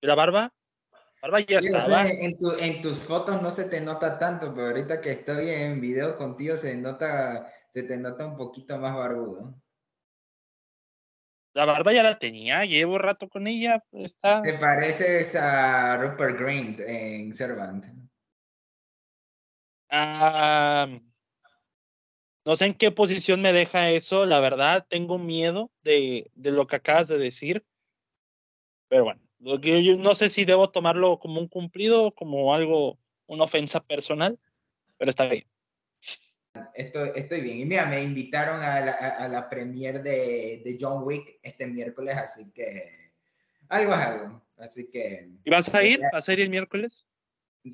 [0.00, 0.52] la barba?
[1.20, 2.06] Barba ya estaba.
[2.06, 5.80] en, tu, en tus fotos no se te nota tanto, pero ahorita que estoy en
[5.80, 9.54] video contigo se nota, se te nota un poquito más barbudo.
[11.54, 13.82] La barba ya la tenía, llevo rato con ella.
[13.90, 14.42] Está...
[14.42, 17.84] ¿Te pareces a Rupert Grint en Servant?
[19.90, 20.86] Ah,
[22.44, 26.66] no sé en qué posición me deja eso, la verdad, tengo miedo de, de lo
[26.68, 27.66] que acabas de decir.
[28.88, 33.80] Pero bueno, yo no sé si debo tomarlo como un cumplido como algo, una ofensa
[33.80, 34.38] personal,
[34.96, 35.46] pero está bien.
[36.74, 37.60] Estoy, estoy bien.
[37.60, 42.16] Y mira, me invitaron a la, a la premier de, de, John Wick este miércoles,
[42.16, 43.12] así que
[43.68, 44.42] algo es algo.
[44.58, 45.28] Así que.
[45.44, 46.00] ¿Y vas a ir?
[46.12, 47.06] ¿Vas a ir el miércoles?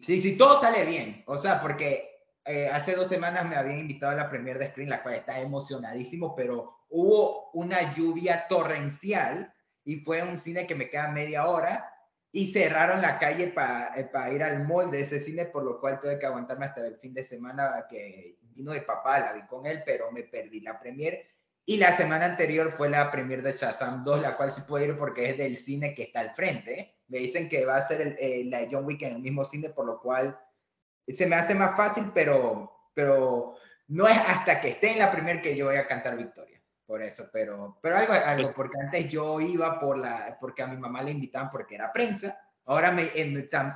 [0.00, 1.22] Sí, sí, todo sale bien.
[1.26, 2.10] O sea, porque
[2.44, 5.40] eh, hace dos semanas me habían invitado a la premier de Screen, la cual está
[5.40, 9.52] emocionadísimo, pero hubo una lluvia torrencial
[9.84, 11.90] y fue un cine que me queda media hora
[12.32, 16.00] y cerraron la calle para eh, ir al mall de ese cine, por lo cual
[16.00, 19.66] tuve que aguantarme hasta el fin de semana que vino de papá, la vi con
[19.66, 21.26] él, pero me perdí la premier.
[21.64, 24.96] Y la semana anterior fue la premier de Shazam 2, la cual sí puedo ir
[24.96, 26.96] porque es del cine que está al frente.
[27.06, 29.44] Me dicen que va a ser el, eh, la de John Wick en el mismo
[29.44, 30.38] cine, por lo cual
[31.06, 33.54] se me hace más fácil, pero, pero
[33.88, 36.53] no es hasta que esté en la premier que yo voy a cantar victoria.
[36.86, 40.66] Por eso, pero, pero algo, algo pues porque antes yo iba por la, porque a
[40.66, 42.38] mi mamá le invitaban porque era prensa.
[42.66, 43.10] Ahora, me,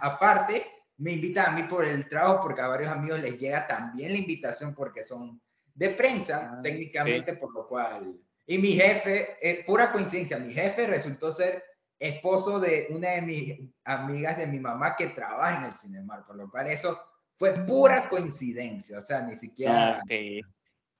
[0.02, 0.66] aparte,
[0.98, 4.18] me invitan a mí por el trabajo porque a varios amigos les llega también la
[4.18, 5.40] invitación porque son
[5.74, 8.14] de prensa, ah, técnicamente, por lo cual.
[8.46, 11.62] Y mi jefe, es pura coincidencia, mi jefe resultó ser
[11.98, 16.36] esposo de una de mis amigas de mi mamá que trabaja en el Cinemar, por
[16.36, 17.00] lo cual eso
[17.36, 20.02] fue pura coincidencia, o sea, ni siquiera...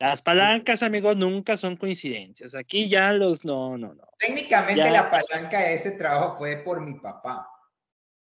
[0.01, 2.55] Las palancas, amigos, nunca son coincidencias.
[2.55, 4.05] Aquí ya los no, no, no.
[4.19, 7.51] Técnicamente la palanca de ese trabajo fue por mi papá.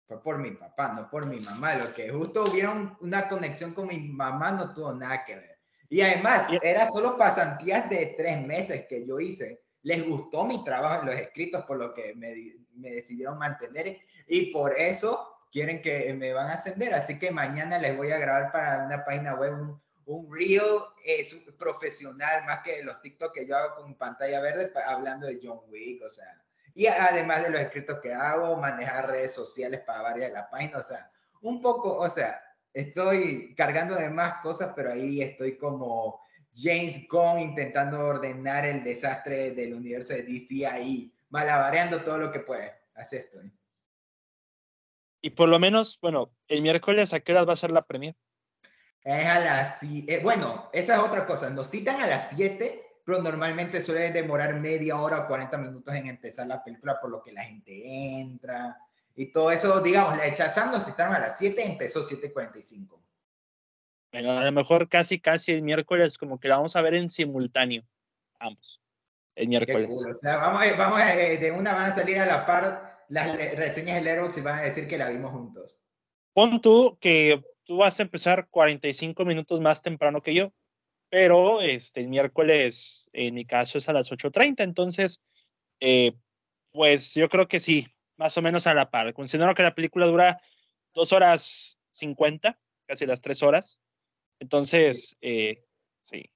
[0.06, 1.76] Fue por mi papá, no por mi mamá.
[1.76, 5.58] Lo que justo hubiera una conexión con mi mamá no tuvo nada que ver.
[5.88, 9.62] Y además, era solo pasantías de tres meses que yo hice.
[9.82, 12.34] Les gustó mi trabajo en los escritos, por lo que me,
[12.74, 14.00] me decidieron mantener.
[14.28, 16.92] Y por eso quieren que me van a ascender.
[16.92, 20.62] Así que mañana les voy a grabar para una página web un, un reel
[21.04, 25.60] es profesional, más que los TikTok que yo hago con pantalla verde, hablando de John
[25.68, 26.42] Wick, o sea.
[26.74, 30.86] Y además de los escritos que hago, manejar redes sociales para varias de las páginas,
[30.86, 31.10] o sea,
[31.42, 32.42] un poco, o sea,
[32.72, 36.20] estoy cargando de más cosas, pero ahí estoy como
[36.54, 42.40] James Gunn intentando ordenar el desastre del universo de DC ahí, malabareando todo lo que
[42.40, 42.72] puede.
[42.94, 43.52] Así estoy.
[45.20, 48.18] Y por lo menos, bueno, el miércoles, ¿a qué hora va a ser la premiere?
[49.04, 49.82] Es a las...
[49.82, 51.50] Eh, bueno, esa es otra cosa.
[51.50, 56.06] Nos citan a las 7, pero normalmente suele demorar media hora o 40 minutos en
[56.06, 58.78] empezar la película, por lo que la gente entra
[59.14, 59.80] y todo eso.
[59.80, 62.98] Digamos, la de Shazam nos citaron a las 7, empezó 7.45.
[64.10, 67.10] Bueno, a lo mejor casi, casi el miércoles, como que la vamos a ver en
[67.10, 67.84] simultáneo,
[68.38, 68.80] ambos.
[69.34, 69.90] El miércoles.
[70.08, 73.96] O sea, vamos, vamos eh, de una van a salir a la par las reseñas
[73.96, 75.80] del Aerox y van a decir que la vimos juntos.
[76.32, 80.52] Pon tú que tú vas a empezar 45 minutos más temprano que yo,
[81.08, 85.20] pero este, el miércoles, en mi caso, es a las 8.30, entonces,
[85.80, 86.12] eh,
[86.72, 87.86] pues yo creo que sí,
[88.16, 89.12] más o menos a la par.
[89.14, 90.40] Considero que la película dura
[90.92, 93.78] dos horas 50, casi las tres horas,
[94.40, 95.64] entonces, eh,
[96.02, 96.33] sí.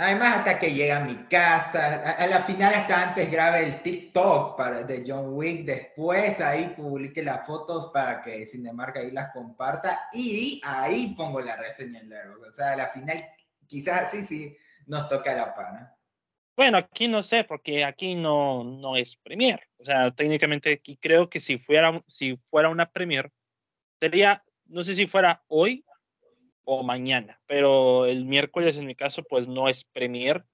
[0.00, 4.56] Además, hasta que llega a mi casa, a, la final hasta antes grabe el TikTok
[4.56, 10.08] para, de John Wick, después ahí publique las fotos para que Cinemark ahí las comparta
[10.14, 12.16] y ahí pongo la reseña en la
[12.50, 13.22] O sea, a la final
[13.66, 14.56] quizás sí, sí
[14.86, 15.94] nos toca la pana.
[16.56, 19.68] Bueno, aquí no sé, porque aquí no, no es premier.
[19.76, 23.30] O sea, técnicamente aquí creo que si fuera, si fuera una premier,
[24.00, 25.84] sería, no sé si fuera hoy
[26.64, 30.44] o mañana, pero el miércoles en mi caso pues no es premier,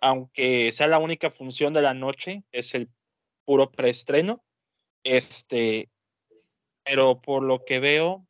[0.00, 2.90] aunque sea la única función de la noche, es el
[3.44, 4.44] puro preestreno.
[5.04, 5.90] Este,
[6.84, 8.26] pero por lo que veo,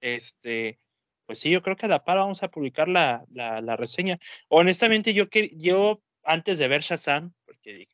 [0.00, 0.78] este,
[1.26, 4.18] pues sí, yo creo que a la par vamos a publicar la, la, la reseña.
[4.48, 7.88] Honestamente, yo, yo antes de ver Shazam, porque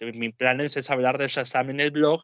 [0.00, 2.22] mi plan es hablar de Shazam en el blog,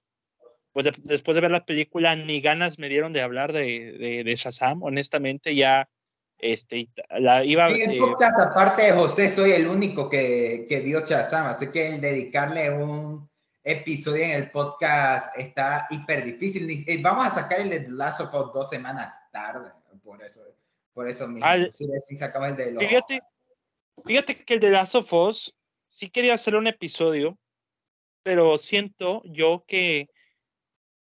[0.72, 4.82] pues después de ver la película, ni ganas me dieron de hablar de, de, Shazam,
[4.82, 5.88] honestamente, ya
[6.38, 11.04] este, la iba en el podcast, aparte de José, soy el único que, que vio
[11.04, 13.30] Shazam, así que el dedicarle un
[13.64, 16.68] episodio en el podcast está hiper difícil.
[16.86, 19.70] Eh, vamos a sacar el de Last of Us dos semanas tarde,
[20.02, 20.40] por eso,
[20.92, 21.46] por eso mismo.
[21.70, 22.84] sí, sacamos el de los...
[22.84, 23.20] fíjate,
[24.04, 25.54] fíjate que el de Last of Us
[25.88, 27.38] sí quería hacer un episodio,
[28.22, 30.08] pero siento yo que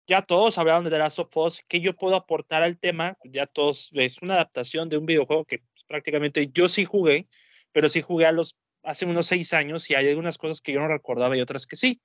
[0.07, 3.17] ya todos hablaron de The Last of Us, ¿qué yo puedo aportar al tema?
[3.23, 7.27] Ya todos, es una adaptación de un videojuego que pues, prácticamente yo sí jugué,
[7.71, 10.79] pero sí jugué a los, hace unos seis años y hay algunas cosas que yo
[10.79, 12.01] no recordaba y otras que sí.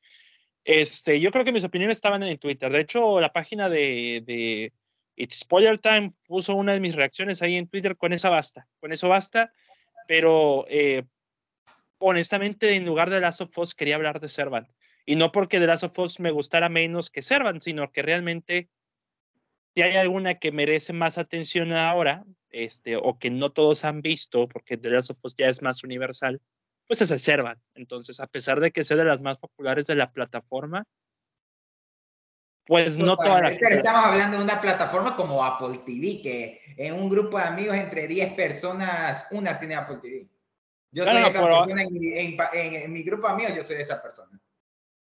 [0.65, 2.71] Este, yo creo que mis opiniones estaban en Twitter.
[2.71, 4.73] De hecho, la página de, de
[5.17, 8.93] It's Spoiler Time puso una de mis reacciones ahí en Twitter, con esa basta, con
[8.93, 9.53] eso basta,
[10.07, 11.05] pero eh,
[11.99, 14.69] honestamente en lugar de Last of Us quería hablar de Servant.
[15.09, 18.69] Y no porque The Last of Us me gustara menos que Servant, sino que realmente
[19.75, 24.47] si hay alguna que merece más atención ahora, este, o que no todos han visto,
[24.49, 26.43] porque The Last of Us ya es más universal,
[26.87, 27.59] pues es Servant.
[27.75, 30.85] Entonces, a pesar de que sea de las más populares de la plataforma,
[32.67, 33.59] pues no todas las...
[33.59, 37.77] Pero estamos hablando de una plataforma como Apple TV, que en un grupo de amigos
[37.77, 40.29] entre 10 personas, una tiene Apple TV.
[40.91, 44.39] Yo soy esa persona en mi, en mi, grupo de amigos, yo soy esa persona.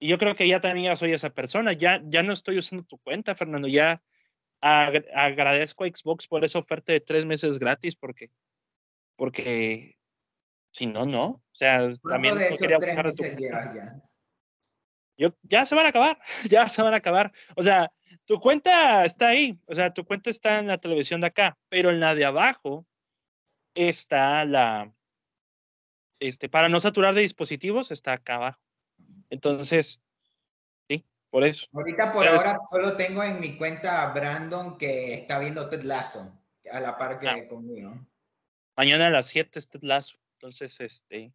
[0.03, 1.75] Y yo creo que ya también soy esa persona.
[1.75, 3.69] Ya, ya no estoy usando tu cuenta, Fernando.
[3.69, 4.03] Ya
[4.61, 8.29] agradezco a Xbox por esa oferta de tres meses gratis, porque,
[9.15, 9.97] porque
[10.73, 11.25] si no, no.
[11.27, 14.03] O sea, también de quería tres meses ya?
[15.17, 16.19] Yo, ya se van a acabar,
[16.51, 17.33] ya se van a acabar.
[17.55, 17.93] O sea,
[18.25, 21.91] tu cuenta está ahí, o sea, tu cuenta está en la televisión de acá, pero
[21.91, 22.89] en la de abajo
[23.77, 24.93] está la,
[26.19, 28.72] este, para no saturar de dispositivos, está acá abajo.
[29.33, 29.99] Entonces,
[30.87, 31.67] sí, por eso.
[31.73, 36.39] Ahorita por ahora solo tengo en mi cuenta a Brandon que está viendo Ted Lasso,
[36.71, 37.49] a la par que ah.
[37.49, 37.95] conmigo.
[38.77, 40.19] Mañana a las 7 es Ted Lasso.
[40.35, 41.33] Entonces, este,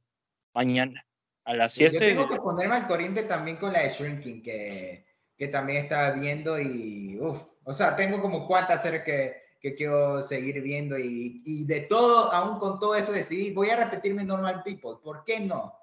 [0.54, 1.08] mañana
[1.44, 1.92] a las 7.
[1.92, 6.12] Yo tengo que ponerme al corriente también con la de Shrinking, que, que también estaba
[6.12, 11.42] viendo y, uff, o sea, tengo como cuantas series que, que quiero seguir viendo y,
[11.44, 15.40] y, de todo, aún con todo eso decidí, voy a repetirme Normal People, ¿por qué
[15.40, 15.74] no?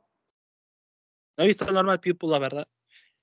[1.37, 2.69] No he visto Normal People, la verdad.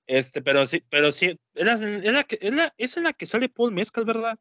[0.08, 3.26] Este, pero sí, pero sí, es la, es la, que, es la, es la que
[3.26, 4.38] sale Paul Mescal, ¿verdad?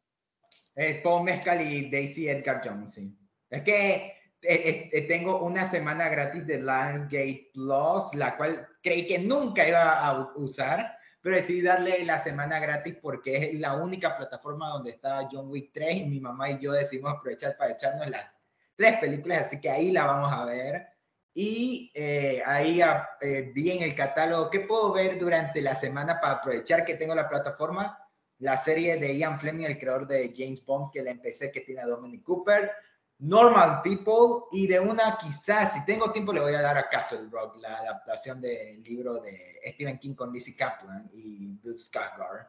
[0.75, 3.17] Eh, Paul Mescal y Daisy Edgar Jones, sí.
[3.49, 9.19] Es que eh, eh, tengo una semana gratis de Lionsgate Plus, la cual creí que
[9.19, 14.69] nunca iba a usar, pero decidí darle la semana gratis porque es la única plataforma
[14.69, 18.35] donde está John Wick 3 y mi mamá y yo decidimos aprovechar para echarnos las
[18.75, 20.87] tres películas, así que ahí la vamos a ver.
[21.33, 22.81] Y eh, ahí
[23.21, 27.15] eh, vi en el catálogo qué puedo ver durante la semana para aprovechar que tengo
[27.15, 27.97] la plataforma.
[28.39, 31.81] La serie de Ian Fleming, el creador de James Bond, que la empecé, que tiene
[31.81, 32.71] a Dominic Cooper.
[33.19, 37.29] Normal People y de una quizás, si tengo tiempo, le voy a dar a Castle
[37.29, 42.47] Rock, la adaptación del libro de Stephen King con Lizzie Kaplan y Bill Skarsgård.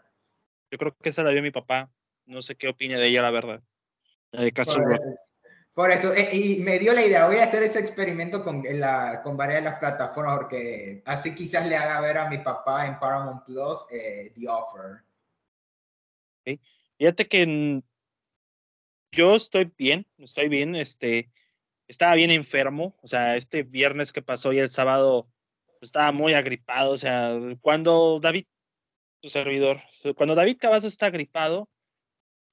[0.71, 1.93] Yo creo que esa la vio mi papá.
[2.25, 3.63] No sé qué opina de ella, la verdad.
[4.33, 5.03] de Castle Rock.
[5.75, 9.23] Por eso, eh, y me dio la idea, voy a hacer ese experimento con, la,
[9.23, 12.99] con varias de las plataformas, porque así quizás le haga ver a mi papá en
[12.99, 15.03] Paramount Plus eh, The Offer.
[16.99, 17.83] Fíjate que
[19.13, 21.31] yo estoy bien, estoy bien, este,
[21.89, 25.27] estaba bien enfermo, o sea, este viernes que pasó y el sábado
[25.81, 28.45] estaba muy agripado, o sea, cuando David,
[29.23, 29.81] su servidor,
[30.17, 31.71] cuando David Cavazos está agripado,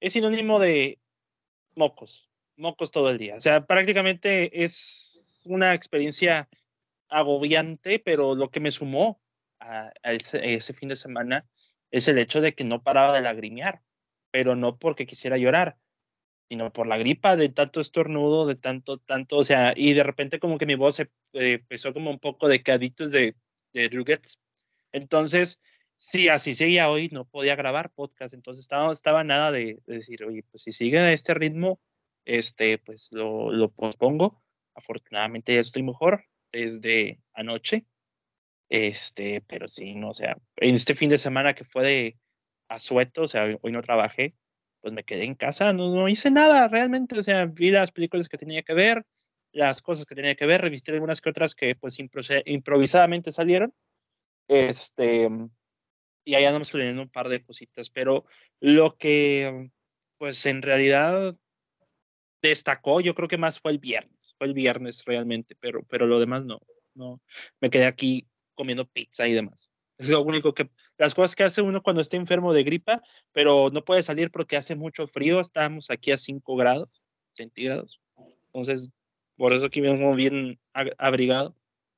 [0.00, 0.98] es sinónimo de
[1.74, 2.29] mocos,
[2.60, 3.36] mocos todo el día.
[3.36, 6.48] O sea, prácticamente es una experiencia
[7.08, 9.20] agobiante, pero lo que me sumó
[9.58, 11.46] a, ese, fin de semana
[11.90, 13.82] es el hecho de que no paraba de lagrimear,
[14.30, 15.76] pero no porque quisiera llorar,
[16.48, 20.38] sino por la gripa de tanto estornudo, de tanto, tanto, o sea, y de repente
[20.38, 23.34] como que mi voz se, eh, empezó como un poco de caditos de,
[23.72, 24.18] de
[24.92, 25.60] Entonces,
[25.96, 30.44] si así seguía hoy, no podía grabar podcast, entonces estaba, nada de, de decir, oye,
[30.50, 31.80] pues si sigue a este ritmo,
[32.24, 34.42] este, pues lo, lo pospongo.
[34.74, 37.86] Afortunadamente ya estoy mejor desde anoche.
[38.68, 42.18] Este, pero sí, no, o sea, en este fin de semana que fue de
[42.68, 44.36] asueto, o sea, hoy no trabajé,
[44.80, 48.28] pues me quedé en casa, no, no hice nada realmente, o sea, vi las películas
[48.28, 49.04] que tenía que ver,
[49.52, 53.74] las cosas que tenía que ver, revisté algunas que otras que pues improvisadamente salieron.
[54.46, 55.28] Este,
[56.24, 58.24] y ahí andamos leyendo un par de cositas, pero
[58.60, 59.70] lo que
[60.18, 61.36] pues en realidad
[62.42, 66.18] destacó, yo creo que más fue el viernes, fue el viernes realmente, pero, pero lo
[66.18, 66.60] demás no,
[66.94, 67.20] no,
[67.60, 69.70] me quedé aquí comiendo pizza y demás.
[69.98, 73.68] Es lo único que, las cosas que hace uno cuando está enfermo de gripa, pero
[73.70, 78.00] no puede salir porque hace mucho frío, estamos aquí a 5 grados centígrados,
[78.52, 78.90] entonces,
[79.36, 80.58] por eso aquí vengo bien
[80.98, 81.54] abrigado.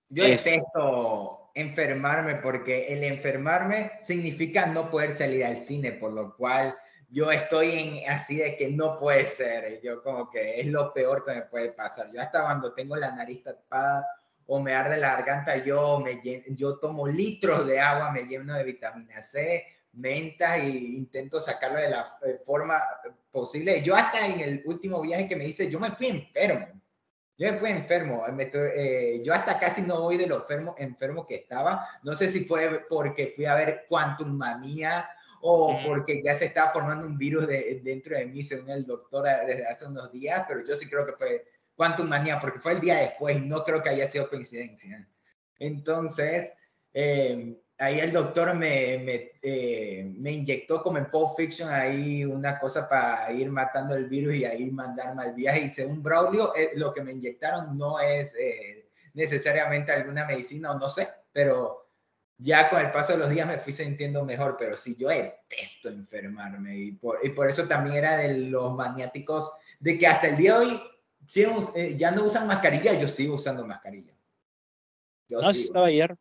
[0.08, 6.74] Yo detesto enfermarme porque el enfermarme significa no poder salir al cine, por lo cual
[7.12, 11.24] yo estoy en así de que no puede ser, yo como que es lo peor
[11.24, 12.10] que me puede pasar.
[12.10, 14.06] Yo hasta cuando tengo la nariz tapada
[14.46, 16.20] o me arde la garganta, yo, me
[16.56, 21.90] yo tomo litros de agua, me lleno de vitamina C, menta e intento sacarlo de
[21.90, 22.80] la eh, forma
[23.30, 23.82] posible.
[23.82, 26.66] Yo hasta en el último viaje que me hice, yo me fui enfermo.
[27.36, 28.24] Yo me fui enfermo.
[28.26, 31.86] Eh, yo hasta casi no voy de lo enfermo, enfermo que estaba.
[32.02, 35.06] No sé si fue porque fui a ver Quantum Manía
[35.44, 39.24] o porque ya se estaba formando un virus de, dentro de mí, según el doctor
[39.44, 41.44] desde hace unos días, pero yo sí creo que fue
[41.74, 45.08] Quantum Manía, porque fue el día después y no creo que haya sido coincidencia.
[45.58, 46.52] Entonces,
[46.94, 52.56] eh, ahí el doctor me, me, eh, me, inyectó como en Pulp Fiction ahí una
[52.56, 55.62] cosa para ir matando el virus y ahí mandarme al viaje.
[55.62, 58.32] Y según Braulio, eh, lo que me inyectaron no es
[59.14, 61.81] necesariamente alguna medicina o no sé, pero
[62.38, 65.88] ya con el paso de los días me fui sintiendo mejor, pero sí, yo detesto
[65.88, 70.36] enfermarme y por, y por eso también era de los maniáticos de que hasta el
[70.36, 70.80] día de hoy
[71.76, 74.12] eh, ya no usan mascarilla, yo sigo usando mascarilla.
[75.28, 76.16] Yo no, estaba ayer,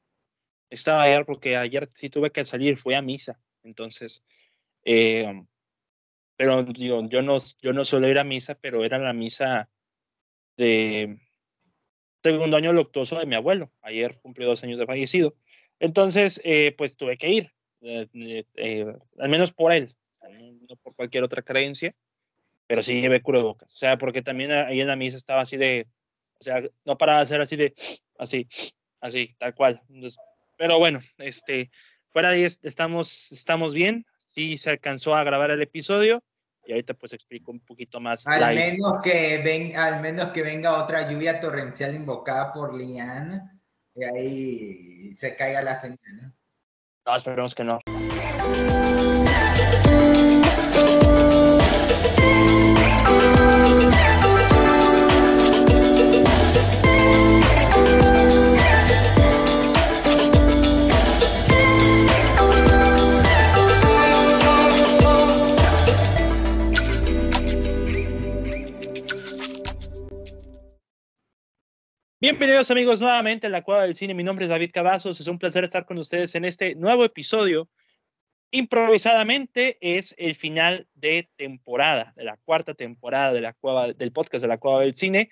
[0.69, 4.23] estaba ayer porque ayer sí tuve que salir, fui a misa, entonces,
[4.85, 5.43] eh,
[6.37, 9.69] pero digo, yo no, yo no suelo ir a misa, pero era la misa
[10.55, 11.19] de
[12.23, 15.35] segundo año luctuoso de mi abuelo, ayer cumplió dos años de fallecido.
[15.81, 19.95] Entonces, eh, pues tuve que ir, eh, eh, al menos por él,
[20.69, 21.95] no por cualquier otra creencia,
[22.67, 23.73] pero sí llevé cubrebocas.
[23.73, 25.87] O sea, porque también ahí en la misa estaba así de,
[26.39, 27.73] o sea, no para hacer así de,
[28.19, 28.47] así,
[28.99, 29.81] así, tal cual.
[30.55, 31.71] pero bueno, este,
[32.09, 36.23] fuera de ahí estamos, estamos bien, sí se alcanzó a grabar el episodio
[36.63, 38.27] y ahorita pues explico un poquito más.
[38.27, 43.60] Al menos que ven, al menos que venga otra lluvia torrencial invocada por Lian
[43.95, 45.99] y ahí se caiga la señal.
[46.21, 46.33] ¿no?
[47.05, 47.79] No, esperemos que no.
[72.31, 74.13] Bienvenidos amigos nuevamente a la Cueva del Cine.
[74.13, 75.19] Mi nombre es David Cavazos.
[75.19, 77.69] Es un placer estar con ustedes en este nuevo episodio.
[78.51, 84.41] Improvisadamente es el final de temporada, de la cuarta temporada de la Cueva, del podcast
[84.43, 85.29] de la Cueva del Cine,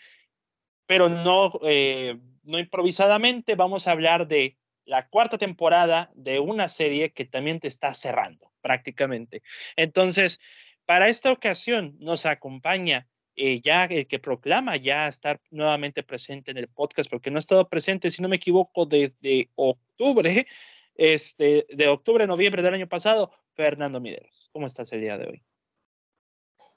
[0.88, 7.14] pero no, eh, no improvisadamente vamos a hablar de la cuarta temporada de una serie
[7.14, 9.42] que también te está cerrando prácticamente.
[9.78, 10.42] Entonces,
[10.86, 13.08] para esta ocasión nos acompaña
[13.42, 17.40] eh, ya el que proclama ya estar nuevamente presente en el podcast, porque no ha
[17.40, 20.46] estado presente, si no me equivoco, desde octubre,
[20.96, 24.50] este, de octubre, noviembre del año pasado, Fernando Mideros.
[24.52, 25.44] ¿Cómo estás el día de hoy?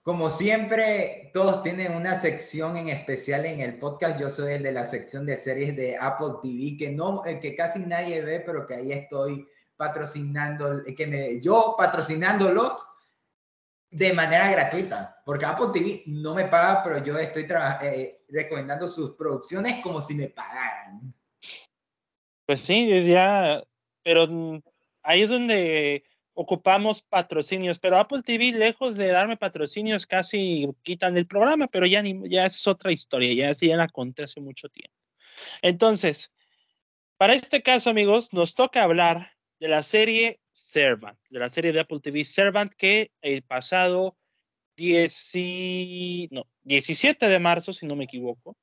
[0.04, 4.20] Como siempre, todos tienen una sección en especial en el podcast.
[4.20, 7.56] Yo soy el de la sección de series de Apple TV, que, no, eh, que
[7.56, 12.86] casi nadie ve, pero que ahí estoy patrocinando, que me, yo patrocinándolos
[13.92, 17.46] de manera gratuita, porque Apple TV no me paga, pero yo estoy
[17.82, 21.14] eh, recomendando sus producciones como si me pagaran.
[22.46, 23.62] Pues sí, ya,
[24.02, 24.62] pero
[25.02, 31.26] ahí es donde ocupamos patrocinios, pero Apple TV, lejos de darme patrocinios, casi quitan el
[31.26, 34.70] programa, pero ya, ni, ya esa es otra historia, ya, ya la conté hace mucho
[34.70, 34.96] tiempo.
[35.60, 36.32] Entonces,
[37.18, 41.78] para este caso, amigos, nos toca hablar de la serie Servant, de la serie de
[41.78, 44.16] Apple TV Servant, que el pasado
[44.76, 48.56] 10, no, 17 de marzo, si no me equivoco,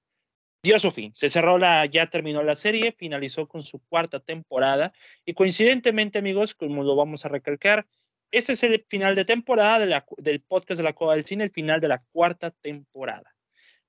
[0.61, 1.15] dio su fin.
[1.15, 4.91] Se cerró la, ya terminó la serie, finalizó con su cuarta temporada
[5.23, 7.87] y coincidentemente, amigos, como lo vamos a recalcar,
[8.29, 11.79] ese es el final de temporada del podcast de la Cueva del Cine, el final
[11.79, 13.33] de la cuarta temporada.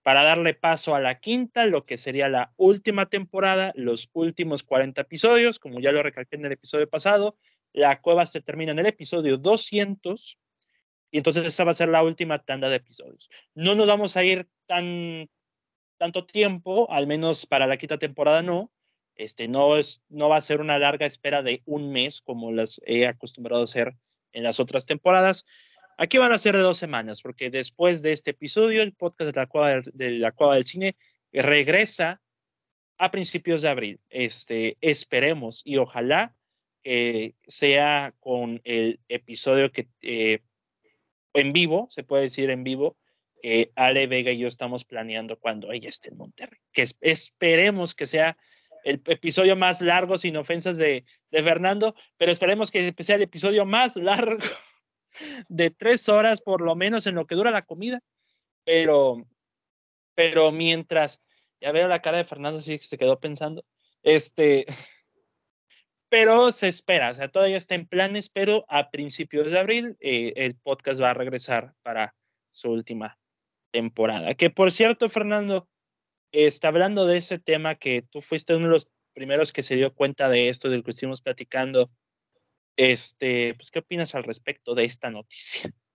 [0.02, 5.02] Para darle paso a la quinta, lo que sería la última temporada, los últimos 40
[5.02, 7.36] episodios, como ya lo recalqué en el episodio pasado,
[7.72, 10.38] la cueva se termina en el episodio 200
[11.10, 13.28] y entonces esa va a ser la última tanda de episodios.
[13.54, 15.28] No nos vamos a ir tan
[15.98, 18.72] tanto tiempo, al menos para la quinta temporada no.
[19.16, 22.80] Este no es no va a ser una larga espera de un mes como las
[22.86, 23.94] he acostumbrado a hacer
[24.32, 25.44] en las otras temporadas.
[26.02, 29.38] Aquí van a ser de dos semanas, porque después de este episodio, el podcast de
[29.38, 30.96] la Cueva, de la Cueva del Cine
[31.30, 32.22] regresa
[32.96, 34.00] a principios de abril.
[34.08, 36.34] Este, esperemos y ojalá
[36.84, 40.40] eh, sea con el episodio que eh,
[41.34, 42.96] en vivo, se puede decir en vivo,
[43.42, 46.60] que Ale Vega y yo estamos planeando cuando ella esté en Monterrey.
[46.72, 48.38] Que esperemos que sea
[48.84, 53.66] el episodio más largo, sin ofensas de, de Fernando, pero esperemos que sea el episodio
[53.66, 54.38] más largo
[55.48, 58.00] de tres horas, por lo menos en lo que dura la comida.
[58.64, 59.26] Pero,
[60.14, 61.20] pero mientras,
[61.60, 63.64] ya veo la cara de Fernando, sí se quedó pensando.
[64.02, 64.66] Este,
[66.10, 70.32] pero se espera, o sea, todavía está en planes, pero a principios de abril eh,
[70.36, 72.14] el podcast va a regresar para
[72.50, 73.18] su última
[73.70, 74.34] temporada.
[74.34, 75.68] Que por cierto, Fernando,
[76.32, 79.94] está hablando de ese tema que tú fuiste uno de los primeros que se dio
[79.94, 81.90] cuenta de esto, del que estuvimos platicando.
[82.76, 85.70] Este, pues, ¿qué opinas al respecto de esta noticia?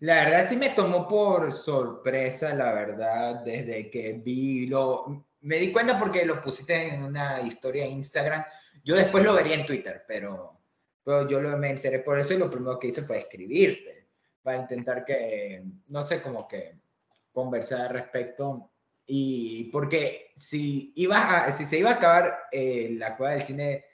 [0.00, 5.26] La verdad sí me tomó por sorpresa, la verdad, desde que vi lo...
[5.40, 8.44] Me di cuenta porque lo pusiste en una historia en Instagram.
[8.84, 10.60] Yo después lo vería en Twitter, pero,
[11.02, 14.08] pero yo lo, me enteré por eso y lo primero que hice fue escribirte,
[14.42, 16.74] para intentar que, no sé, como que
[17.32, 18.70] conversar al respecto.
[19.06, 23.84] Y porque si, iba a, si se iba a acabar eh, la cueva del cine,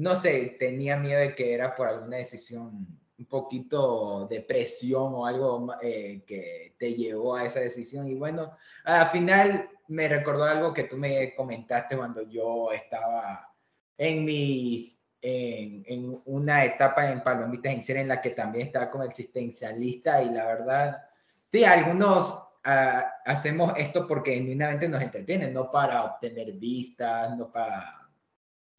[0.00, 5.26] no sé, tenía miedo de que era por alguna decisión un poquito de presión o
[5.26, 8.08] algo eh, que te llevó a esa decisión.
[8.08, 13.52] Y bueno, al final me recordó algo que tú me comentaste cuando yo estaba
[13.98, 19.04] en mis, en, una etapa en Palomitas en Serie en la que también estaba como
[19.04, 21.02] existencialista y la verdad,
[21.50, 27.99] sí, algunos ah, hacemos esto porque genuinamente nos entretienen, no para obtener vistas, no para,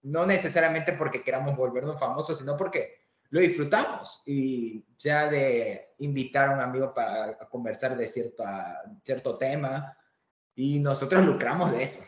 [0.03, 6.53] no necesariamente porque queramos volvernos famosos, sino porque lo disfrutamos y sea de invitar a
[6.55, 8.43] un amigo para conversar de cierto,
[9.03, 9.97] cierto tema
[10.55, 12.01] y nosotros lucramos de eso.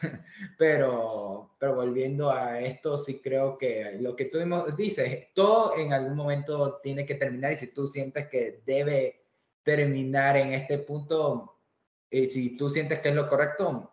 [0.58, 4.40] Pero, pero volviendo a esto, sí creo que lo que tú
[4.76, 9.24] dices, todo en algún momento tiene que terminar y si tú sientes que debe
[9.64, 11.58] terminar en este punto,
[12.10, 13.93] y si tú sientes que es lo correcto,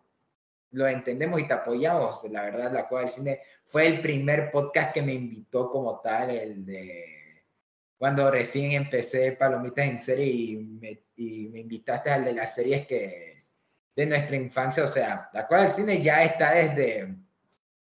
[0.71, 2.23] lo entendemos y te apoyamos.
[2.29, 6.31] La verdad, la Cueva del Cine fue el primer podcast que me invitó como tal,
[6.31, 7.11] el de
[7.97, 12.87] cuando recién empecé Palomitas en serie y me, y me invitaste al de las series
[12.87, 13.45] que
[13.95, 17.15] de nuestra infancia, o sea, la cual el cine ya está desde,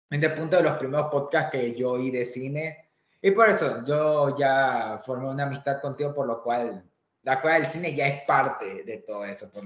[0.09, 2.89] desde el punto de los primeros podcasts que yo oí de cine.
[3.21, 6.83] Y por eso yo ya formé una amistad contigo, por lo cual
[7.27, 9.51] la cual el cine ya es parte de todo eso.
[9.51, 9.65] Por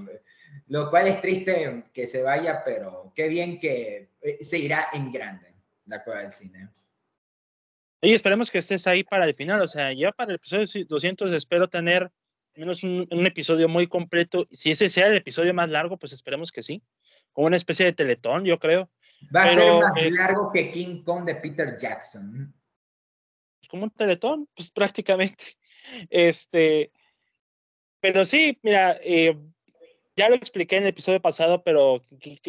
[0.68, 5.12] lo cual es triste que se vaya, pero qué bien que eh, se irá en
[5.12, 5.52] grande
[5.86, 6.68] la cual del cine.
[8.00, 9.60] Y esperemos que estés ahí para el final.
[9.60, 12.10] O sea, ya para el episodio 200 espero tener
[12.54, 14.46] menos un, episodio muy completo.
[14.50, 16.82] Si ese sea el episodio más largo, pues esperemos que sí.
[17.32, 18.90] Como una especie de teletón, yo creo.
[19.34, 22.52] Va a ser más largo que King Kong de Peter Jackson.
[23.60, 25.44] Pues, como un teletón, pues prácticamente.
[26.10, 26.90] Este,
[28.00, 29.38] pero sí, mira, eh,
[30.16, 32.04] ya lo expliqué en el episodio pasado, pero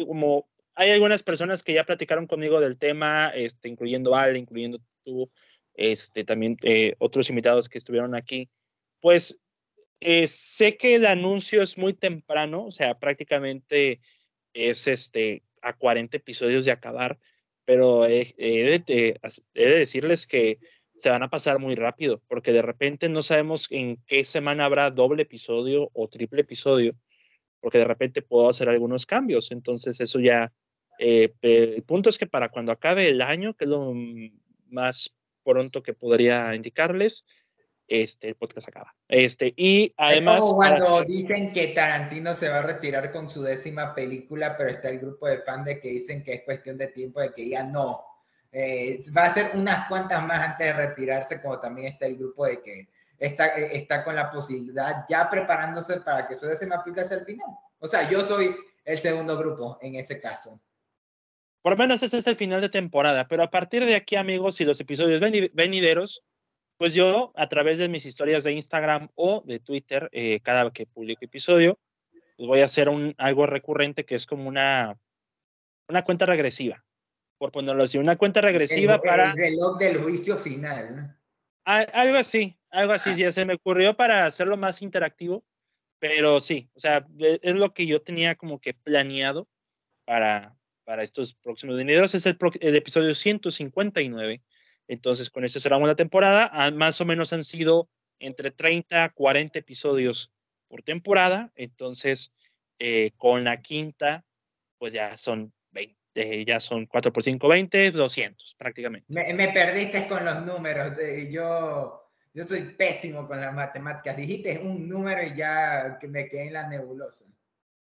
[0.06, 5.30] como hay algunas personas que ya platicaron conmigo del tema, este, incluyendo Ale, incluyendo tú,
[5.74, 8.48] este, también eh, otros invitados que estuvieron aquí,
[9.00, 9.38] pues
[10.00, 14.00] eh, sé que el anuncio es muy temprano, o sea, prácticamente
[14.52, 17.18] es este, a 40 episodios de acabar,
[17.64, 19.20] pero he, de,
[19.54, 20.58] decirles que
[20.96, 24.90] se van a pasar muy rápido, porque de repente no sabemos en qué semana habrá
[24.90, 26.94] doble episodio o triple episodio,
[27.64, 30.52] porque de repente puedo hacer algunos cambios, entonces eso ya,
[30.98, 33.94] eh, el punto es que para cuando acabe el año, que es lo
[34.68, 37.24] más pronto que podría indicarles,
[37.88, 38.94] este, el podcast acaba.
[39.08, 40.42] Este, y además...
[40.42, 44.98] cuando dicen que Tarantino se va a retirar con su décima película, pero está el
[44.98, 48.04] grupo de fans de que dicen que es cuestión de tiempo, de que ya no.
[48.52, 52.44] Eh, va a ser unas cuantas más antes de retirarse, como también está el grupo
[52.44, 52.88] de que
[53.24, 57.46] está, está con la posibilidad ya preparándose para que su décima película sea el final.
[57.78, 60.60] O sea, yo soy el segundo grupo en ese caso.
[61.62, 64.60] Por lo menos ese es el final de temporada, pero a partir de aquí, amigos,
[64.60, 65.20] y los episodios
[65.54, 66.22] venideros,
[66.76, 70.86] pues yo, a través de mis historias de Instagram o de Twitter, eh, cada que
[70.86, 71.78] publico episodio,
[72.36, 74.98] pues voy a hacer un, algo recurrente que es como una,
[75.88, 76.84] una cuenta regresiva,
[77.38, 79.30] por ponerlo así, una cuenta regresiva para...
[79.30, 81.16] El reloj del juicio final.
[81.64, 83.16] Algo así, algo así, ah.
[83.16, 85.44] ya se me ocurrió para hacerlo más interactivo,
[85.98, 89.48] pero sí, o sea, es lo que yo tenía como que planeado
[90.04, 92.14] para, para estos próximos venideros.
[92.14, 94.42] Es el, episodio 159.
[94.86, 96.50] Entonces, con este cerramos la temporada.
[96.52, 100.32] Ah, más o menos han sido entre 30 a 40 episodios
[100.68, 101.52] por temporada.
[101.54, 102.32] Entonces,
[102.78, 104.24] eh, con la quinta,
[104.78, 105.52] pues ya son
[106.14, 109.06] 20, ya son 4 por 5, 20, 200 prácticamente.
[109.08, 110.98] Me, perdiste con los números.
[110.98, 114.16] Eh, yo, yo soy pésimo con las matemáticas.
[114.16, 117.24] Dijiste un número y ya me quedé en la nebulosa.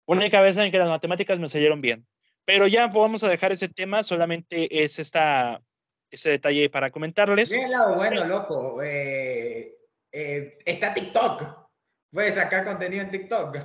[0.05, 2.05] Única vez en que las matemáticas me salieron bien.
[2.45, 5.61] Pero ya vamos a dejar ese tema, solamente es esta,
[6.09, 7.51] ese detalle para comentarles.
[7.51, 8.81] Bien, lado bueno, loco.
[8.81, 9.75] Eh,
[10.11, 11.69] eh, está TikTok.
[12.11, 13.57] Puedes sacar contenido en TikTok.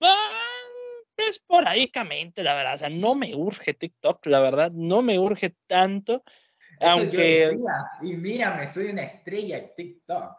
[0.00, 0.37] Ah,
[1.28, 1.90] es por ahí,
[2.36, 2.74] la verdad.
[2.74, 4.70] O sea, no me urge TikTok, la verdad.
[4.72, 6.22] No me urge tanto.
[6.80, 7.56] Aunque...
[8.02, 10.36] y mírame, soy una estrella en TikTok.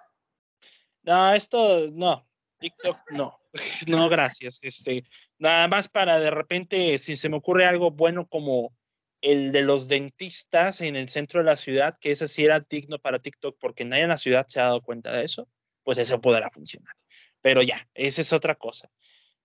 [1.03, 2.27] No, esto no.
[2.59, 3.39] TikTok no.
[3.87, 4.59] No, gracias.
[4.61, 5.03] Este,
[5.39, 8.75] nada más para de repente, si se me ocurre algo bueno como
[9.21, 12.99] el de los dentistas en el centro de la ciudad, que ese sí era digno
[12.99, 15.49] para TikTok porque nadie en la ciudad se ha dado cuenta de eso,
[15.83, 16.95] pues eso podrá funcionar.
[17.41, 18.89] Pero ya, esa es otra cosa.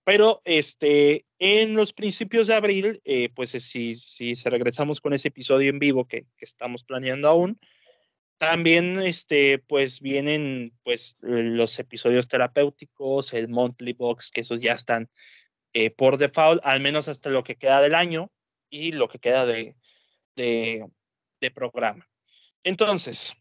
[0.05, 5.29] Pero este, en los principios de abril, eh, pues si, si se regresamos con ese
[5.29, 7.59] episodio en vivo que, que, estamos planeando aún,
[8.37, 15.09] también este, pues vienen pues los episodios terapéuticos, el monthly box, que esos ya están
[15.73, 18.31] eh, por default, al menos hasta lo que queda del año
[18.69, 19.75] y lo que queda de,
[20.35, 20.85] de,
[21.41, 22.07] de programa.
[22.63, 23.33] Entonces,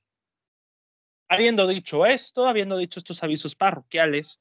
[1.28, 4.40] habiendo dicho esto, habiendo dicho estos avisos parroquiales,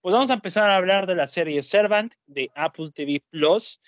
[0.00, 3.80] pues vamos a empezar a hablar de la serie Servant de Apple TV Plus,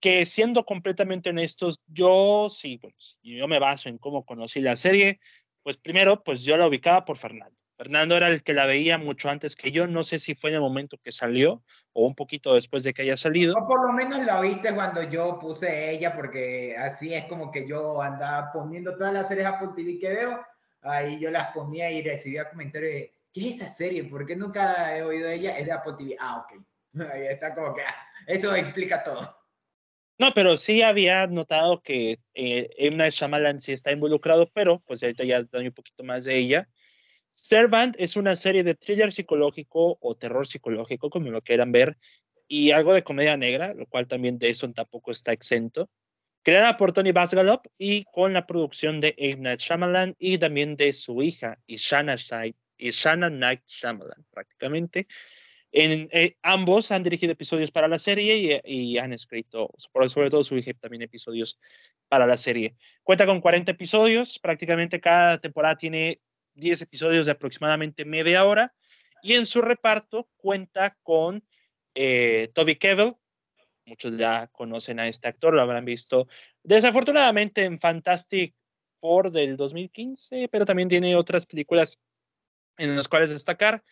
[0.00, 5.20] que siendo completamente honestos, yo sí, bueno, yo me baso en cómo conocí la serie,
[5.62, 7.56] pues primero, pues yo la ubicaba por Fernando.
[7.76, 10.56] Fernando era el que la veía mucho antes que yo, no sé si fue en
[10.56, 13.54] el momento que salió o un poquito después de que haya salido.
[13.56, 17.68] O por lo menos la viste cuando yo puse ella, porque así es como que
[17.68, 20.44] yo andaba poniendo todas las series Apple TV que veo,
[20.82, 24.04] ahí yo las ponía y recibía comentarios de, ¿qué es esa serie?
[24.04, 25.58] ¿Por qué nunca he oído de ella?
[25.58, 26.16] Es de Apple TV.
[26.18, 26.62] Ah, ok.
[27.12, 27.94] Ahí está como que, ah,
[28.26, 29.28] eso explica todo.
[30.18, 35.22] No, pero sí había notado que eh, Emma Shyamalan sí está involucrado, pero pues ahorita
[35.24, 36.68] ya doy un poquito más de ella.
[37.30, 41.96] Servant es una serie de thriller psicológico o terror psicológico, como lo quieran ver,
[42.48, 45.88] y algo de comedia negra, lo cual también eso tampoco está exento.
[46.42, 49.56] Creada por Tony Basgalop y con la producción de M.
[49.56, 52.16] Shyamalan y también de su hija, Ishana,
[52.78, 55.06] Ishana Night Shyamalan, prácticamente.
[55.70, 60.60] En, eh, ambos han dirigido episodios para la serie y, han escrito, sobre todo su
[60.80, 61.58] también episodios
[62.08, 62.74] para la serie.
[63.02, 66.20] Cuenta con 40 episodios, prácticamente cada temporada tiene
[66.54, 68.74] 10 episodios de aproximadamente media hora
[69.22, 71.44] y en su reparto cuenta con
[71.94, 73.16] eh, Toby Kebbell,
[73.84, 76.28] muchos ya conocen a este actor, lo habrán visto
[76.62, 78.54] desafortunadamente en Fantastic
[79.00, 81.98] Four del 2015, pero también tiene otras películas
[82.78, 83.82] en las cuales destacar.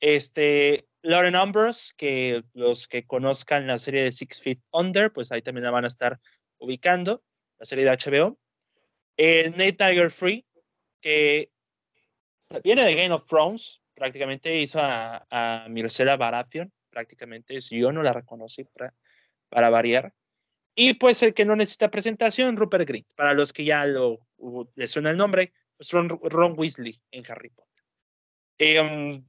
[0.00, 5.42] Este, Lauren Ambrose, que los que conozcan la serie de Six Feet Under, pues ahí
[5.42, 6.18] también la van a estar
[6.58, 7.22] ubicando,
[7.58, 8.38] la serie de HBO.
[9.16, 10.46] El Nate Tiger Free,
[11.00, 11.50] que
[12.64, 18.12] viene de Game of Thrones, prácticamente hizo a, a Mircela Baratheon, prácticamente, yo no la
[18.12, 18.94] reconocí para,
[19.48, 20.12] para, variar.
[20.74, 24.20] Y pues el que no necesita presentación, Rupert Grint, para los que ya lo,
[24.74, 27.71] les suena el nombre, pues Ron, Ron Weasley en Harry Potter.
[28.64, 29.20] Eh,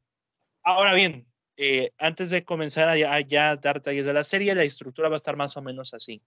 [0.62, 1.26] ahora bien,
[1.58, 5.18] eh, antes de comenzar a, ya dar detalles de la serie, la estructura va a
[5.18, 6.22] estar más o menos así.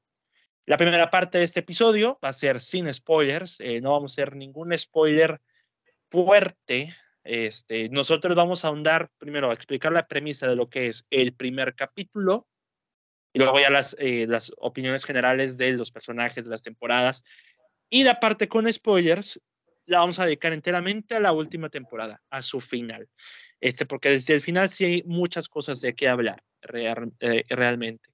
[0.65, 4.15] La primera parte de este episodio va a ser sin spoilers, eh, no vamos a
[4.15, 5.41] hacer ningún spoiler
[6.11, 6.93] fuerte.
[7.23, 11.33] Este, nosotros vamos a ahondar primero a explicar la premisa de lo que es el
[11.33, 12.49] primer capítulo
[13.33, 17.23] y luego ya las, eh, las opiniones generales de los personajes de las temporadas.
[17.89, 19.41] Y la parte con spoilers
[19.87, 23.09] la vamos a dedicar enteramente a la última temporada, a su final
[23.61, 28.11] este, porque desde el final sí hay muchas cosas de qué hablar eh, realmente.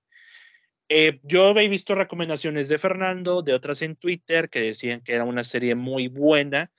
[0.89, 5.25] Eh, yo he visto recomendaciones de Fernando, de otras en Twitter, que decían que era
[5.25, 6.71] una serie muy buena.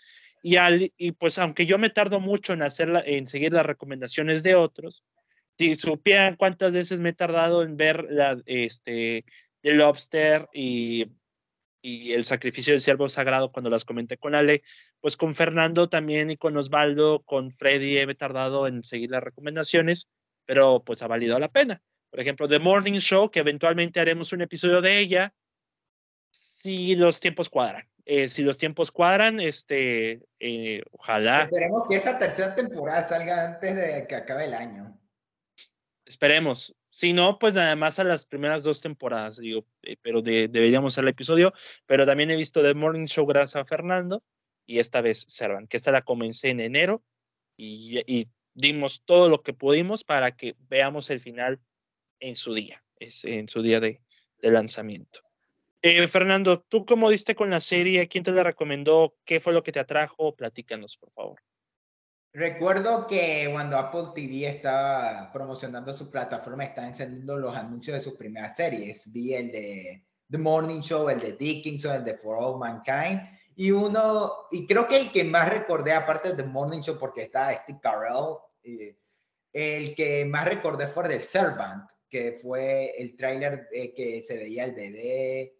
[0.41, 4.43] Y, al, y pues aunque yo me tardo mucho en, hacerla, en seguir las recomendaciones
[4.43, 5.03] de otros,
[5.58, 9.25] si supieran cuántas veces me he tardado en ver la, este,
[9.62, 11.08] The Lobster y
[11.84, 14.63] y el sacrificio del siervo sagrado cuando las comenté con Ale,
[15.02, 20.08] pues con Fernando también y con Osvaldo, con Freddy he tardado en seguir las recomendaciones,
[20.46, 21.84] pero pues ha valido la pena.
[22.10, 25.34] Por ejemplo, The Morning Show, que eventualmente haremos un episodio de ella,
[26.32, 27.88] si los tiempos cuadran.
[28.06, 31.43] Eh, si los tiempos cuadran, este, eh, ojalá.
[31.43, 34.98] Esperemos que esa tercera temporada salga antes de que acabe el año.
[36.06, 36.74] Esperemos.
[36.93, 41.06] Si no, pues nada más a las primeras dos temporadas, digo, eh, pero deberíamos hacer
[41.06, 41.51] el episodio.
[41.88, 44.23] Pero también he visto The Morning Show gracias a Fernando
[44.67, 47.03] y esta vez Servan, que esta la comencé en enero
[47.58, 51.60] y, dimos todo lo que pudimos para que veamos el final
[52.19, 53.99] en su día, en su día de,
[54.38, 55.19] lanzamiento.
[55.82, 58.08] Eh, Fernando, ¿tú cómo diste con la serie?
[58.08, 59.15] ¿Quién te la recomendó?
[59.25, 60.36] ¿Qué fue lo que te atrajo?
[60.36, 61.41] Platícanos, por favor.
[62.36, 68.13] Recuerdo que cuando Apple TV estaba promocionando su plataforma, estaba encendiendo los anuncios de sus
[68.13, 69.13] primeras series.
[69.13, 73.22] Vi el de The Morning Show, el de Dickinson, el de For All Mankind.
[73.56, 77.22] Y uno, y creo que el que más recordé, aparte de The Morning Show, porque
[77.22, 78.98] está Steve Carell, eh,
[79.52, 84.63] el que más recordé fue el de Servant, que fue el tráiler que se veía
[84.63, 85.56] el bebé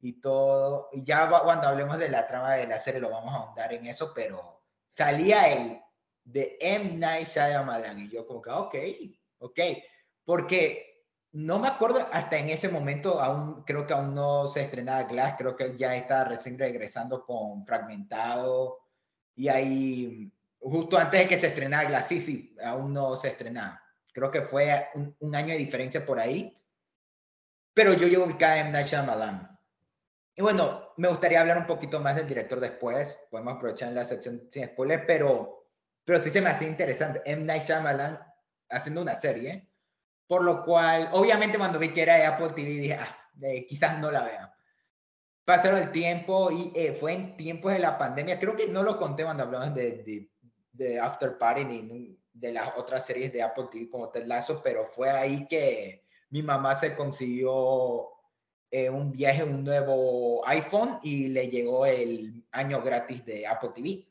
[0.00, 0.88] y todo.
[0.92, 3.86] Y ya cuando hablemos de la trama de la serie lo vamos a ahondar en
[3.86, 5.80] eso, pero salía el
[6.30, 6.96] de M.
[6.96, 8.74] Night Shyamalan y yo como que, ok,
[9.38, 9.60] ok,
[10.24, 15.04] porque no me acuerdo hasta en ese momento, aún creo que aún no se estrenaba
[15.04, 18.78] Glass, creo que ya está recién regresando con Fragmentado
[19.34, 23.82] y ahí justo antes de que se estrenara Glass, sí, sí, aún no se estrenaba.
[24.12, 26.54] Creo que fue un, un año de diferencia por ahí.
[27.72, 28.70] Pero yo llevo ubicada M.
[28.70, 29.56] Night Shyamalan.
[30.34, 33.20] Y bueno, me gustaría hablar un poquito más del director después.
[33.30, 35.57] Podemos aprovechar en la sección sin spoiler, pero,
[36.08, 37.20] pero sí se me hacía interesante.
[37.26, 37.44] M.
[37.44, 38.18] Night Shyamalan
[38.70, 39.68] haciendo una serie.
[40.26, 43.98] Por lo cual, obviamente cuando vi que era de Apple TV, dije, ah, eh, quizás
[43.98, 44.56] no la vea.
[45.44, 48.38] Pasaron el tiempo y eh, fue en tiempos de la pandemia.
[48.38, 50.30] Creo que no lo conté cuando hablamos de, de,
[50.72, 54.86] de After Party ni de las otras series de Apple TV como Ted Lasso, pero
[54.86, 58.08] fue ahí que mi mamá se consiguió
[58.70, 64.07] eh, un viaje, un nuevo iPhone y le llegó el año gratis de Apple TV.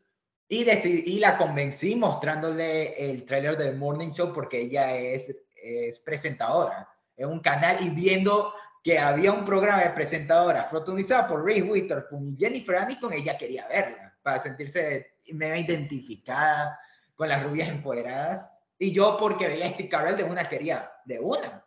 [0.49, 6.89] Y, y la convencí mostrándole el trailer del Morning Show porque ella es, es presentadora
[7.17, 12.29] en un canal y viendo que había un programa de presentadoras protagonizada por Ray Witherspoon
[12.29, 16.79] y Jennifer Aniston, ella quería verla para sentirse mega identificada
[17.15, 18.53] con las rubias empoderadas.
[18.79, 21.66] Y yo porque veía a Steve Carell de una quería, de una.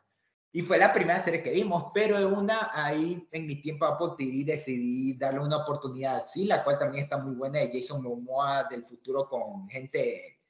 [0.52, 4.14] Y fue la primera serie que vimos, pero de una, ahí en mi tiempo Apple
[4.18, 8.64] TV decidí darle una oportunidad sí, la cual también está muy buena, de Jason Momoa
[8.64, 10.40] del futuro con gente,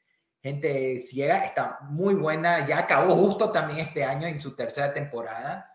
[0.42, 5.70] gente ciega, está muy buena, ya acabó justo también este año en su tercera temporada.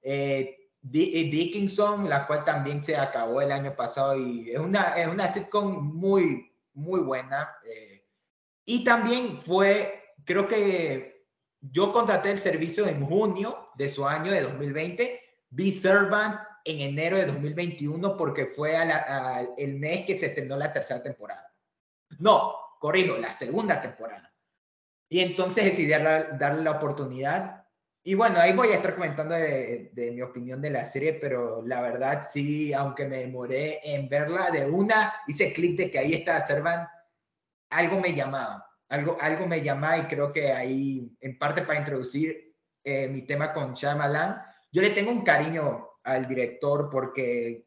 [0.00, 5.08] Eh, eh, Dickinson, la cual también se acabó el año pasado y es una, es
[5.08, 7.56] una sitcom muy, muy buena.
[7.66, 8.06] Eh,
[8.66, 11.13] y también fue, creo que
[11.70, 17.16] yo contraté el servicio en junio de su año de 2020, vi Servant en enero
[17.16, 18.76] de 2021 porque fue
[19.56, 21.52] el mes que se estrenó la tercera temporada.
[22.18, 24.32] No, corrijo, la segunda temporada.
[25.08, 27.66] Y entonces decidí darle, la oportunidad.
[28.02, 31.62] Y bueno, ahí voy a estar comentando de, de, mi opinión de la serie, pero
[31.64, 36.12] la verdad sí, aunque me demoré en verla de una, hice clic de que ahí
[36.12, 36.86] está Servant,
[37.70, 42.54] algo me llamaba algo, algo me llama y creo que ahí, en parte para introducir
[42.82, 47.66] eh, mi tema con Shyamalan, yo le tengo un cariño al director porque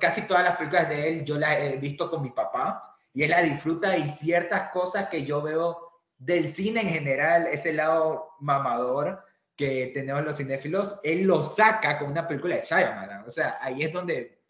[0.00, 3.30] casi todas las películas de él yo las he visto con mi papá y él
[3.30, 9.22] la disfruta y ciertas cosas que yo veo del cine en general, ese lado mamador
[9.56, 13.24] que tenemos los cinéfilos, él lo saca con una película de Shyamalan.
[13.24, 14.40] O sea, ahí es donde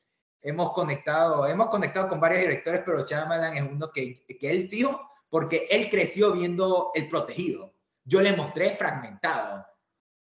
[0.40, 5.13] hemos conectado, hemos conectado con varios directores, pero Shyamalan es uno que, que él fijo
[5.34, 7.74] porque él creció viendo El Protegido.
[8.04, 9.66] Yo le mostré fragmentado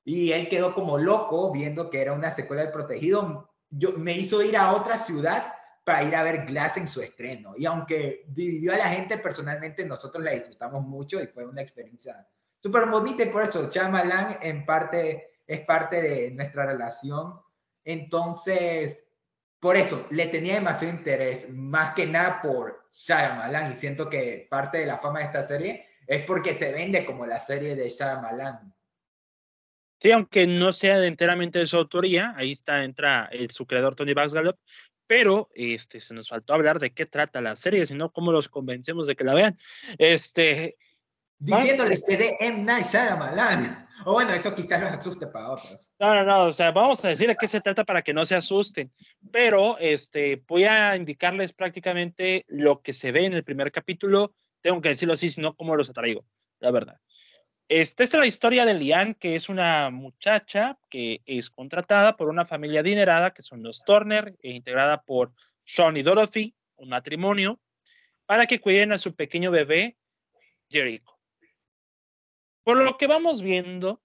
[0.04, 3.52] y él quedó como loco viendo que era una secuela del Protegido.
[3.68, 7.54] Yo, me hizo ir a otra ciudad para ir a ver Glass en su estreno.
[7.56, 12.24] Y aunque dividió a la gente, personalmente nosotros la disfrutamos mucho y fue una experiencia
[12.62, 17.40] súper bonita y por eso Chamalan en parte es parte de nuestra relación.
[17.82, 19.12] Entonces,
[19.58, 24.78] por eso le tenía demasiado interés, más que nada por Shyamalan, y siento que parte
[24.78, 28.74] de la fama de esta serie es porque se vende como la serie de Shyamalan.
[29.98, 34.14] Sí, aunque no sea enteramente de su autoría, ahí está, entra el, su creador Tony
[34.14, 34.58] Baxgalop,
[35.06, 39.06] pero este, se nos faltó hablar de qué trata la serie, sino cómo los convencemos
[39.06, 39.58] de que la vean.
[39.98, 40.76] Este,
[41.38, 42.62] Diciéndoles que de M.
[42.62, 43.88] Night Shyamalan.
[44.04, 45.92] O bueno, eso quizás los asuste para otros.
[45.98, 48.26] No, no, no, o sea, vamos a decir de qué se trata para que no
[48.26, 48.92] se asusten,
[49.30, 54.80] pero este, voy a indicarles prácticamente lo que se ve en el primer capítulo, tengo
[54.80, 56.24] que decirlo así, sino cómo los atraigo,
[56.60, 56.96] la verdad.
[57.68, 62.44] Esta es la historia de Lian, que es una muchacha que es contratada por una
[62.44, 65.32] familia adinerada, que son los Turner, e integrada por
[65.64, 67.60] Sean y Dorothy, un matrimonio,
[68.26, 69.96] para que cuiden a su pequeño bebé,
[70.68, 71.06] Jericho.
[72.64, 74.02] Por lo que vamos viendo,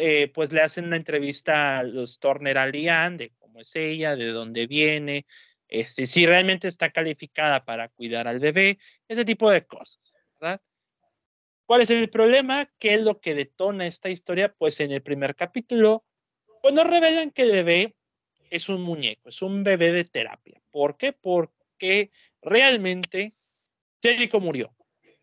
[0.00, 4.16] eh, pues le hacen una entrevista a los Turner a Lian de cómo es ella,
[4.16, 5.26] de dónde viene,
[5.68, 10.60] este, si realmente está calificada para cuidar al bebé, ese tipo de cosas, ¿verdad?
[11.66, 12.70] ¿Cuál es el problema?
[12.78, 14.54] ¿Qué es lo que detona esta historia?
[14.56, 16.04] Pues en el primer capítulo,
[16.62, 17.94] pues nos revelan que el bebé
[18.48, 20.62] es un muñeco, es un bebé de terapia.
[20.70, 21.12] ¿Por qué?
[21.12, 23.34] Porque realmente
[24.02, 24.74] Jericho murió.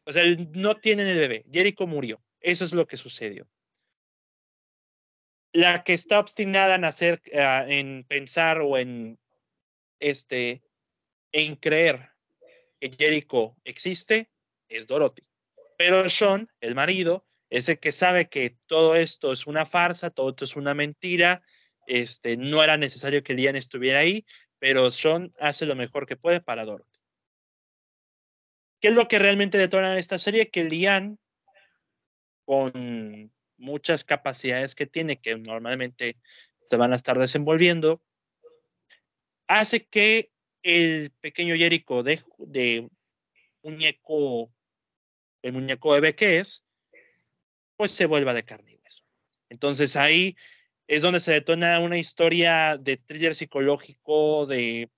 [0.04, 2.22] O sea, no tienen el bebé, Jericho murió.
[2.46, 3.48] Eso es lo que sucedió.
[5.52, 9.18] La que está obstinada en hacer, ah, en pensar o en
[10.00, 10.62] este,
[11.32, 12.12] en creer
[12.80, 14.30] que Jericho existe,
[14.70, 15.24] es Dorothy.
[15.76, 20.30] Pero Sean, el marido, es el que sabe que todo esto es una farsa, todo
[20.30, 21.42] esto es una mentira
[21.88, 24.24] Este, no era necesario que Lian estuviera ahí,
[24.60, 27.00] pero Sean hace lo mejor que puede para Dorothy.
[28.80, 30.52] ¿Qué es lo que realmente detona en esta serie?
[30.52, 31.18] Que Lian,
[32.46, 36.18] con muchas capacidades que tiene, que normalmente
[36.62, 38.02] se van a estar desenvolviendo,
[39.48, 40.32] hace que
[40.64, 42.90] el pequeño Jericho de, de
[43.64, 44.52] muñeco,
[45.42, 46.64] el muñeco bebé que es,
[47.76, 48.76] pues se vuelva de carne.
[49.50, 50.36] Entonces ahí
[50.88, 54.90] es donde se detona una historia de thriller psicológico, de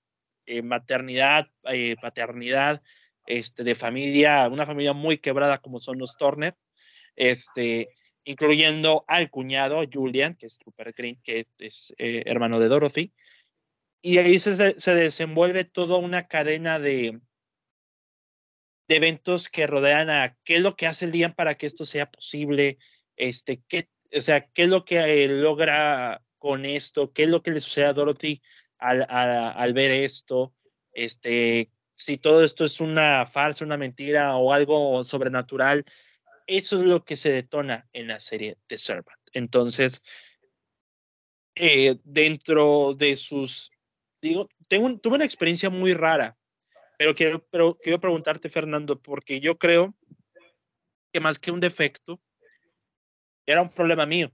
[0.46, 2.82] eh, maternidad, eh, paternidad,
[3.26, 6.56] este, de familia, una familia muy quebrada como son los Turner,
[7.18, 7.90] este,
[8.24, 13.14] incluyendo al cuñado Julian, que es Super Green, que es eh, hermano de Dorothy.
[14.02, 17.20] Y ahí se, se desenvuelve toda una cadena de,
[18.88, 22.10] de eventos que rodean a qué es lo que hace Liam para que esto sea
[22.10, 22.78] posible,
[23.18, 27.42] este, qué, o sea, qué es lo que eh, logra con esto, qué es lo
[27.42, 28.42] que le sucede a Dorothy
[28.78, 30.54] al, al, ver esto,
[30.94, 35.84] este, si todo esto es una farsa, una mentira o algo sobrenatural,
[36.48, 39.20] eso es lo que se detona en la serie de Servant.
[39.34, 40.02] Entonces,
[41.56, 43.72] eh, dentro de sus,
[44.22, 46.38] digo, tengo, tuve una experiencia muy rara
[46.98, 49.96] pero quiero, pero quiero preguntarte, Fernando, porque yo creo
[51.14, 52.20] que más que un defecto,
[53.46, 54.32] era un problema mío.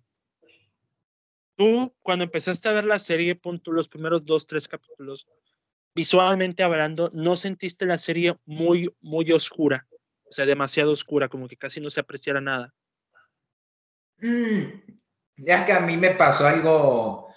[1.56, 5.28] Tú, cuando empezaste a ver la serie, punto, los primeros dos, tres capítulos,
[5.93, 9.88] visualmente hablando, ¿no sentiste la serie muy, muy oscura?
[10.34, 12.74] O sea, demasiado oscura, como que casi no se apreciara nada.
[14.17, 14.63] Mm,
[15.38, 17.28] ya que a mí me pasó algo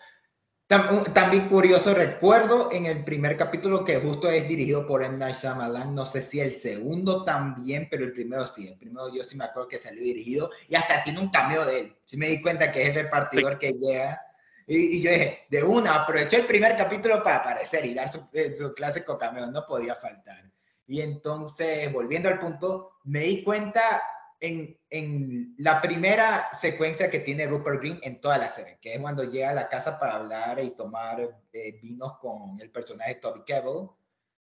[0.66, 5.18] también curioso, recuerdo en el primer capítulo que justo es dirigido por M.
[5.18, 9.22] Night Shyamalan, no sé si el segundo también, pero el primero sí, el primero yo
[9.24, 11.96] sí me acuerdo que salió dirigido y hasta tiene un cameo de él.
[12.06, 14.18] Sí me di cuenta que es el repartidor que llega
[14.66, 18.50] y, yo dije, de una, aprovechó el primer capítulo para aparecer y dar su, eh,
[18.52, 20.55] su clásico cameo, no podía faltar.
[20.86, 24.02] Y entonces, volviendo al punto, me di cuenta
[24.40, 29.00] en, en, la primera secuencia que tiene Rupert Green en toda la serie, que es
[29.00, 31.20] cuando llega a la casa para hablar y tomar
[31.52, 33.88] eh, vinos con el personaje Toby Kebbell.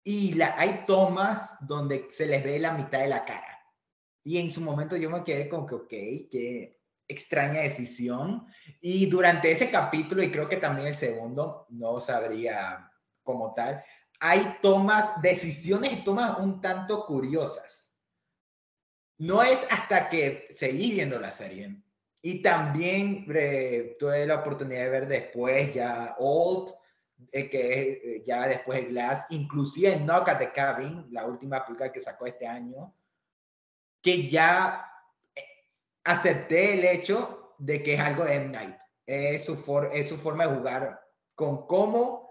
[0.03, 3.59] Y la, hay tomas donde se les ve la mitad de la cara.
[4.23, 5.89] Y en su momento yo me quedé como que, ok,
[6.29, 8.45] qué extraña decisión.
[8.79, 12.91] Y durante ese capítulo, y creo que también el segundo, no sabría
[13.23, 13.83] como tal,
[14.19, 17.89] hay tomas, decisiones y tomas un tanto curiosas
[19.19, 21.81] no es hasta que seguí viendo la serie
[22.21, 26.71] y también eh, tuve la oportunidad de ver después ya Old,
[27.31, 32.01] eh, que eh, ya después Glass, inclusive Knock at the Cabin, la última película que
[32.01, 32.93] sacó este año,
[34.01, 34.85] que ya
[36.05, 38.49] acepté el hecho de que es algo de M.
[38.49, 38.75] Night.
[39.05, 39.53] Es su,
[39.91, 41.01] es su forma de jugar
[41.35, 42.28] con cómo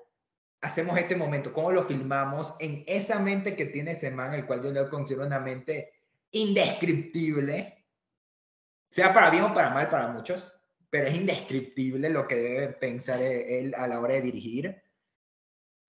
[0.61, 4.63] hacemos este momento, cómo lo filmamos en esa mente que tiene ese man, el cual
[4.63, 5.93] yo le considero una mente
[6.31, 7.87] indescriptible,
[8.91, 10.55] sea para bien o para mal para muchos,
[10.91, 14.83] pero es indescriptible lo que debe pensar e-, él a la hora de dirigir.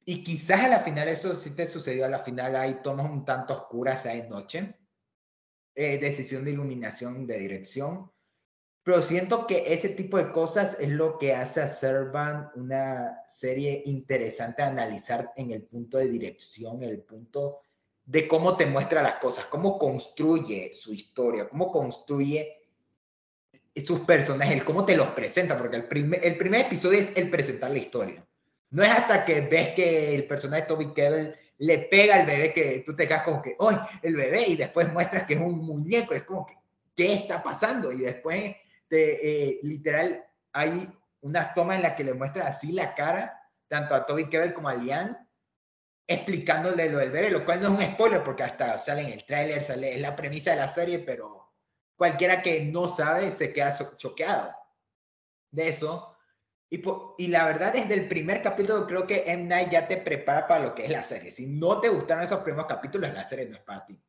[0.06, 3.26] Y quizás a la final, eso sí te sucedió, a la final hay tomas un
[3.26, 4.76] tanto oscuras, hay noche,
[5.76, 8.12] eh, decisión de iluminación, de dirección,
[8.84, 13.84] pero siento que ese tipo de cosas es lo que hace a Servan una serie
[13.86, 17.60] interesante a analizar en el punto de dirección, el punto
[18.06, 22.64] de cómo te muestra las cosas, cómo construye su historia, cómo construye
[23.86, 27.72] sus personajes, cómo te los presenta, porque el primer, el primer episodio es el presentar
[27.72, 28.26] la historia.
[28.72, 32.54] No es hasta que ves que el personaje de Toby Kebbell le pega al bebé
[32.54, 34.48] que tú te quedas como que, ¡ay, el bebé!
[34.48, 36.56] Y después muestras que es un muñeco, es como que,
[36.96, 37.92] ¿qué está pasando?
[37.92, 38.56] Y después,
[38.90, 40.90] te, eh, literal, hay
[41.22, 44.70] una toma en la que le muestra así la cara, tanto a Toby Kebbell como
[44.70, 45.30] a Lian,
[46.08, 49.26] explicándole lo del bebé, lo cual no es un spoiler porque hasta sale en el
[49.26, 51.54] tráiler, sale, es la premisa de la serie, pero
[51.96, 54.56] cualquiera que no sabe se queda choqueado
[55.52, 56.16] de eso.
[56.72, 56.82] Y,
[57.18, 59.44] y la verdad, desde el primer capítulo creo que M.
[59.44, 61.30] Night ya te prepara para lo que es la serie.
[61.30, 64.00] Si no te gustaron esos primeros capítulos, la serie no es para ti.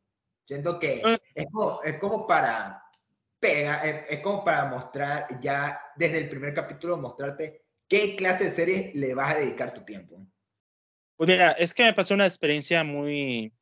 [0.45, 1.19] Siento que ah.
[1.35, 2.83] es como, es como para
[3.41, 8.93] pega, es, como para mostrar ya desde el primer capítulo, mostrarte qué clase de serie
[8.95, 10.25] le vas a dedicar tu tiempo.
[11.17, 13.53] Pues mira, es que me pasó una experiencia muy,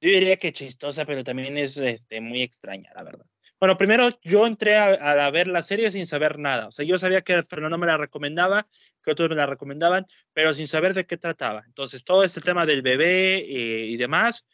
[0.00, 3.26] yo diría que chistosa, pero también es este, muy extraña, la verdad.
[3.60, 6.68] Bueno, primero yo entré a, ver la serie sin saber nada.
[6.68, 8.66] O sea, yo sabía que Fernando me la recomendaba,
[9.02, 11.62] que otros me la recomendaban, pero sin saber de qué trataba.
[11.66, 14.44] Entonces, todo este tema del bebé eh, y demás,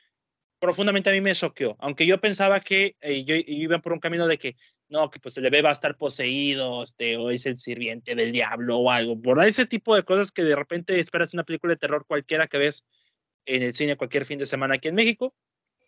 [0.61, 4.27] profundamente a mí me choqueó, aunque yo pensaba que eh, yo, iba por un camino
[4.27, 4.57] de que
[4.89, 8.33] no, que pues el bebé va a estar poseído, este, o es el sirviente del
[8.33, 11.79] diablo o algo, por ese tipo de cosas que de repente esperas una película de
[11.79, 12.85] terror cualquiera que ves
[13.47, 15.35] en el cine cualquier fin de semana aquí en México,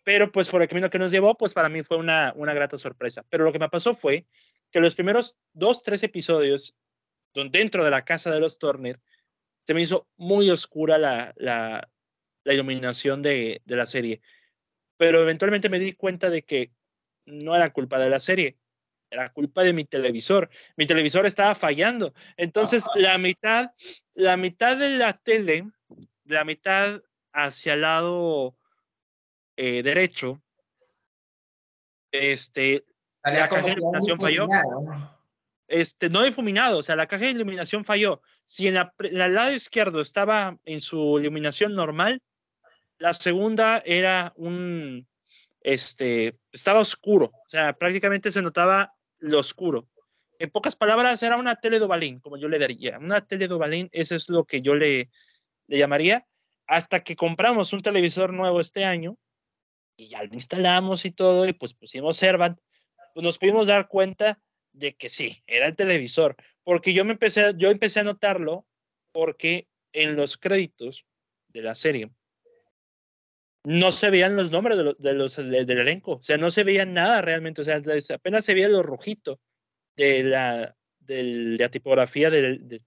[0.03, 2.77] pero pues por el camino que nos llevó, pues para mí fue una, una grata
[2.77, 3.23] sorpresa.
[3.29, 4.25] Pero lo que me pasó fue
[4.71, 6.75] que los primeros dos, tres episodios,
[7.33, 8.99] donde dentro de la casa de los Turner,
[9.65, 11.89] se me hizo muy oscura la, la,
[12.43, 14.21] la iluminación de, de la serie.
[15.03, 16.71] Pero eventualmente me di cuenta de que
[17.25, 18.57] no era culpa de la serie,
[19.11, 20.49] era culpa de mi televisor.
[20.77, 22.13] Mi televisor estaba fallando.
[22.37, 23.71] Entonces, la mitad,
[24.13, 25.69] la mitad de la tele,
[26.23, 27.01] la mitad
[27.33, 28.55] hacia el lado
[29.57, 30.41] eh, derecho,
[32.09, 32.85] este,
[33.25, 34.47] la caja de iluminación falló.
[35.67, 38.21] Este, no difuminado, o sea, la caja de iluminación falló.
[38.45, 42.21] Si en, la, el lado izquierdo estaba en su iluminación normal,
[43.03, 45.05] la segunda era un,
[45.59, 49.89] este, estaba oscuro, o sea, prácticamente se notaba lo oscuro.
[50.39, 52.97] En pocas palabras, era una tele Dovalín, como yo le daría.
[52.99, 55.09] Una tele Dovalín, eso es lo que yo le,
[55.67, 56.25] le llamaría.
[56.65, 59.17] Hasta que compramos un televisor nuevo este año
[59.97, 62.57] y ya lo instalamos y todo, y pues pusimos Servant,
[63.13, 64.39] pues nos pudimos dar cuenta
[64.71, 68.65] de que sí, era el televisor, porque yo me empecé, yo empecé a notarlo
[69.11, 71.05] porque en los créditos
[71.49, 72.09] de la serie
[73.63, 77.21] no se veían los nombres de, los, del elenco, o sea, no se veía nada
[77.21, 77.81] realmente, o sea,
[78.13, 79.39] apenas se veía lo rojito
[79.95, 81.23] de la, de
[81.57, 82.81] la tipografía de,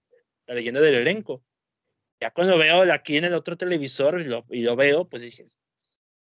[0.46, 1.42] la leyenda del elenco.
[2.20, 5.44] Ya cuando veo aquí en el otro televisor y lo, y lo veo, pues dije,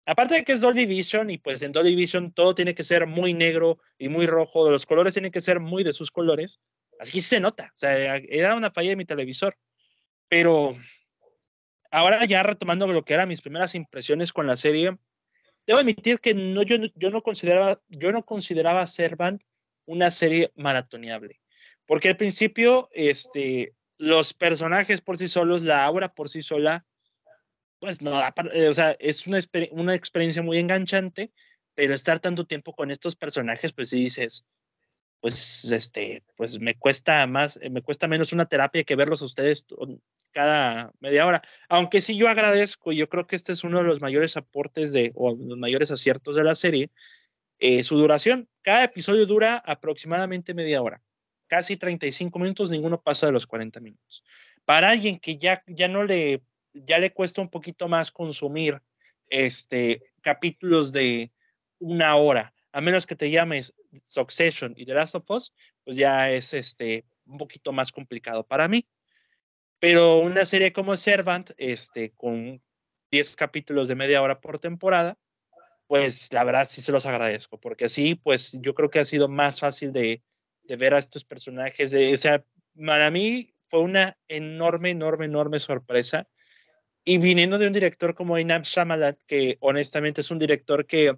[0.05, 3.07] aparte de que es Dolby Vision y pues en Dolby Vision todo tiene que ser
[3.07, 6.61] muy negro y muy rojo, los colores tienen que ser muy de sus colores,
[7.01, 9.57] así se nota, o sea, era una falla de mi televisor,
[10.29, 10.77] pero
[11.91, 14.97] ahora ya retomando lo que eran mis primeras impresiones con la serie,
[15.67, 19.43] debo admitir que no, yo, yo, no consideraba, yo no consideraba Servant
[19.85, 21.41] una serie maratoneable,
[21.87, 26.85] porque al principio este, los personajes por sí solos, la aura por sí sola,
[27.79, 29.39] pues no, o sea, es una,
[29.71, 31.33] una experiencia muy enganchante,
[31.75, 34.47] pero estar tanto tiempo con estos personajes, pues sí dices,
[35.21, 39.67] pues este, pues me cuesta más, me cuesta menos una terapia que verlos a ustedes
[40.33, 41.43] cada media hora.
[41.69, 45.13] Aunque sí yo agradezco, yo creo que este es uno de los mayores aportes de,
[45.15, 46.91] o los mayores aciertos de la serie,
[47.59, 48.49] eh, su duración.
[48.63, 51.03] Cada episodio dura aproximadamente media hora,
[51.47, 54.25] casi 35 minutos, ninguno pasa de los 40 minutos.
[54.65, 56.43] Para alguien que ya, ya no le,
[56.73, 58.83] ya le cuesta un poquito más consumir
[59.29, 61.33] este, capítulos de
[61.79, 63.75] una hora, a menos que te llames
[64.05, 68.69] Succession y The Last of Us, pues ya es este, un poquito más complicado para
[68.69, 68.87] mí.
[69.79, 72.63] Pero una serie como Servant, este, con
[73.11, 75.19] 10 capítulos de media hora por temporada,
[75.87, 79.29] pues la verdad sí se los agradezco, porque así, pues yo creo que ha sido
[79.29, 80.23] más fácil de,
[80.65, 81.91] ver a estos personajes.
[81.91, 82.45] De, o sea,
[82.75, 86.29] para mí fue una enorme, enorme, enorme sorpresa.
[87.05, 91.17] Y viniendo de un director como Inam Shyamalan, que honestamente es un director que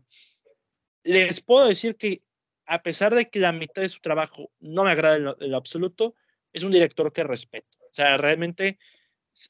[1.03, 2.23] les puedo decir que
[2.69, 6.15] a pesar de que la mitad de su trabajo no me agrada en lo absoluto,
[6.53, 7.79] es un director que respeto.
[7.81, 8.79] O sea, realmente,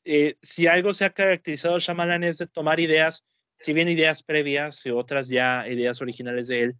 [0.04, 3.24] eh, si algo se ha caracterizado Shyamalan es de tomar ideas,
[3.58, 6.76] si bien ideas previas y otras ya ideas originales de él,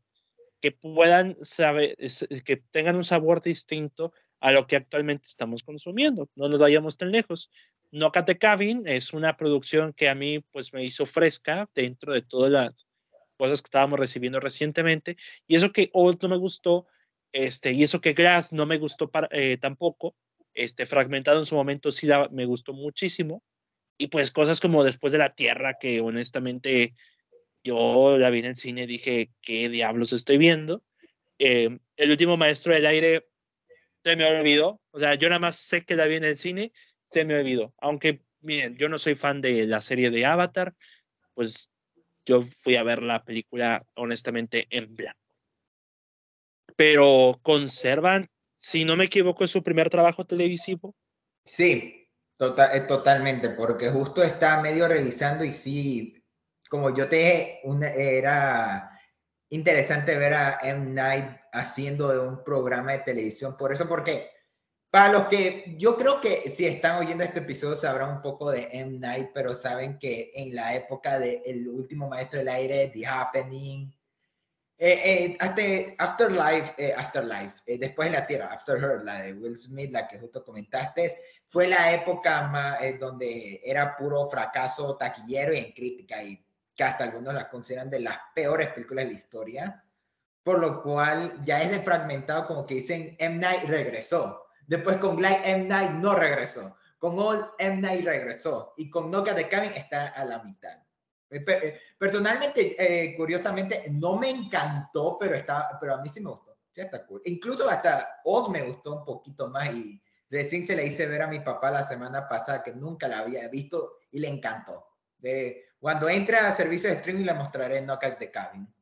[0.60, 1.96] que puedan saber,
[2.44, 6.30] que tengan un sabor distinto a lo que actualmente estamos consumiendo.
[6.36, 7.50] No nos vayamos tan lejos.
[7.90, 12.50] No Cabin es una producción que a mí pues me hizo fresca dentro de todas
[12.50, 12.87] las
[13.38, 15.16] cosas que estábamos recibiendo recientemente
[15.46, 16.86] y eso que Old no me gustó
[17.32, 20.14] este y eso que Grass no me gustó eh, tampoco
[20.58, 23.44] este, fragmentado en su momento sí me gustó muchísimo.
[23.96, 26.94] Y pues cosas como Después de la Tierra, que honestamente
[27.62, 30.84] yo la vi en el cine dije, ¿qué diablos estoy viendo?
[31.38, 33.28] Eh, el último Maestro del Aire
[34.04, 34.80] se me olvidó.
[34.90, 36.72] O sea, yo nada más sé que la vi en el cine,
[37.08, 37.74] se me olvidó.
[37.78, 40.74] Aunque, miren, yo no soy fan de la serie de Avatar,
[41.34, 41.70] pues
[42.28, 45.18] yo fui a ver la película honestamente en blanco.
[46.76, 50.94] Pero conservan si no me equivoco, es su primer trabajo televisivo.
[51.44, 56.22] Sí, tota-, eh, totalmente, porque justo está medio revisando y sí,
[56.68, 57.60] como yo te
[57.96, 58.90] era
[59.50, 60.90] interesante ver a M.
[60.90, 64.30] Night haciendo un programa de televisión, por eso, porque
[64.90, 68.68] para los que yo creo que si están oyendo este episodio sabrán un poco de
[68.72, 68.98] M.
[68.98, 73.92] Night, pero saben que en la época del el último maestro del aire, The Happening,
[74.80, 79.58] eh, eh, Afterlife, eh, Afterlife eh, después de la Tierra, After Her, la de Will
[79.58, 81.18] Smith, la que justo comentaste,
[81.48, 86.22] fue la época más, donde era puro fracaso taquillero y en crítica.
[86.22, 86.44] Y
[86.76, 89.84] que hasta algunos las consideran de las peores películas de la historia,
[90.44, 93.36] por lo cual ya es de fragmentado, como que dicen, M.
[93.38, 94.47] Night regresó.
[94.68, 95.64] Después con Glide, M.
[95.64, 96.76] Night no regresó.
[96.98, 97.80] Con All, M.
[97.80, 98.74] Night regresó.
[98.76, 100.76] Y con Nokia de Cabin está a la mitad.
[101.30, 106.30] Eh, eh, personalmente, eh, curiosamente, no me encantó, pero, está, pero a mí sí me
[106.30, 106.58] gustó.
[106.70, 107.22] Sí, está cool.
[107.24, 111.28] Incluso hasta Odd me gustó un poquito más y recién se le hice ver a
[111.28, 114.86] mi papá la semana pasada que nunca la había visto y le encantó.
[115.16, 118.74] De, cuando entre a servicio de streaming le mostraré Knockout de Cabin.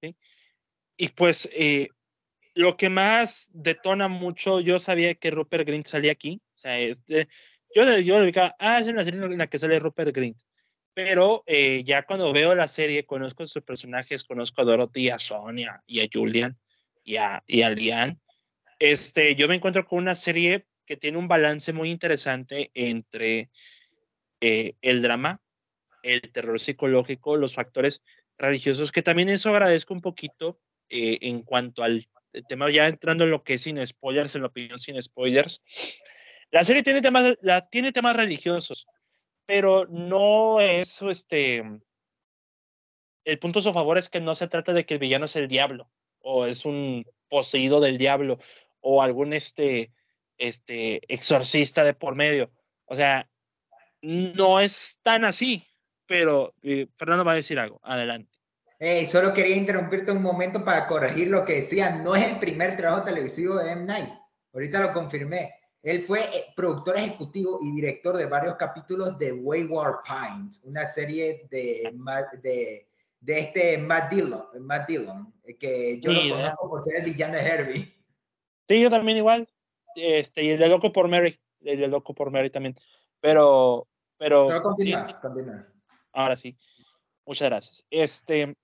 [0.00, 0.16] Sí.
[0.96, 1.48] Y pues
[2.58, 6.40] lo que más detona mucho, yo sabía que Rupert Grint salía aquí.
[6.56, 7.28] O sea, este,
[7.74, 10.38] yo, yo le dije, ah, es una serie en la que sale Rupert Grint
[10.98, 15.20] pero eh, ya cuando veo la serie, conozco a sus personajes, conozco a Dorothy, a
[15.20, 16.58] Sonia y a Julian
[17.04, 18.20] y a, y a Lian.
[18.80, 23.48] Este, yo me encuentro con una serie que tiene un balance muy interesante entre
[24.40, 25.40] eh, el drama,
[26.02, 28.02] el terror psicológico, los factores
[28.36, 32.08] religiosos, que también eso agradezco un poquito eh, en cuanto al
[32.48, 35.62] tema, ya entrando en lo que es sin spoilers, en la opinión sin spoilers.
[36.50, 38.86] La serie tiene temas, la, tiene temas religiosos,
[39.46, 41.62] pero no es este.
[43.24, 45.36] El punto a su favor es que no se trata de que el villano es
[45.36, 48.38] el diablo, o es un poseído del diablo,
[48.80, 49.92] o algún este,
[50.38, 52.50] este exorcista de por medio.
[52.86, 53.28] O sea,
[54.00, 55.66] no es tan así,
[56.06, 57.80] pero eh, Fernando va a decir algo.
[57.82, 58.37] Adelante.
[59.06, 61.96] Solo quería interrumpirte un momento para corregir lo que decía.
[61.96, 63.84] No es el primer trabajo televisivo de M.
[63.84, 64.12] Night.
[64.52, 65.54] Ahorita lo confirmé.
[65.82, 71.46] Él fue eh, productor ejecutivo y director de varios capítulos de Wayward Pines, una serie
[71.50, 71.94] de,
[72.42, 72.88] de,
[73.20, 77.34] de este Matt Dillon, Matt Dillon eh, que yo lo conozco por ser el villano
[77.34, 77.94] de Herbie.
[78.68, 79.48] Sí, yo también igual.
[79.94, 82.76] Este, y el de Loco por Mary, el de Loco por Mary también.
[83.20, 84.48] Pero, pero.
[86.12, 86.56] Ahora sí.
[87.24, 87.84] Muchas gracias.
[87.90, 88.56] Este,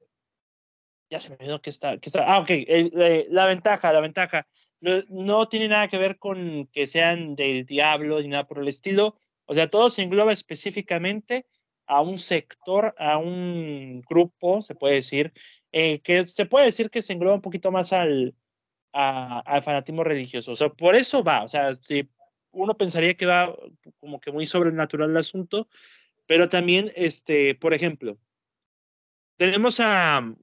[1.14, 2.24] ya se me olvidó que está, que está.
[2.26, 2.50] Ah, ok.
[2.50, 4.48] Eh, la ventaja, la ventaja
[4.80, 9.16] no, tiene nada que ver con que sean del diablo ni nada por el estilo.
[9.46, 11.46] O sea, todo se engloba específicamente
[11.86, 15.32] a un sector, a un grupo, se puede decir,
[15.70, 18.34] eh, que se puede decir que se engloba un poquito más al,
[18.92, 20.52] al fanatismo religioso.
[20.52, 21.44] O sea, por eso va.
[21.44, 22.08] O sea, si
[22.50, 23.54] uno pensaría que va
[24.00, 25.68] como que muy sobrenatural el asunto,
[26.26, 28.18] pero también, este, por ejemplo,
[29.36, 30.34] tenemos a,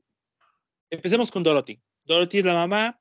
[0.91, 1.81] empecemos con Dorothy.
[2.03, 2.99] Dorothy es la mamá,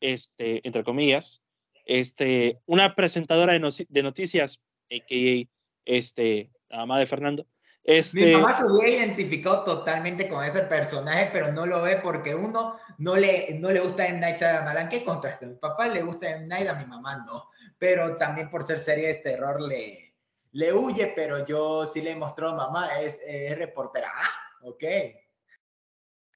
[0.00, 1.42] este, entre comillas,
[1.86, 4.60] este, una presentadora de, de noticias,
[4.90, 5.48] a.k.a.
[5.84, 7.46] Este, la mamá de Fernando.
[7.84, 12.34] Este, Mi mamá se hubiera identificado totalmente con ese personaje, pero no lo ve porque
[12.34, 14.20] uno no le, no le gusta M.
[14.20, 14.88] Night Shyamalan.
[14.88, 15.46] ¿Qué contraste?
[15.46, 16.46] A mi papá le gusta M.
[16.46, 17.48] Night, a mi mamá no.
[17.78, 20.14] Pero también por ser serie de terror le,
[20.52, 24.12] le huye, pero yo sí le mostró mamá, es, es reportera.
[24.14, 24.84] Ah, ok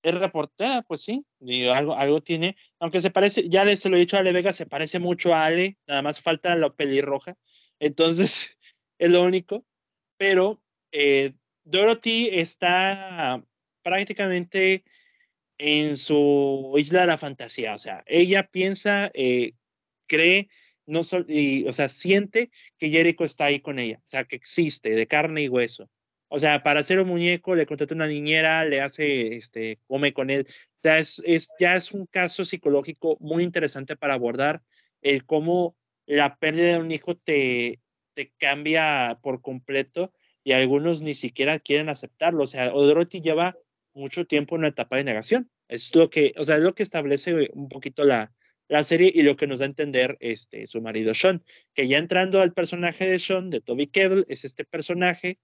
[0.02, 1.24] es reportera, pues sí,
[1.72, 4.52] algo, algo tiene, aunque se parece, ya le, se lo he dicho a Ale Vega,
[4.52, 7.36] se parece mucho a Ale, nada más falta la pelirroja,
[7.78, 8.56] entonces
[8.98, 9.64] es lo único,
[10.16, 11.34] pero eh,
[11.64, 13.42] Dorothy está
[13.82, 14.84] prácticamente
[15.58, 19.52] en su isla de la fantasía, o sea, ella piensa, eh,
[20.06, 20.48] cree,
[20.86, 24.90] no y, o sea, siente que Jericho está ahí con ella, o sea, que existe,
[24.90, 25.90] de carne y hueso.
[26.36, 30.28] O sea, para hacer un muñeco le contrata una niñera, le hace, este, come con
[30.28, 30.44] él.
[30.46, 34.60] O sea, es, es, ya es un caso psicológico muy interesante para abordar
[35.00, 37.80] el cómo la pérdida de un hijo te,
[38.12, 40.12] te cambia por completo
[40.44, 42.42] y algunos ni siquiera quieren aceptarlo.
[42.42, 43.56] O sea, Dorothy lleva
[43.94, 45.50] mucho tiempo en una etapa de negación.
[45.68, 48.30] Es lo que, o sea, es lo que establece un poquito la,
[48.68, 51.96] la serie y lo que nos da a entender este, su marido Sean, que ya
[51.96, 55.38] entrando al personaje de Sean, de Toby Kebbell, es este personaje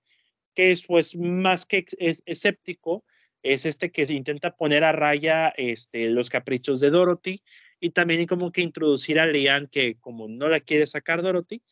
[0.54, 3.04] que es pues más que escéptico,
[3.42, 7.42] es este que intenta poner a raya este, los caprichos de Dorothy
[7.80, 11.62] y también como que introducir a Lian que como no la quiere sacar Dorothy,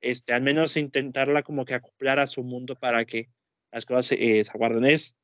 [0.00, 3.28] este, al menos intentarla como que acoplar a su mundo para que
[3.70, 4.86] las cosas se aguarden.
[4.86, 5.16] Es,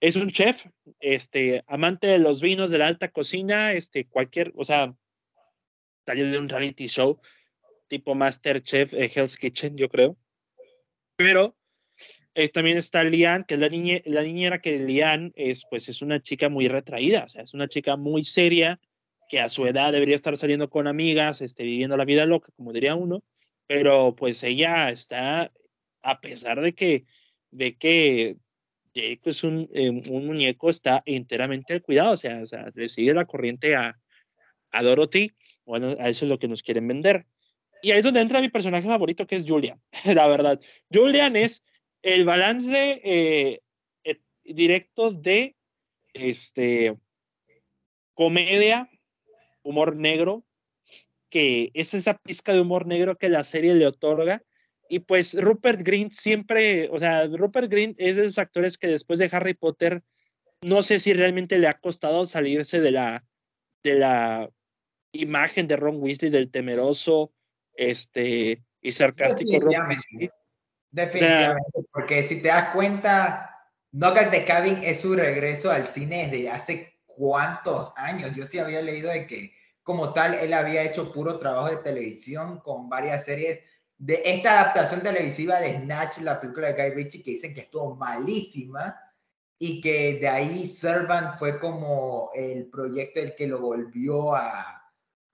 [0.00, 0.66] es un chef,
[0.98, 4.94] este, amante de los vinos, de la alta cocina, este, cualquier, o sea,
[6.04, 7.20] salió de un reality show
[7.88, 10.16] tipo Masterchef, eh, Hell's Kitchen, yo creo.
[11.16, 11.56] Pero
[12.34, 16.02] eh, también está Lian, que es la, niña, la niñera que Lian es, pues, es
[16.02, 18.80] una chica muy retraída, o sea, es una chica muy seria,
[19.28, 22.72] que a su edad debería estar saliendo con amigas, este, viviendo la vida loca, como
[22.72, 23.22] diría uno,
[23.66, 25.50] pero pues ella está,
[26.02, 27.04] a pesar de que,
[27.50, 28.36] de que
[28.94, 33.74] Jake es un, eh, un muñeco, está enteramente cuidado, o sea, o sea, la corriente
[33.74, 33.98] a,
[34.70, 35.32] a Dorothy,
[35.64, 37.26] bueno, a eso es lo que nos quieren vender.
[37.82, 40.60] Y ahí es donde entra mi personaje favorito, que es Julian, la verdad.
[40.92, 41.62] Julian es
[42.04, 43.60] el balance eh,
[44.44, 45.56] directo de
[46.12, 46.96] este
[48.12, 48.90] comedia,
[49.62, 50.44] humor negro,
[51.30, 54.42] que es esa pizca de humor negro que la serie le otorga.
[54.88, 59.18] Y pues Rupert Green siempre, o sea, Rupert Green es de esos actores que después
[59.18, 60.02] de Harry Potter,
[60.60, 63.24] no sé si realmente le ha costado salirse de la,
[63.82, 64.50] de la
[65.12, 67.32] imagen de Ron Weasley, del temeroso
[67.74, 70.30] este, y sarcástico Ron Weasley.
[70.94, 76.48] Definitivamente, porque si te das cuenta, Knockout the Cabin es su regreso al cine desde
[76.48, 78.30] hace cuántos años.
[78.36, 82.60] Yo sí había leído de que como tal él había hecho puro trabajo de televisión
[82.60, 83.60] con varias series
[83.98, 87.96] de esta adaptación televisiva de Snatch, la película de Guy Ritchie, que dicen que estuvo
[87.96, 88.96] malísima
[89.58, 94.83] y que de ahí Servant fue como el proyecto el que lo volvió a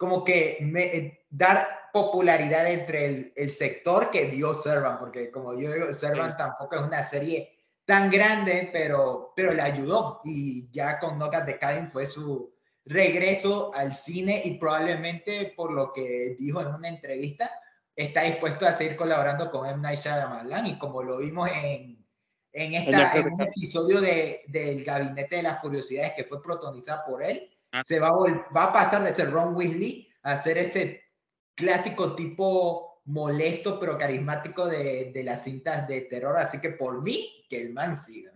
[0.00, 5.92] como que me, dar popularidad entre el, sector que dio Servant, porque como yo digo,
[5.92, 11.44] Servant tampoco es una serie tan grande, pero, pero le ayudó y ya con Knockout
[11.44, 12.50] de Cabin fue su
[12.86, 17.50] regreso al cine y probablemente por lo que dijo en una entrevista
[17.94, 19.82] está dispuesto a seguir colaborando con M.
[19.82, 22.02] Night Shyamalan y como lo vimos en,
[22.54, 27.22] en, esta, en un episodio de, del Gabinete de las Curiosidades que fue protagonizado por
[27.22, 27.82] él, ah.
[27.84, 31.02] se va a, va a pasar de ser Ron Weasley a ser ese
[31.54, 37.44] clásico tipo molesto pero carismático de, de las cintas de terror, así que por mí,
[37.48, 38.32] que el man siga.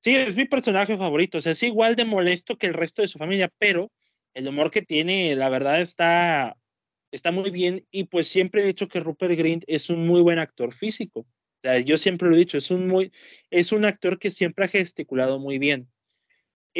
[0.00, 3.08] Sí, es mi personaje favorito, o sea, es igual de molesto que el resto de
[3.08, 3.90] su familia, pero
[4.34, 6.56] el humor que tiene, la verdad, está,
[7.10, 10.38] está muy bien y pues siempre he dicho que Rupert Grint es un muy buen
[10.38, 11.20] actor físico.
[11.20, 13.12] O sea, yo siempre lo he dicho, es un, muy,
[13.50, 15.90] es un actor que siempre ha gesticulado muy bien.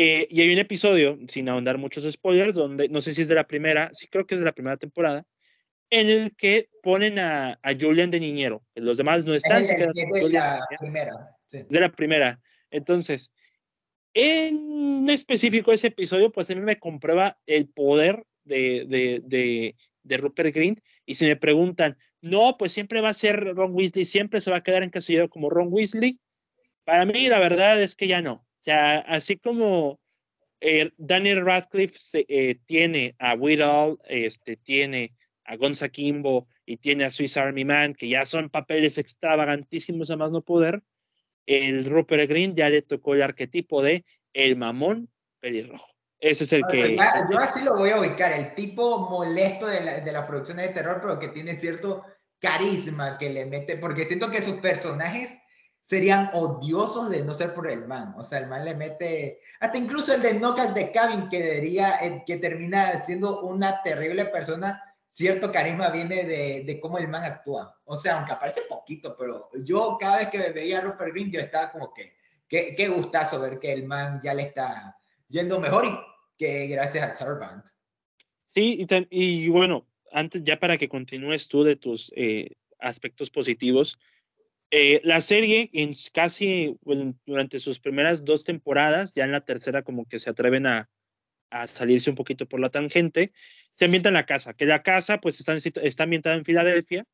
[0.01, 3.35] Eh, y hay un episodio, sin ahondar muchos spoilers, donde no sé si es de
[3.35, 5.27] la primera, sí creo que es de la primera temporada,
[5.91, 8.63] en el que ponen a, a Julian de niñero.
[8.77, 9.63] Los demás no están.
[9.63, 9.87] Es de,
[10.31, 11.37] la primera.
[11.51, 12.41] De la primera.
[12.71, 13.33] Entonces,
[14.15, 19.75] en específico ese episodio, pues a mí me comprueba el poder de, de, de,
[20.05, 20.81] de Rupert Green.
[21.07, 24.59] Y si me preguntan, no, pues siempre va a ser Ron Weasley, siempre se va
[24.59, 26.21] a quedar encasillado como Ron Weasley.
[26.85, 28.48] Para mí, la verdad es que ya no.
[28.69, 29.99] Sea, así como
[30.61, 35.15] eh, Daniel Radcliffe eh, tiene a Whittle, este, tiene
[35.47, 40.19] a Gonza Kimbo y tiene a Swiss Army Man, que ya son papeles extravagantísimos a
[40.19, 40.83] más no poder,
[41.47, 44.05] el Rupert Green ya le tocó el arquetipo de
[44.35, 45.09] el mamón
[45.41, 45.89] pelirrojo.
[46.21, 46.95] Ese es el que...
[46.95, 50.75] Yo así lo voy a ubicar, el tipo molesto de, la, de las producciones de
[50.75, 52.05] terror, pero que tiene cierto
[52.39, 55.39] carisma que le mete, porque siento que sus personajes
[55.89, 58.15] serían odiosos de no ser por el man.
[58.19, 61.99] O sea, el man le mete, hasta incluso el de Knockout de Cabin, que, diría,
[62.27, 64.83] que termina siendo una terrible persona,
[65.13, 67.75] cierto carisma viene de, de, cómo el man actúa.
[67.87, 71.41] O sea, aunque aparece poquito, pero yo cada vez que veía a Rupert Green, yo
[71.41, 72.13] estaba como que,
[72.47, 74.95] qué, qué gustazo ver que el man ya le está
[75.27, 75.99] yendo mejor y
[76.37, 77.65] que gracias a Servant.
[78.45, 83.99] Sí, y, y bueno, antes ya para que continúes tú de tus eh, aspectos positivos,
[84.71, 86.77] eh, la serie en casi
[87.25, 90.91] durante sus primeras dos temporadas, ya en la tercera como que se atreven a,
[91.51, 93.33] a salirse un poquito por la tangente,
[93.73, 97.07] se ambienta en la casa, que la casa pues está, está ambientada en Filadelfia,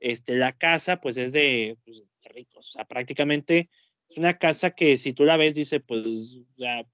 [0.00, 3.68] este, la casa pues es de, pues, ricos, o sea, prácticamente
[4.08, 6.86] es una casa que si tú la ves dice pues ya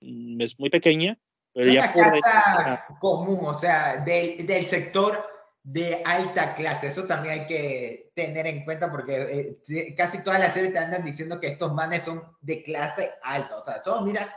[0.00, 1.18] mm, es muy pequeña,
[1.52, 5.37] pero una casa común, o sea, del sector
[5.70, 10.54] de alta clase, eso también hay que tener en cuenta porque eh, casi todas las
[10.54, 14.34] series te andan diciendo que estos manes son de clase alta, o sea, son, mira,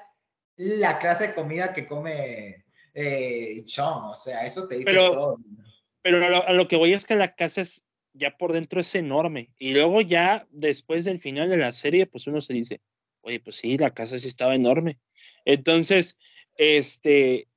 [0.58, 5.38] la clase de comida que come eh, o sea, eso te dice pero, todo.
[6.02, 9.52] Pero a lo, que voy es que la casa es, ya por dentro es enorme.
[9.58, 12.82] Y luego ya después del final de la serie, pues uno se dice,
[13.22, 15.00] oye, pues sí, la casa sí estaba enorme.
[15.46, 16.18] Entonces,
[16.58, 17.48] este,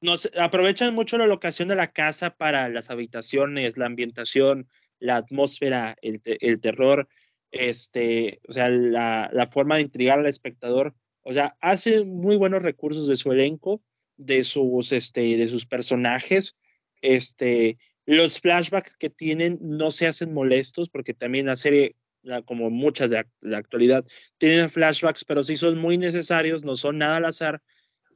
[0.00, 4.68] nos aprovechan mucho la locación de la casa para las habitaciones, la ambientación,
[4.98, 7.08] la atmósfera, el, el terror,
[7.50, 10.94] este, o sea, la, la, forma de intrigar al espectador.
[11.22, 13.82] O sea, hace muy buenos recursos de su elenco
[14.18, 16.56] de sus, este, de sus personajes.
[17.00, 21.96] Este, los flashbacks que tienen no se hacen molestos porque también la serie,
[22.44, 24.04] como muchas de la actualidad,
[24.36, 27.62] tienen flashbacks, pero sí son muy necesarios, no son nada al azar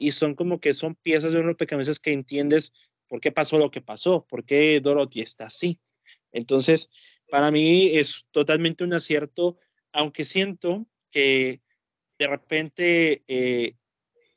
[0.03, 2.73] y son como que son piezas de un rompecabezas que entiendes
[3.07, 5.79] por qué pasó lo que pasó, por qué Dorothy está así.
[6.33, 6.91] Entonces,
[7.31, 9.59] para mí es totalmente un acierto,
[9.93, 11.61] aunque siento que
[12.19, 13.77] de repente eh,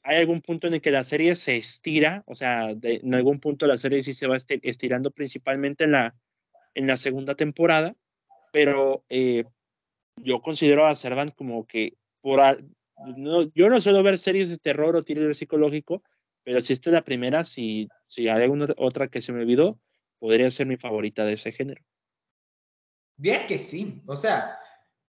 [0.03, 3.65] hay algún punto en el que la serie se estira, o sea, en algún punto
[3.65, 6.15] la serie sí se va estirando principalmente en la,
[6.75, 7.95] en la segunda temporada,
[8.51, 9.45] pero eh,
[10.17, 12.39] yo considero a Servant como que por
[13.53, 16.03] yo no suelo ver series de terror o thriller psicológico,
[16.43, 19.79] pero si esta es la primera, si, si hay alguna otra que se me olvidó,
[20.19, 21.83] podría ser mi favorita de ese género.
[23.17, 24.59] Bien que sí, o sea,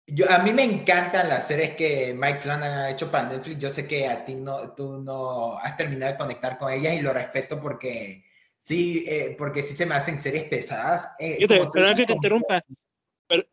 [0.08, 3.58] yo, a mí me encantan las series que Mike Flanagan ha hecho para Netflix.
[3.58, 7.02] Yo sé que a ti no, tú no has terminado de conectar con ellas y
[7.02, 8.24] lo respeto porque
[8.60, 11.16] sí, eh, porque sí se me hacen series pesadas.
[11.18, 12.64] Eh, perdona que te interrumpa,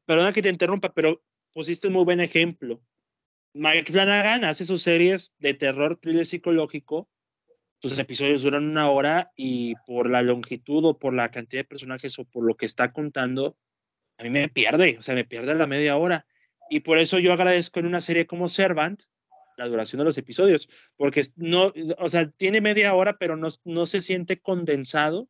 [0.05, 1.23] perdona que te interrumpa, pero
[1.55, 2.83] pusiste un muy buen ejemplo.
[3.55, 7.09] Mike Flanagan hace sus series de terror, thriller psicológico.
[7.81, 12.19] Sus episodios duran una hora y por la longitud o por la cantidad de personajes
[12.19, 13.59] o por lo que está contando,
[14.19, 16.27] a mí me pierde, o sea, me pierde la media hora.
[16.71, 19.03] Y por eso yo agradezco en una serie como Servant
[19.59, 23.87] la duración de los episodios, porque no, o sea, tiene media hora, pero no, no
[23.87, 25.29] se siente condensado,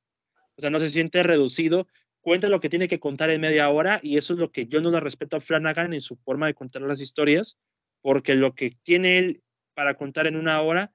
[0.57, 1.89] o sea, no se siente reducido,
[2.21, 4.81] cuenta lo que tiene que contar en media hora y eso es lo que yo
[4.81, 7.59] no le respeto a Flanagan en su forma de contar las historias,
[8.03, 9.43] porque lo que tiene él
[9.75, 10.93] para contar en una hora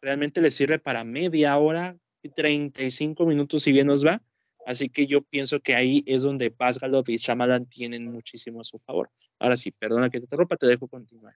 [0.00, 4.22] realmente le sirve para media hora, y 35 minutos si bien nos va,
[4.66, 8.64] Así que yo pienso que ahí es donde Paz Galop y Shyamalan tienen muchísimo a
[8.64, 9.10] su favor.
[9.38, 11.34] Ahora sí, perdona que te interrumpa, te dejo continuar.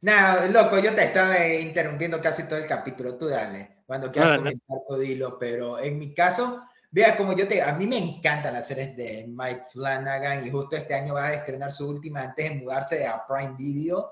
[0.00, 0.12] No,
[0.52, 4.98] loco, yo te estaba interrumpiendo casi todo el capítulo, tú dale, cuando quieras comentar todo
[4.98, 8.96] dilo, pero en mi caso, vea como yo te, a mí me encantan las series
[8.96, 13.04] de Mike Flanagan y justo este año va a estrenar su última antes de mudarse
[13.08, 14.08] a Prime Video,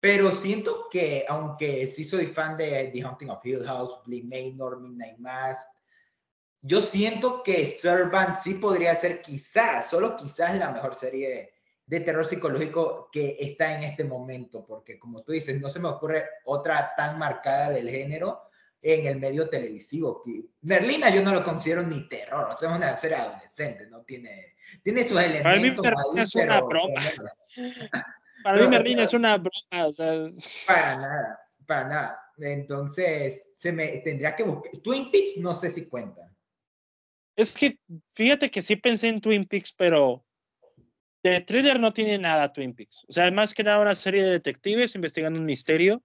[0.00, 4.80] pero siento que aunque sí soy fan de The Haunting of Hill House, Blee Manor,
[4.80, 5.68] Midnight Mass,
[6.60, 11.52] yo siento que Servant sí podría ser quizás, solo quizás la mejor serie
[11.86, 15.88] de terror psicológico que está en este momento, porque como tú dices, no se me
[15.88, 18.42] ocurre otra tan marcada del género
[18.82, 20.22] en el medio televisivo.
[20.60, 24.02] Merlina yo no lo considero ni terror, o sea, es una serie adolescente, ¿no?
[24.02, 25.82] Tiene, tiene sus elementos.
[25.82, 27.00] Para mí es una broma.
[28.42, 30.28] Para mí Merlina es una broma, o sea...
[30.66, 32.20] Para nada, para nada.
[32.38, 34.70] Entonces, se me tendría que buscar.
[34.82, 36.32] Twin Peaks no sé si cuenta.
[37.36, 37.78] Es que
[38.14, 40.24] fíjate que sí pensé en Twin Peaks, pero
[41.22, 43.04] de thriller no tiene nada Twin Peaks.
[43.08, 46.02] O sea, más que nada una serie de detectives investigando un misterio.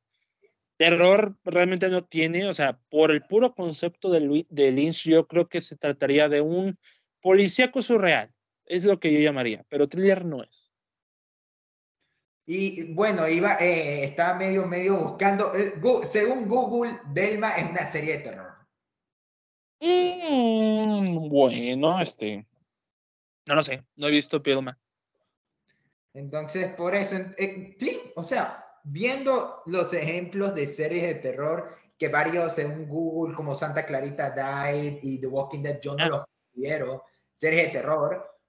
[0.78, 5.48] Terror realmente no tiene, o sea, por el puro concepto de, de Lynch, yo creo
[5.48, 6.78] que se trataría de un
[7.22, 8.34] policíaco surreal.
[8.66, 10.73] Es lo que yo llamaría, pero thriller no es.
[12.46, 15.54] Y bueno, iba, eh, estaba medio, medio buscando.
[15.56, 15.74] Eh,
[16.04, 18.54] según Google, Belma es una serie de terror.
[19.80, 22.46] Mm, bueno, este.
[23.46, 24.78] No lo sé, no he visto Pilma.
[26.14, 32.08] Entonces, por eso, eh, sí, o sea, viendo los ejemplos de series de terror que
[32.08, 36.08] varios en Google, como Santa Clarita Died y The Walking Dead, yo no ah.
[36.08, 38.40] los considero series de terror.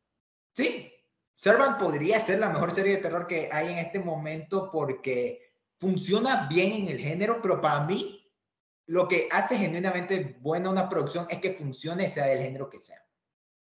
[0.52, 0.92] Sí,
[1.34, 6.46] Servant podría ser la mejor serie de terror que hay en este momento porque funciona
[6.48, 8.24] bien en el género, pero para mí
[8.86, 13.02] lo que hace genuinamente buena una producción es que funcione, sea del género que sea.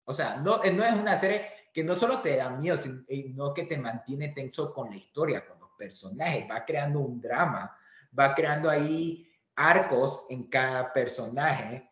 [0.05, 3.65] O sea, no, no es una serie que no solo te da miedo, sino que
[3.65, 7.77] te mantiene tenso con la historia, con los personajes, va creando un drama,
[8.19, 11.91] va creando ahí arcos en cada personaje.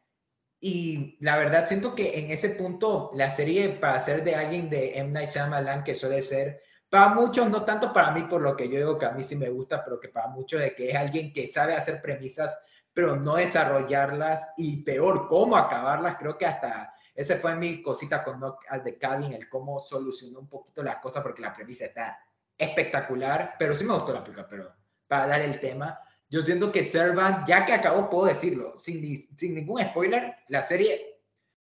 [0.67, 4.99] Y la verdad siento que en ese punto la serie para ser de alguien de
[4.99, 5.13] M.
[5.13, 8.79] Night Shyamalan que suele ser para muchos, no tanto para mí por lo que yo
[8.79, 11.35] digo que a mí sí me gusta, pero que para muchos de que es alguien
[11.35, 12.57] que sabe hacer premisas
[12.95, 16.17] pero no desarrollarlas y peor, cómo acabarlas.
[16.17, 20.49] Creo que hasta ese fue mi cosita con Knockout de Cabin, el cómo solucionó un
[20.49, 22.19] poquito la cosa, porque la premisa está
[22.57, 24.75] espectacular, pero sí me gustó la película, pero
[25.07, 29.55] para dar el tema, yo siento que Servant, ya que acabó, puedo decirlo, sin, sin
[29.55, 31.21] ningún spoiler, la serie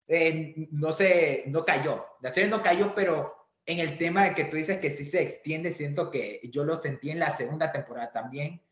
[0.07, 3.34] eh, no se, no cayó, la serie no cayó, pero
[3.66, 6.80] en el tema de que tú dices que sí se extiende, siento que yo lo
[6.80, 8.62] sentí en la segunda temporada también,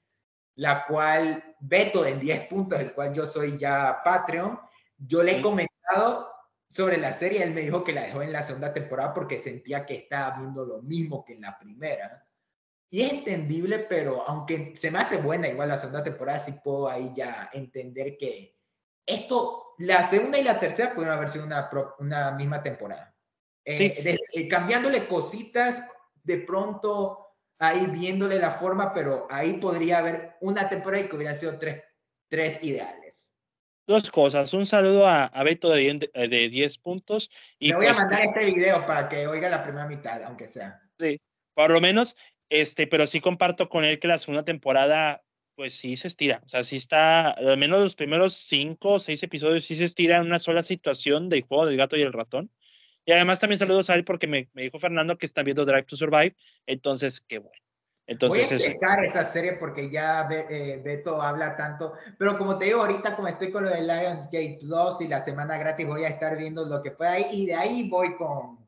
[0.57, 4.59] la cual Beto en 10 puntos, el cual yo soy ya Patreon,
[4.99, 6.29] yo le he comentado
[6.69, 9.85] sobre la serie, él me dijo que la dejó en la segunda temporada porque sentía
[9.85, 12.27] que estaba viendo lo mismo que en la primera.
[12.93, 16.91] Y es entendible, pero aunque se me hace buena igual la segunda temporada, sí puedo
[16.91, 18.55] ahí ya entender que
[19.07, 21.71] esto, la segunda y la tercera pueden haber sido una,
[22.01, 23.17] una misma temporada.
[23.65, 25.89] Eh, eh, cambiándole cositas,
[26.23, 31.39] de pronto ahí viéndole la forma, pero ahí podría haber una temporada y que hubieran
[31.39, 31.83] sido tres,
[32.29, 33.33] tres ideales.
[33.87, 34.53] Dos cosas.
[34.53, 37.31] Un saludo a, Beto de, de 10 puntos.
[37.59, 40.47] Y Le voy a pues mandar este video para que oiga la primera mitad, aunque
[40.47, 40.79] sea.
[40.99, 41.19] Sí,
[41.55, 42.17] por lo menos,
[42.49, 45.23] este, pero sí comparto con él que la segunda temporada,
[45.55, 46.43] pues sí se estira.
[46.45, 50.17] O sea, sí está, al menos los primeros cinco o seis episodios sí se estira
[50.17, 52.51] en una sola situación del juego del gato y el ratón.
[53.05, 55.85] Y además también saludos a él porque me, me dijo Fernando que está viendo Drive
[55.85, 56.37] to Survive,
[56.67, 57.63] entonces qué bueno.
[58.07, 62.67] Entonces, Voy a empezar esa serie porque ya eh, Beto habla tanto, pero como te
[62.67, 66.09] digo, ahorita como estoy con lo de Lionsgate 2 y la semana gratis voy a
[66.09, 68.62] estar viendo lo que pueda y de ahí voy con,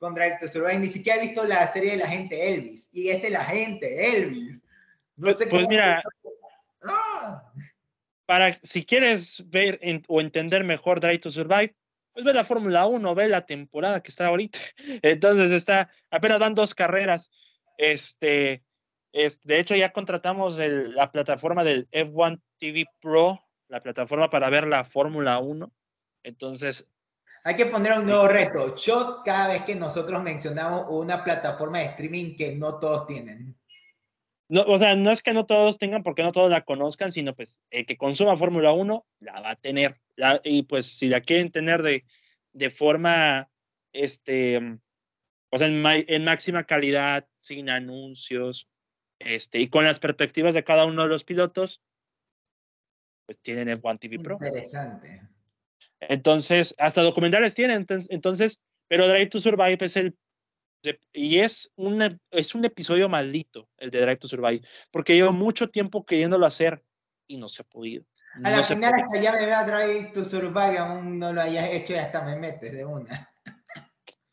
[0.00, 0.78] con Drive to Survive.
[0.80, 4.64] Ni siquiera he visto la serie de la gente Elvis y es el agente Elvis.
[5.16, 6.02] No pues, sé pues mira,
[6.82, 7.52] ¡Ah!
[8.24, 9.78] para si quieres ver
[10.08, 11.76] o entender mejor Drive to Survive,
[12.12, 14.58] pues ve la Fórmula 1, ve la temporada que está ahorita.
[15.02, 17.30] Entonces está, apenas van dos carreras.
[17.76, 18.64] Este,
[19.12, 24.66] es, de hecho, ya contratamos la plataforma del F1 TV Pro, la plataforma para ver
[24.66, 25.70] la Fórmula 1.
[26.22, 26.88] Entonces.
[27.44, 28.76] Hay que poner un nuevo reto.
[28.76, 33.56] Shot cada vez que nosotros mencionamos una plataforma de streaming que no todos tienen.
[34.48, 37.34] No, o sea, no es que no todos tengan porque no todos la conozcan, sino
[37.34, 40.00] pues el que consuma Fórmula 1 la va a tener.
[40.42, 42.04] y pues si la quieren tener de,
[42.52, 43.48] de forma,
[43.92, 44.58] este,
[45.50, 48.68] o sea, en, en máxima calidad, sin anuncios,
[49.20, 51.82] este, y con las perspectivas de cada uno de los pilotos,
[53.26, 54.38] pues tienen el One TV Pro.
[54.40, 55.22] Interesante.
[56.00, 60.16] Entonces, hasta documentales tienen, entonces, pero Drive to Survive es el
[61.12, 65.68] y es un, es un episodio maldito el de Drive to Survive, porque llevo mucho
[65.68, 66.82] tiempo queriéndolo hacer
[67.26, 68.04] y no se ha podido.
[68.44, 71.94] A la final hasta ya me veo Drive to Survive, aún no lo hayas hecho
[71.94, 73.28] y hasta me metes de una.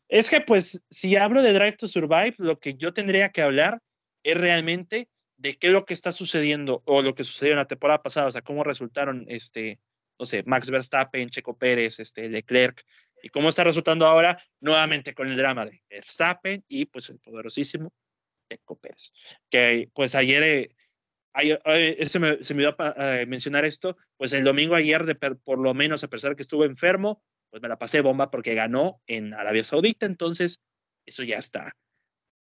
[0.08, 3.82] Es que pues si hablo de Drive to Survive, lo que yo tendría que hablar
[4.22, 7.68] es realmente de qué es lo que está sucediendo o lo que sucedió en la
[7.68, 9.78] temporada pasada, o sea, cómo resultaron, este,
[10.18, 12.82] no sé, Max Verstappen, Checo Pérez, este, Leclerc,
[13.22, 17.92] y cómo está resultando ahora nuevamente con el drama de Verstappen y pues el poderosísimo
[18.50, 19.12] Checo Pérez.
[19.50, 20.76] Que pues ayer, eh,
[21.32, 25.58] ayer se, me, se me dio a mencionar esto, pues el domingo ayer, de, por
[25.58, 29.34] lo menos a pesar que estuvo enfermo, pues me la pasé bomba porque ganó en
[29.34, 30.60] Arabia Saudita, entonces
[31.06, 31.74] eso ya está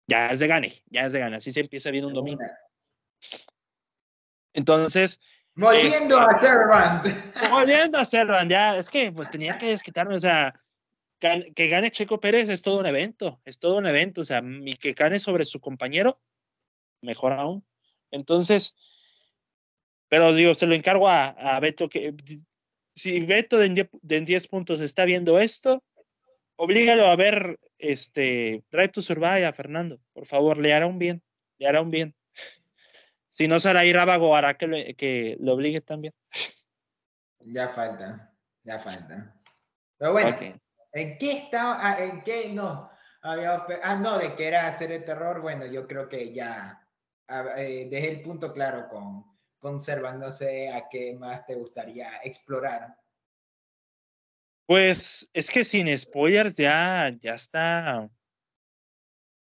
[0.07, 1.37] ya es de gane, ya es de gane.
[1.37, 2.43] Así se empieza bien un domingo.
[4.53, 5.21] Entonces.
[5.57, 7.05] Volviendo a Servant.
[7.51, 10.61] Volviendo a Servant, ya, es que pues tenía que desquitarme, o sea,
[11.19, 14.75] que gane Checo Pérez es todo un evento, es todo un evento, o sea, y
[14.77, 16.21] que gane sobre su compañero,
[17.01, 17.65] mejor aún.
[18.11, 18.75] Entonces,
[20.09, 22.15] pero digo, se lo encargo a, a Beto que
[22.95, 25.83] si Beto de, de 10 puntos está viendo esto,
[26.57, 31.23] oblígalo a ver este Drive to Survive a Fernando, por favor, le hará un bien,
[31.59, 32.15] le hará un bien.
[33.35, 36.15] Si no, Saray Rábago hará que, le, que lo obligue también.
[37.41, 38.33] Ya falta,
[38.63, 39.35] ya falta.
[39.99, 40.37] Pero bueno,
[40.93, 41.79] ¿en qué estaba?
[41.81, 42.89] Ah, ¿En qué no?
[43.23, 45.41] ah, no, de que era hacer el terror.
[45.41, 46.81] Bueno, yo creo que ya
[47.57, 49.25] eh, dejé el punto claro con,
[49.59, 52.97] conservándose a qué más te gustaría explorar.
[54.65, 58.09] Pues es que sin spoilers ya, ya está,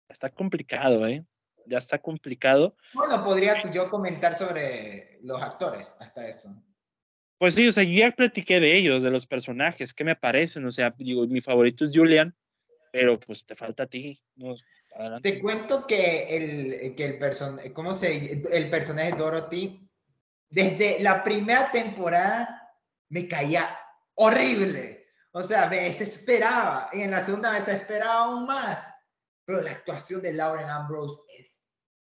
[0.09, 1.23] está complicado, ¿eh?
[1.67, 2.75] Ya está complicado.
[2.93, 6.55] Bueno, podría yo comentar sobre los actores, hasta eso.
[7.37, 10.65] Pues sí, o sea, ya platiqué de ellos, de los personajes, ¿qué me parecen?
[10.65, 12.35] O sea, digo, mi favorito es Julian,
[12.91, 14.19] pero pues te falta a ti.
[15.21, 19.87] Te cuento que el, que el, person ¿cómo se, el personaje Dorothy,
[20.49, 22.73] desde la primera temporada
[23.09, 23.77] me caía
[24.15, 24.97] horrible
[25.37, 26.89] o sea, me desesperaba.
[26.91, 28.91] Y en la segunda me desesperaba aún más.
[29.45, 31.56] Pero la actuación de Lauren Ambrose es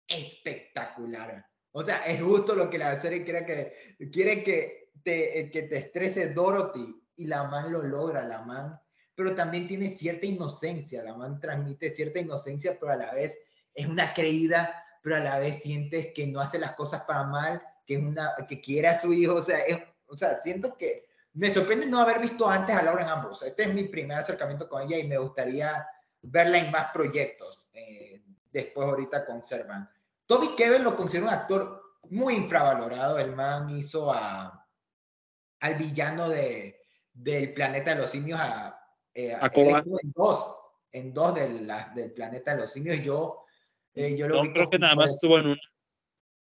[0.09, 1.47] espectacular.
[1.73, 5.77] O sea, es justo lo que la serie quiere que, quiere que te, que te
[5.77, 6.95] estrese Dorothy.
[7.17, 8.81] Y la man lo logra, la man.
[9.15, 11.03] Pero también tiene cierta inocencia.
[11.03, 13.37] La man transmite cierta inocencia, pero a la vez
[13.75, 17.63] es una creída, pero a la vez sientes que no hace las cosas para mal,
[17.85, 19.35] que, es una, que quiere a su hijo.
[19.35, 19.59] O sea,
[20.07, 23.49] o sea, siento que me sorprende no haber visto antes a Lauren Ambrose.
[23.49, 25.87] Este es mi primer acercamiento con ella y me gustaría
[26.23, 27.71] verla en más proyectos.
[27.75, 29.89] Eh, después ahorita conservan.
[30.29, 33.19] Toby Kevin lo considero un actor muy infravalorado.
[33.19, 34.69] El man hizo a,
[35.61, 38.79] al villano de, del planeta de los simios a,
[39.15, 40.57] eh, en dos,
[40.93, 43.01] en dos del planeta de los simios.
[43.01, 43.47] Yo,
[43.95, 45.61] eh, yo lo no, creo que nada más estuvo en una.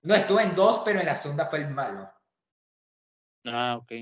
[0.02, 2.10] No, estuvo en dos, pero en la segunda fue el malo.
[3.44, 3.92] Ah, ok.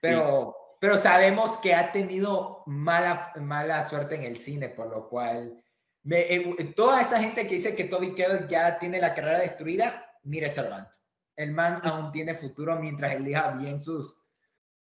[0.00, 5.63] Pero, pero sabemos que ha tenido mala, mala suerte en el cine, por lo cual
[6.04, 10.18] me, eh, toda esa gente que dice que Toby Kebbell ya tiene la carrera destruida,
[10.22, 10.88] mire Servant.
[11.36, 14.22] El man aún tiene futuro mientras elija bien sus,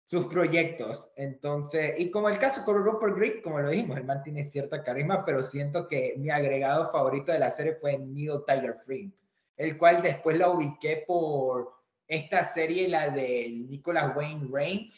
[0.04, 1.12] sus proyectos.
[1.16, 4.84] Entonces, y como el caso con Rupert Green, como lo dijimos, el man tiene cierta
[4.84, 9.12] carisma, pero siento que mi agregado favorito de la serie fue Neil Tyler Free,
[9.58, 11.74] el cual después la ubiqué por
[12.08, 14.90] esta serie, la de Nicholas Wayne Rain,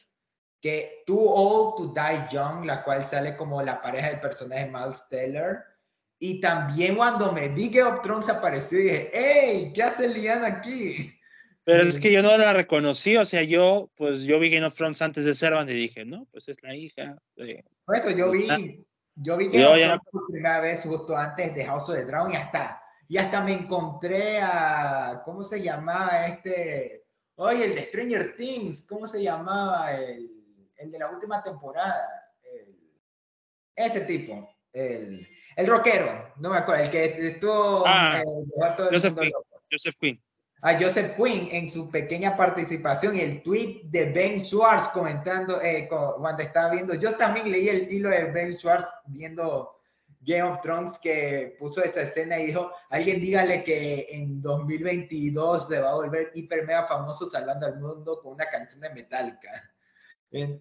[0.59, 5.07] que Too Old to Die Young, la cual sale como la pareja del personaje Miles
[5.09, 5.63] Teller.
[6.27, 9.71] Y también cuando me vi que of Thrones apareció, dije, ¡Ey!
[9.71, 11.13] ¿Qué hace Liana aquí?
[11.63, 14.73] Pero es que yo no la reconocí, o sea, yo, pues yo vi Game of
[14.73, 17.15] Thrones antes de Servant y dije, no, pues es la hija.
[17.35, 17.63] De...
[17.85, 18.47] Por eso yo vi,
[19.13, 22.33] yo vi Game of Thrones por primera vez justo antes de House of the Dragon
[22.33, 27.05] y hasta, y hasta me encontré a, ¿cómo se llamaba este?
[27.35, 29.93] Oye, el de Stranger Things, ¿cómo se llamaba?
[29.93, 30.27] El,
[30.75, 32.03] el de la última temporada.
[32.41, 32.79] El,
[33.75, 37.83] este tipo, el, el rockero, no me acuerdo, el que estuvo...
[37.85, 38.21] Ah,
[38.91, 39.31] Joseph, Quinn,
[39.71, 40.21] Joseph Quinn
[40.65, 45.87] a Joseph Quinn en su pequeña participación y el tweet de Ben Schwartz comentando eh,
[45.87, 46.95] cuando estaba viendo.
[46.95, 49.79] Yo también leí el hilo de Ben Schwartz viendo
[50.21, 55.79] Game of Thrones que puso esa escena y dijo: Alguien dígale que en 2022 se
[55.79, 59.71] va a volver hiper mega famoso salvando al mundo con una canción de Metallica.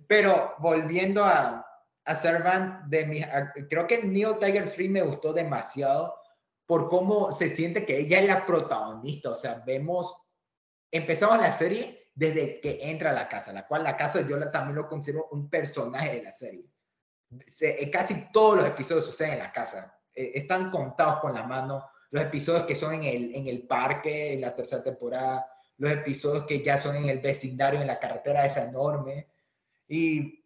[0.07, 1.65] Pero volviendo a,
[2.05, 3.23] a Servant, de mi,
[3.69, 6.15] creo que Neil Tiger Free me gustó demasiado
[6.67, 9.31] por cómo se siente que ella es la protagonista.
[9.31, 10.17] O sea, vemos,
[10.91, 14.77] empezamos la serie desde que entra a la casa, la cual la casa yo también
[14.77, 16.65] lo considero un personaje de la serie.
[17.61, 19.99] Eh, casi todos los episodios suceden en la casa.
[20.15, 21.87] Eh, están contados con la mano.
[22.11, 25.47] Los episodios que son en el, en el parque, en la tercera temporada,
[25.79, 29.29] los episodios que ya son en el vecindario, en la carretera esa enorme.
[29.89, 30.44] Y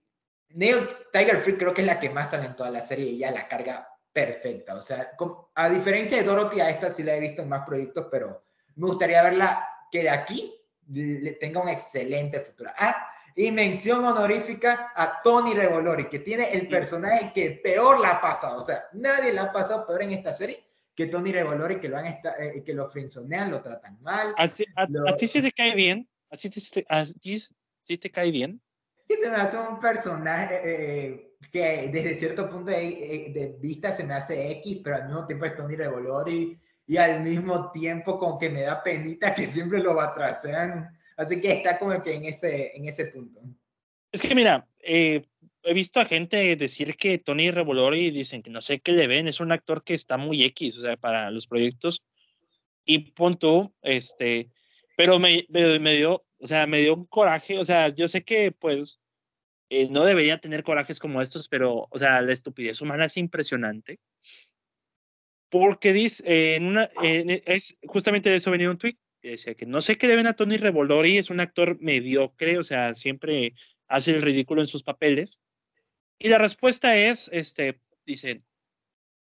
[0.51, 3.17] Neil Tiger Free creo que es la que más sale en toda la serie y
[3.17, 4.75] ella la carga perfecta.
[4.75, 5.13] O sea,
[5.55, 8.45] a diferencia de Dorothy, a esta sí la he visto en más proyectos, pero
[8.77, 10.55] me gustaría verla que de aquí
[10.89, 12.71] le tenga un excelente futuro.
[12.79, 18.21] Ah, y mención honorífica a Tony Revolori, que tiene el personaje que peor la ha
[18.21, 18.59] pasado.
[18.59, 21.99] O sea, nadie la ha pasado peor en esta serie que Tony Revolori, que lo,
[21.99, 24.35] han eh, que lo frenzonean, lo tratan mal.
[24.37, 26.09] ¿A, ti sí te cae bien?
[26.31, 28.61] ¿A ti, sí te cae bien?
[29.09, 30.61] Que se me hace un personaje...
[30.65, 35.25] Eh, que desde cierto punto de, de, vista se me hace X, pero al mismo
[35.25, 39.81] tiempo es Tony Revolori y al mismo tiempo como que me da penita que siempre
[39.81, 40.89] lo batracean.
[41.17, 43.41] Así que está como que en ese, en ese punto.
[44.11, 45.27] Es que mira, eh,
[45.63, 49.29] he visto a gente decir que Tony Revolori dicen que no sé qué le ven,
[49.29, 52.03] es un actor que está muy X, o sea, para los proyectos.
[52.85, 54.51] Y punto, este,
[54.97, 58.25] pero me, me, me dio, o sea, me dio un coraje, o sea, yo sé
[58.25, 59.01] que pues
[59.71, 64.01] eh, no debería tener corajes como estos, pero, o sea, la estupidez humana es impresionante.
[65.51, 69.67] Porque dice, eh, en una, es justamente de eso venía un tweet, que decía que
[69.67, 73.55] no sé qué deben a Tony Revolori, es un actor mediocre, o sea, siempre
[73.89, 75.41] hace el ridículo en sus papeles.
[76.19, 78.45] Y la respuesta es, este, dicen,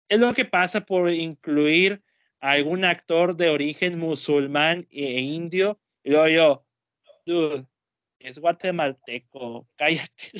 [0.09, 2.03] es lo que pasa por incluir
[2.40, 5.80] a algún actor de origen musulmán e indio.
[6.03, 6.66] Y luego yo,
[7.25, 7.66] dude,
[8.18, 10.33] es guatemalteco, cállate.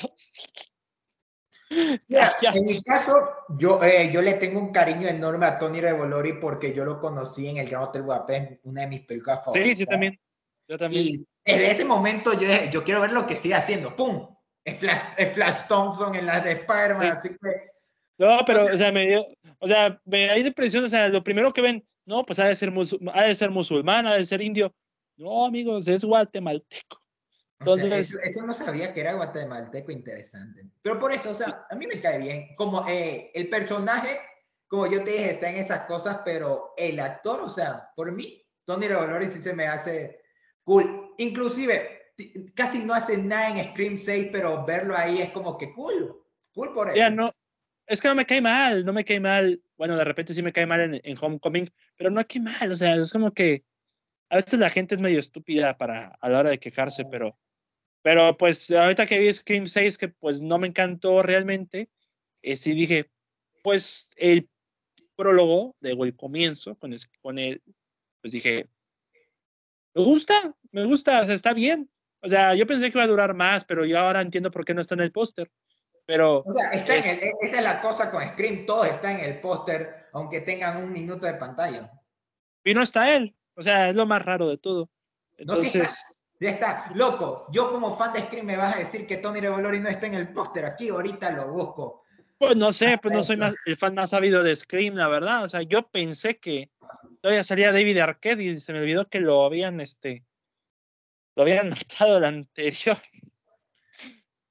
[2.11, 3.13] en mi caso,
[3.57, 7.49] yo, eh, yo le tengo un cariño enorme a Tony Revolori porque yo lo conocí
[7.49, 9.71] en el Gran Hotel Budapest, una de mis películas favoritas.
[9.71, 10.21] Sí, yo también.
[10.69, 11.05] Yo también.
[11.05, 13.95] Y desde ese momento yo, yo quiero ver lo que sigue haciendo.
[13.95, 14.35] ¡Pum!
[14.65, 17.71] Es Flash, Flash Thompson en las de Spider-Man, así que...
[18.19, 19.27] No, pero, o sea, me dio,
[19.59, 22.55] o sea, me da impresión, o sea, lo primero que ven, no, pues ha de
[22.55, 22.71] ser,
[23.15, 24.75] ha de ser musulmán, ha de ser indio.
[25.21, 26.99] No, amigos, es guatemalteco.
[27.59, 30.63] Entonces, eso, no sabía que era guatemalteco interesante.
[30.81, 32.57] Pero por eso, o sea, a mí me cae bien.
[32.57, 34.19] Como eh, el personaje,
[34.67, 38.43] como yo te dije, está en esas cosas, pero el actor, o sea, por mí,
[38.65, 40.23] Tony Revolori sí se me hace
[40.65, 41.11] cool.
[41.19, 42.15] Inclusive,
[42.55, 46.17] casi no hace nada en Scream 6, pero verlo ahí es como que cool.
[46.55, 46.97] Cool por él.
[46.97, 47.31] Ya, no,
[47.87, 49.63] es que no me cae mal, no me cae mal.
[49.77, 52.77] Bueno, de repente sí me cae mal en, en Homecoming, pero no cae mal, o
[52.77, 53.65] sea, es como que
[54.31, 57.37] a veces la gente es medio estúpida para a la hora de quejarse, pero
[58.03, 61.91] pero pues ahorita que vi Scream 6, que pues no me encantó realmente,
[62.43, 63.11] eh, sí dije,
[63.63, 64.49] pues el
[65.17, 67.63] prólogo, de el comienzo con, con él,
[68.23, 68.69] pues dije,
[69.95, 71.91] me gusta, me gusta, o sea, está bien.
[72.23, 74.73] O sea, yo pensé que iba a durar más, pero yo ahora entiendo por qué
[74.73, 75.51] no está en el póster.
[76.07, 76.43] Pero.
[76.47, 79.41] O sea, está en el, esa es la cosa con Scream, todo está en el
[79.41, 81.91] póster, aunque tengan un minuto de pantalla.
[82.65, 83.35] Y no está él.
[83.61, 84.89] O sea, es lo más raro de todo.
[85.37, 86.25] Entonces.
[86.41, 87.47] Ya está, loco.
[87.53, 90.15] Yo como fan de Scream me vas a decir que Tony Revolori no está en
[90.15, 92.05] el póster aquí, ahorita lo busco.
[92.39, 95.45] Pues no sé, pues no soy más, el fan más sabido de Scream, la verdad.
[95.45, 96.71] O sea, yo pensé que
[97.21, 100.25] todavía salía David Arquette y se me olvidó que lo habían, este,
[101.37, 102.97] lo habían notado el anterior.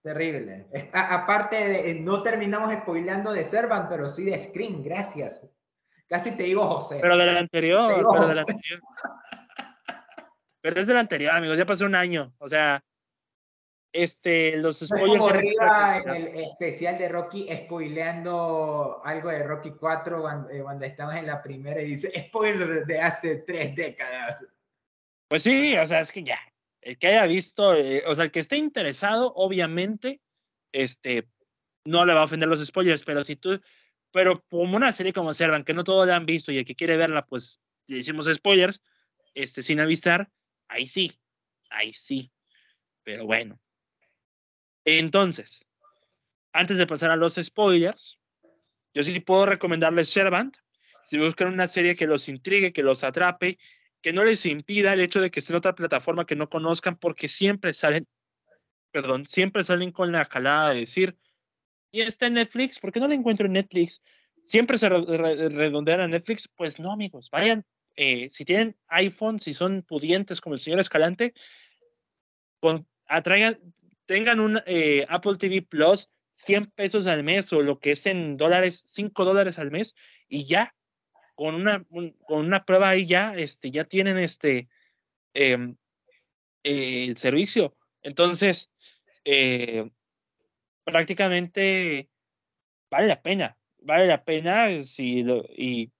[0.03, 0.67] Terrible.
[0.93, 5.49] aparte, de, no terminamos spoileando de Servant, pero sí de Scream, gracias.
[6.09, 6.97] Casi te digo José.
[7.01, 8.81] Pero del anterior, pero del anterior.
[10.61, 12.33] Pero es del anterior, amigos, ya pasó un año.
[12.39, 12.83] O sea,
[13.93, 15.19] este, los spoilers.
[15.19, 20.85] Como arriba en el especial de Rocky, spoileando algo de Rocky 4 cuando, eh, cuando
[20.85, 24.45] estamos en la primera y dice spoiler de hace tres décadas.
[25.27, 26.39] Pues sí, o sea, es que ya,
[26.81, 30.21] el que haya visto, eh, o sea, el que esté interesado, obviamente,
[30.71, 31.27] este,
[31.85, 33.61] no le va a ofender los spoilers, pero si tú,
[34.11, 36.75] pero como una serie como Servan, que no todos la han visto y el que
[36.75, 38.81] quiere verla, pues le decimos spoilers,
[39.33, 40.29] este, sin avisar,
[40.67, 41.19] ahí sí,
[41.69, 42.31] ahí sí.
[43.03, 43.59] Pero bueno.
[44.85, 45.65] Entonces,
[46.53, 48.19] antes de pasar a los spoilers,
[48.93, 50.57] yo sí puedo recomendarles Servant.
[51.03, 53.57] Si buscan una serie que los intrigue, que los atrape,
[54.01, 56.97] que no les impida el hecho de que esté en otra plataforma que no conozcan,
[56.97, 58.07] porque siempre salen,
[58.91, 61.17] perdón, siempre salen con la jalada de decir,
[61.91, 64.01] y está en Netflix, ¿por qué no la encuentro en Netflix?
[64.43, 67.65] Siempre se redondean a Netflix, pues no, amigos, vayan,
[67.95, 71.33] eh, si tienen iPhone, si son pudientes como el señor Escalante,
[72.59, 73.59] con, atraigan,
[74.05, 78.37] tengan un eh, Apple TV Plus, 100 pesos al mes o lo que es en
[78.37, 79.95] dólares, 5 dólares al mes,
[80.27, 80.73] y ya,
[81.35, 82.13] con una, con
[82.45, 84.69] una prueba ahí ya, este, ya tienen este,
[85.33, 85.75] em,
[86.63, 87.75] el servicio.
[88.01, 88.71] Entonces,
[89.25, 89.89] eh,
[90.91, 92.09] prácticamente
[92.89, 95.21] vale la pena, vale la pena si
[95.57, 95.91] y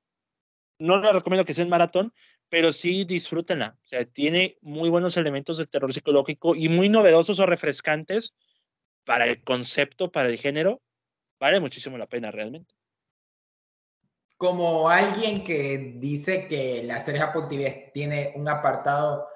[0.79, 2.13] no lo recomiendo que sea en maratón,
[2.49, 3.77] pero sí disfrútenla.
[3.83, 8.33] O sea, tiene muy buenos elementos de terror psicológico y muy novedosos o refrescantes
[9.05, 10.81] para el concepto, para el género.
[11.39, 12.79] Vale muchísimo la pena realmente
[14.39, 19.27] como alguien que dice que la serie Apple TV tiene un apartado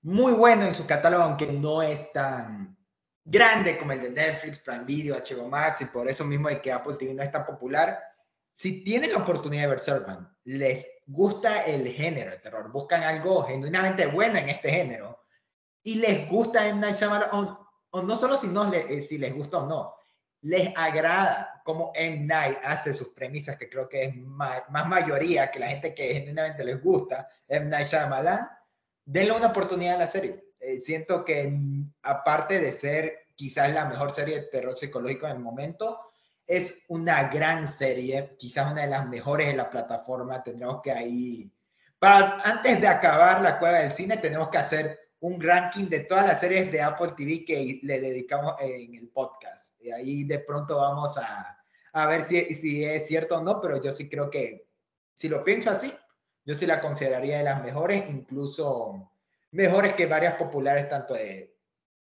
[0.00, 2.75] muy bueno en su catálogo, aunque no es tan
[3.26, 6.72] grande como el de Netflix, Prime Video, HBO Max, y por eso mismo de que
[6.72, 8.00] Apple TV no es tan popular,
[8.52, 13.42] si tienen la oportunidad de ver Servant, les gusta el género de terror, buscan algo
[13.42, 15.24] genuinamente bueno en este género,
[15.82, 16.80] y les gusta M.
[16.80, 17.28] Night Shyamalan,
[17.90, 19.94] o, no solo si, no, eh, si les gusta o no,
[20.42, 22.24] les agrada cómo M.
[22.24, 26.64] Night hace sus premisas, que creo que es más, mayoría que la gente que genuinamente
[26.64, 27.66] les gusta M.
[27.66, 28.48] Night Shyamalan,
[29.04, 30.45] denle una oportunidad a la serie.
[30.66, 31.56] Eh, siento que
[32.02, 36.10] aparte de ser quizás la mejor serie de terror psicológico en el momento,
[36.44, 40.42] es una gran serie, quizás una de las mejores de la plataforma.
[40.42, 41.52] Tendremos que ahí,
[42.00, 46.26] para, antes de acabar la cueva del cine, tenemos que hacer un ranking de todas
[46.26, 49.80] las series de Apple TV que le dedicamos en el podcast.
[49.80, 51.62] Y ahí de pronto vamos a,
[51.92, 54.66] a ver si, si es cierto o no, pero yo sí creo que,
[55.14, 55.94] si lo pienso así,
[56.44, 59.12] yo sí la consideraría de las mejores, incluso
[59.56, 61.56] mejores que varias populares, tanto de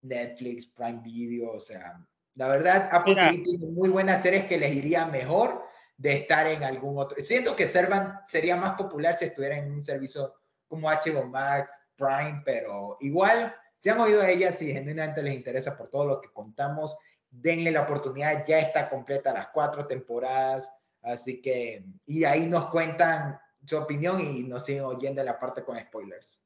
[0.03, 2.03] Netflix, Prime Video, o sea,
[2.35, 5.65] la verdad, Apple TV tiene muy buenas series que les iría mejor
[5.97, 7.23] de estar en algún otro.
[7.23, 10.35] Siento que Servan sería más popular si estuviera en un servicio
[10.67, 15.77] como HBO Max, Prime, pero igual, si han oído a ella, si genuinamente les interesa
[15.77, 16.97] por todo lo que contamos,
[17.31, 20.71] denle la oportunidad, ya está completa las cuatro temporadas,
[21.03, 25.65] así que, y ahí nos cuentan su opinión y nos siguen oyendo en la parte
[25.65, 26.46] con spoilers.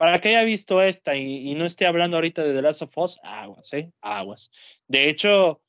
[0.00, 3.20] Para que haya visto esta y, no esté hablando ahorita de The Last of Us,
[3.22, 3.92] aguas, ¿eh?
[4.00, 4.50] Aguas.
[4.88, 5.60] De hecho,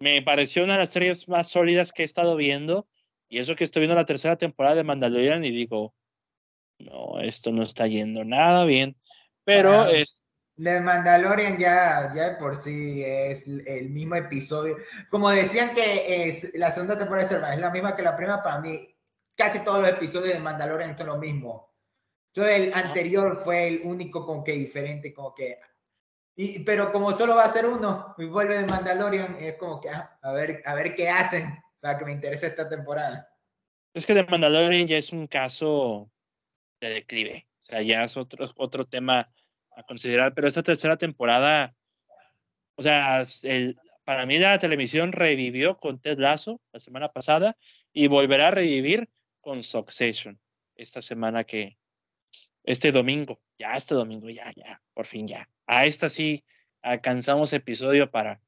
[0.00, 2.88] me pareció una de las series más sólidas que he estado viendo.
[3.28, 5.94] Y eso que estoy viendo la tercera temporada de Mandalorian y digo,
[6.80, 8.96] no, esto no está yendo nada bien.
[9.44, 10.24] Pero es.
[10.56, 14.78] The Mandalorian ya, ya por sí es el mismo episodio.
[15.10, 18.96] Como decían que es, la segunda temporada es la misma que la primera, para mí
[19.36, 21.65] casi todos los episodios de Mandalorian son lo mismo.
[22.36, 25.58] Todo el anterior fue el único como que diferente, como que...
[26.36, 29.88] Y, pero como solo va a ser uno, y vuelve de Mandalorian, es como que
[29.88, 33.26] ah, a, ver, a ver qué hacen para que me interese esta temporada.
[33.94, 36.10] Es que de Mandalorian ya es un caso
[36.78, 37.48] de declive.
[37.58, 39.32] O sea, ya es otro, otro tema
[39.70, 41.74] a considerar, pero esta tercera temporada,
[42.74, 47.56] o sea, el, para mí la televisión revivió con Ted Lasso la semana pasada
[47.94, 49.08] y volverá a revivir
[49.40, 50.38] con Succession
[50.74, 51.78] esta semana que,
[52.66, 55.48] este domingo, ya este domingo, ya, ya, por fin ya.
[55.66, 56.44] A esta sí
[56.82, 58.40] alcanzamos episodio para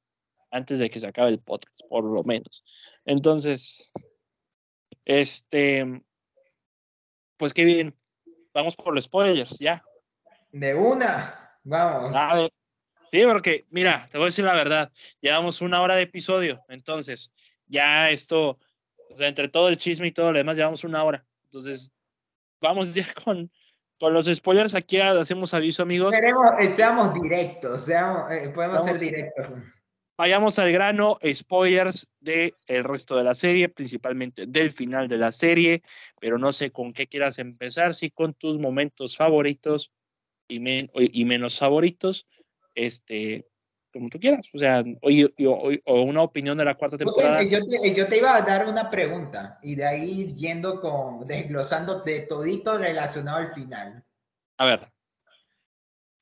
[0.51, 2.65] antes de que se acabe el podcast, por lo menos.
[3.05, 3.89] Entonces,
[5.05, 6.03] este,
[7.36, 7.97] pues qué bien,
[8.53, 9.85] vamos por los spoilers, ya.
[10.51, 12.15] De una, vamos.
[13.12, 17.32] sí, porque mira, te voy a decir la verdad, llevamos una hora de episodio, entonces
[17.66, 18.59] ya esto,
[19.11, 21.24] o sea, entre todo el chisme y todo lo demás, llevamos una hora.
[21.45, 21.93] Entonces,
[22.61, 23.51] vamos ya con,
[23.99, 26.15] con los spoilers aquí hacemos aviso, amigos.
[26.15, 29.47] Queremos, eh, seamos directos, seamos, eh, podemos ser directos.
[30.16, 35.31] Vayamos al grano, spoilers del el resto de la serie, principalmente del final de la
[35.31, 35.83] serie,
[36.20, 39.93] pero no sé con qué quieras empezar, si con tus momentos favoritos
[40.49, 40.61] y,
[41.20, 42.27] y menos favoritos.
[42.75, 43.47] Este,
[43.99, 44.47] como tú quieras.
[44.55, 47.43] O sea, o, una opinión de la cuarta temporada.
[47.43, 52.01] Yo te, yo te, iba a dar una pregunta y de ahí yendo con, desglosando
[52.01, 54.05] de todito relacionado al final.
[54.59, 54.81] A ver.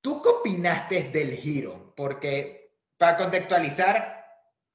[0.00, 1.92] ¿Tú qué opinaste del giro?
[1.96, 4.24] Porque, para contextualizar,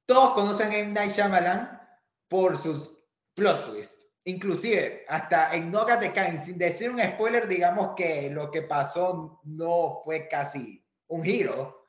[0.06, 0.92] todos conocen a M.
[0.94, 1.80] Night Shyamalan
[2.28, 2.92] por sus
[3.34, 4.06] plot twists.
[4.24, 9.42] Inclusive, hasta en No de Kain, sin decir un spoiler, digamos que lo que pasó
[9.44, 11.81] no fue casi un giro.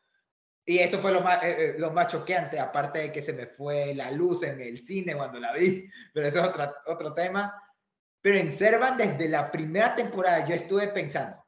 [0.65, 3.47] Y eso fue lo más, eh, eh, lo más choqueante, aparte de que se me
[3.47, 7.61] fue la luz en el cine cuando la vi, pero eso es otro, otro tema.
[8.21, 11.45] Pero en Servan, desde la primera temporada, yo estuve pensando,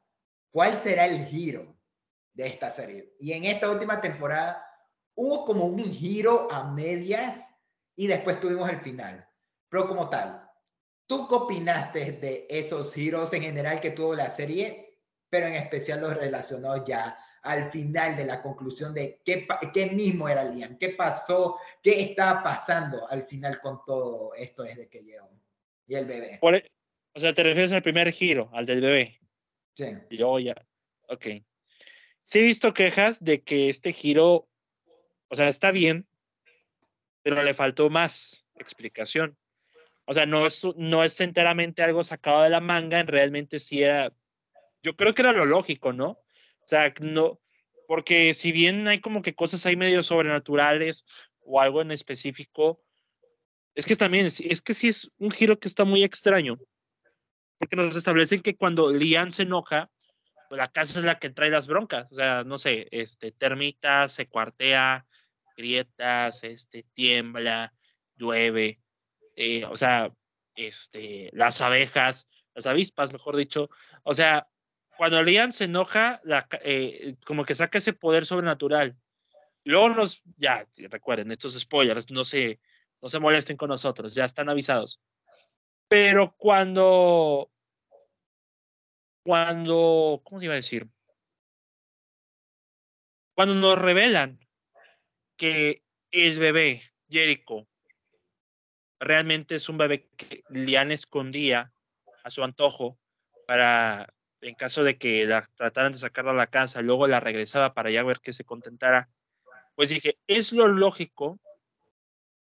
[0.51, 1.75] ¿cuál será el giro?
[2.35, 3.15] de esta serie.
[3.19, 4.63] Y en esta última temporada
[5.15, 7.49] hubo como un giro a medias
[7.95, 9.27] y después tuvimos el final.
[9.69, 10.47] Pero como tal,
[11.07, 16.01] ¿tú qué opinaste de esos giros en general que tuvo la serie, pero en especial
[16.01, 20.89] los relacionados ya al final de la conclusión de qué, qué mismo era Liam, qué
[20.89, 25.29] pasó, qué estaba pasando al final con todo esto desde que llegó
[25.87, 26.39] y el bebé?
[26.41, 26.71] E,
[27.13, 29.19] o sea, te refieres al primer giro, al del bebé.
[29.75, 29.85] Sí.
[30.09, 30.55] Yo ya,
[31.07, 31.27] ok
[32.25, 34.49] sí he visto quejas de que este giro,
[35.29, 36.07] o sea, está bien,
[37.21, 39.37] pero le faltó más explicación.
[40.05, 44.11] O sea, no es, no es enteramente algo sacado de la manga, realmente sí era,
[44.83, 46.19] yo creo que era lo lógico, ¿no?
[46.65, 47.39] O sea, no,
[47.87, 51.05] porque si bien hay como que cosas ahí medio sobrenaturales
[51.41, 52.83] o algo en específico,
[53.75, 56.57] es que también, es que sí es un giro que está muy extraño,
[57.59, 59.91] porque nos establecen que cuando Lian se enoja,
[60.49, 64.13] pues la casa es la que trae las broncas, o sea, no sé, este, termitas,
[64.13, 65.05] se cuartea,
[65.55, 67.73] grietas, este, tiembla,
[68.15, 68.79] llueve,
[69.35, 70.11] eh, o sea,
[70.55, 73.69] este, las abejas, las avispas, mejor dicho,
[74.03, 74.47] o sea,
[74.97, 76.21] cuando Lian se enoja,
[76.63, 78.95] eh, como que saca ese poder sobrenatural.
[79.63, 82.59] Luego nos, ya, recuerden, estos spoilers, no se,
[83.01, 85.01] no se molesten con nosotros, ya están avisados.
[85.87, 87.51] Pero cuando
[89.25, 90.87] cuando, ¿cómo se iba a decir?
[93.33, 94.39] Cuando nos revelan
[95.35, 97.67] que el bebé, Jericho,
[98.99, 101.73] realmente es un bebé que Lian escondía
[102.23, 102.99] a su antojo
[103.47, 104.13] para,
[104.47, 107.91] en caso de que la trataran de sacarla a la casa, luego la regresaba para
[107.91, 109.09] ya ver que se contentara,
[109.75, 111.39] pues dije, es lo lógico,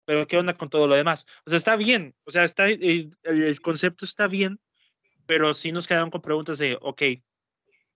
[0.05, 1.25] pero ¿qué onda con todo lo demás?
[1.45, 4.59] O sea, está bien, o sea, está, el concepto está bien,
[5.25, 7.01] pero sí nos quedaron con preguntas de, ok,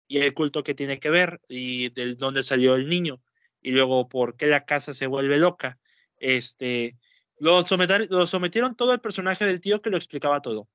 [0.07, 1.41] ¿y el culto que tiene que ver?
[1.47, 3.21] ¿Y de dónde salió el niño?
[3.61, 5.79] Y luego, ¿por qué la casa se vuelve loca?
[6.17, 6.95] Este,
[7.39, 7.65] lo,
[8.09, 10.69] lo sometieron todo el personaje del tío que lo explicaba todo.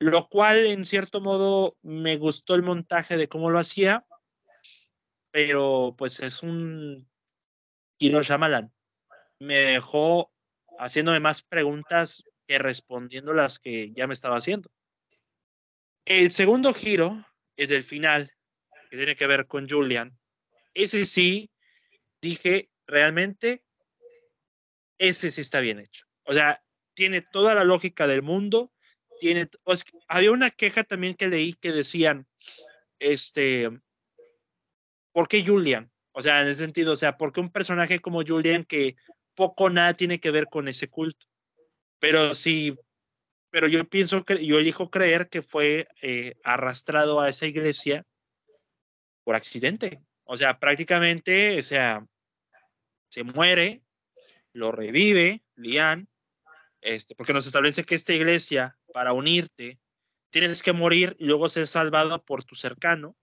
[0.00, 4.06] Lo cual, en cierto modo, me gustó el montaje de cómo lo hacía,
[5.30, 7.06] pero pues es un
[7.98, 8.72] Kiro Shyamalan.
[9.38, 10.32] Me dejó
[10.78, 14.70] haciéndome más preguntas que respondiendo las que ya me estaba haciendo.
[16.06, 17.24] El segundo giro
[17.56, 18.32] es del final,
[18.90, 20.18] que tiene que ver con Julian.
[20.72, 21.50] Ese sí,
[22.22, 23.64] dije, realmente,
[24.96, 26.06] ese sí está bien hecho.
[26.24, 26.64] O sea,
[26.94, 28.72] tiene toda la lógica del mundo.
[29.20, 29.48] Tiene,
[30.08, 32.26] había una queja también que leí que decían,
[32.98, 33.70] este,
[35.12, 35.90] ¿por qué Julian?
[36.12, 38.96] O sea, en ese sentido, o sea, ¿por qué un personaje como Julian que
[39.34, 41.26] poco o nada tiene que ver con ese culto?
[41.98, 42.76] Pero si
[43.50, 48.06] pero yo pienso que yo elijo creer que fue eh, arrastrado a esa iglesia
[49.24, 50.00] por accidente.
[50.24, 52.06] O sea, prácticamente, o sea,
[53.08, 53.82] se muere,
[54.52, 56.08] lo revive Lian,
[56.80, 59.78] este, porque nos establece que esta iglesia, para unirte,
[60.30, 63.16] tienes que morir y luego ser salvado por tu cercano.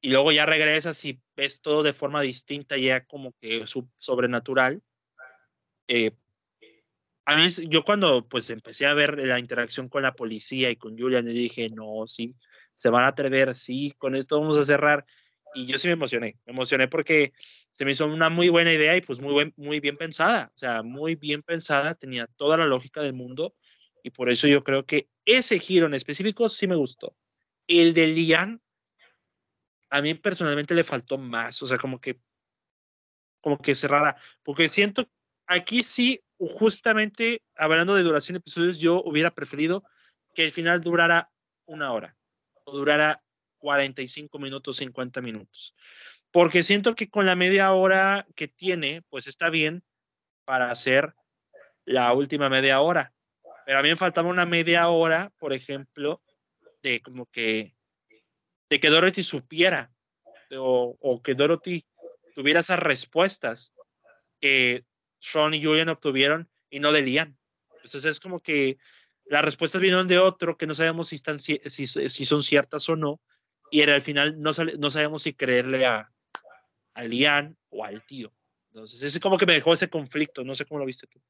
[0.00, 3.64] Y luego ya regresas y ves todo de forma distinta, ya como que
[3.98, 4.82] sobrenatural.
[5.88, 6.12] Eh,
[7.24, 10.98] a mí, yo cuando pues empecé a ver la interacción con la policía y con
[10.98, 12.34] Julian, yo dije, no, sí,
[12.74, 15.06] se van a atrever, sí, con esto vamos a cerrar.
[15.54, 17.32] Y yo sí me emocioné, me emocioné porque
[17.70, 20.58] se me hizo una muy buena idea y pues muy, buen, muy bien pensada, o
[20.58, 23.54] sea, muy bien pensada, tenía toda la lógica del mundo
[24.04, 27.16] y por eso yo creo que ese giro en específico sí me gustó.
[27.66, 28.60] El de Lian,
[29.88, 32.20] a mí personalmente le faltó más, o sea, como que,
[33.40, 35.08] como que cerrara, porque siento,
[35.46, 39.84] aquí sí justamente hablando de duración de episodios, yo hubiera preferido
[40.34, 41.30] que el final durara
[41.64, 42.14] una hora
[42.64, 43.22] o durara
[43.58, 45.74] 45 minutos, 50 minutos.
[46.30, 49.82] Porque siento que con la media hora que tiene, pues está bien
[50.44, 51.14] para hacer
[51.86, 53.14] la última media hora.
[53.66, 56.22] Pero a mí me faltaba una media hora, por ejemplo,
[56.82, 57.74] de como que,
[58.68, 59.90] de que Dorothy supiera
[60.56, 61.86] o, o que Dorothy
[62.34, 63.72] tuviera esas respuestas
[64.40, 64.84] que
[65.18, 67.38] Sean y Julian obtuvieron y no de Lian.
[67.76, 68.78] Entonces es como que
[69.26, 72.96] las respuestas vinieron de otro que no sabemos si, están, si, si, son ciertas o
[72.96, 73.20] no.
[73.70, 76.12] Y al final no, no sabemos si creerle a,
[76.94, 78.32] a Lian o al tío.
[78.68, 80.44] Entonces, es como que me dejó ese conflicto.
[80.44, 81.20] No sé cómo lo viste tú.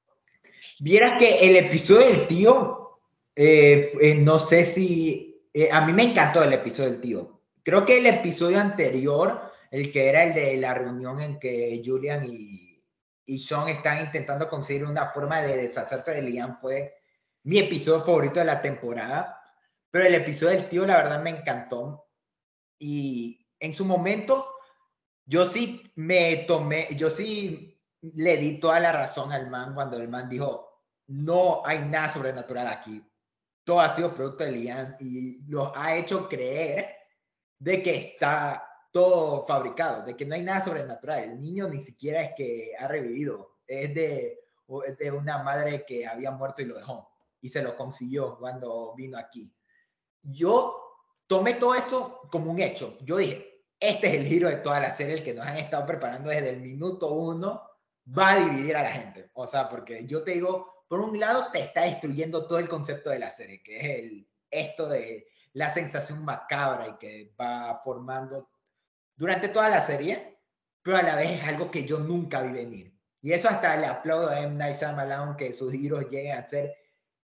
[0.81, 3.01] Vieras que el episodio del tío,
[3.35, 5.49] eh, eh, no sé si.
[5.53, 7.41] Eh, a mí me encantó el episodio del tío.
[7.63, 12.27] Creo que el episodio anterior, el que era el de la reunión en que Julian
[12.27, 12.83] y,
[13.25, 16.95] y Sean están intentando conseguir una forma de deshacerse de Lian, fue
[17.45, 19.41] mi episodio favorito de la temporada.
[19.91, 22.09] Pero el episodio del tío, la verdad, me encantó.
[22.79, 24.55] Y en su momento,
[25.25, 27.74] yo sí me tomé, yo sí
[28.13, 32.69] le di toda la razón al man cuando el man dijo, no hay nada sobrenatural
[32.69, 33.03] aquí.
[33.65, 36.95] Todo ha sido producto de Lian y los ha hecho creer
[37.59, 38.63] de que está
[38.93, 41.25] todo fabricado, de que no hay nada sobrenatural.
[41.25, 44.41] El niño ni siquiera es que ha revivido, es de,
[44.99, 47.11] de una madre que había muerto y lo dejó
[47.41, 49.51] y se lo consiguió cuando vino aquí.
[50.23, 50.85] Yo
[51.27, 52.99] tomé todo eso como un hecho.
[53.03, 55.87] Yo dije, este es el giro de toda la serie, el que nos han estado
[55.87, 57.63] preparando desde el minuto uno,
[58.07, 59.31] va a dividir a la gente.
[59.35, 63.11] O sea, porque yo te digo, por un lado te está destruyendo todo el concepto
[63.11, 64.13] de la serie, que es
[64.51, 68.51] esto de la sensación macabra y que va formando
[69.17, 70.41] durante toda la serie,
[70.83, 72.95] pero a la vez es algo que yo nunca vi venir.
[73.23, 74.55] Y eso hasta le aplaudo a M.
[74.57, 76.77] Night Shyamalan que sus giros lleguen a ser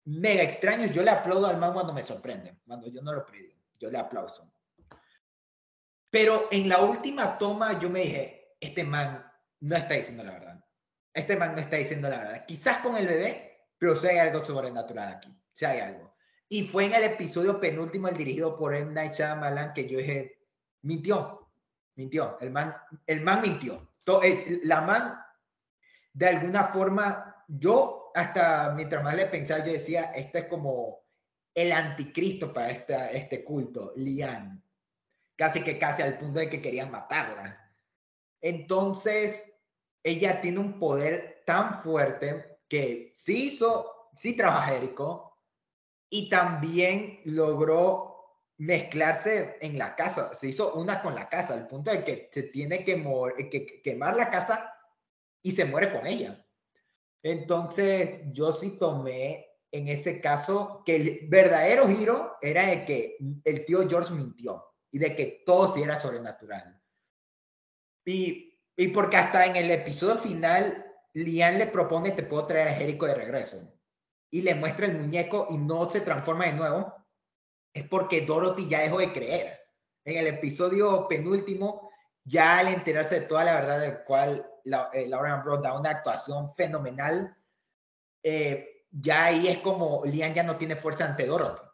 [0.04, 0.92] mega extraños.
[0.92, 3.52] Yo le aplaudo al man cuando me sorprende, cuando yo no lo predí.
[3.80, 4.52] Yo le aplauso.
[6.10, 9.28] Pero en la última toma yo me dije, este man
[9.60, 10.47] no está diciendo la verdad.
[11.12, 12.46] Este man no está diciendo la verdad.
[12.46, 15.34] Quizás con el bebé, pero si hay algo sobrenatural aquí.
[15.52, 16.14] Si hay algo.
[16.48, 18.92] Y fue en el episodio penúltimo, el dirigido por M.
[18.92, 20.46] Night Shyamalan, que yo dije,
[20.82, 21.50] mintió,
[21.94, 22.38] mintió.
[22.40, 22.74] El man,
[23.06, 23.94] el man mintió.
[24.64, 25.20] La man,
[26.12, 31.04] de alguna forma, yo hasta mientras más le pensaba, yo decía, este es como
[31.54, 34.62] el anticristo para esta, este culto, Lian
[35.38, 37.72] casi que casi al punto de que querían matarla.
[38.40, 39.54] Entonces,
[40.02, 45.32] ella tiene un poder tan fuerte que sí hizo, sí trabaja Jericho
[46.10, 48.08] y también logró
[48.58, 52.44] mezclarse en la casa, se hizo una con la casa, al punto de que se
[52.44, 53.02] tiene que,
[53.50, 54.74] que quemar la casa
[55.42, 56.44] y se muere con ella.
[57.22, 63.64] Entonces, yo sí tomé en ese caso que el verdadero giro era de que el
[63.64, 66.80] tío George mintió y de que todo sí era sobrenatural.
[68.04, 68.47] Y,
[68.78, 73.04] y porque hasta en el episodio final, Lian le propone, te puedo traer a Jericho
[73.04, 73.70] de regreso.
[74.30, 76.94] Y le muestra el muñeco y no se transforma de nuevo.
[77.74, 79.60] Es porque Dorothy ya dejó de creer.
[80.04, 81.90] En el episodio penúltimo,
[82.24, 85.90] ya al enterarse de toda la verdad del cual la, eh, Laura Bro da una
[85.90, 87.36] actuación fenomenal,
[88.22, 91.68] eh, ya ahí es como Lian ya no tiene fuerza ante Dorothy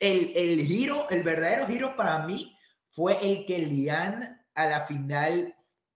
[0.00, 2.56] el, el giro, el verdadero giro para mí
[2.90, 5.53] fue el que Lian a la final,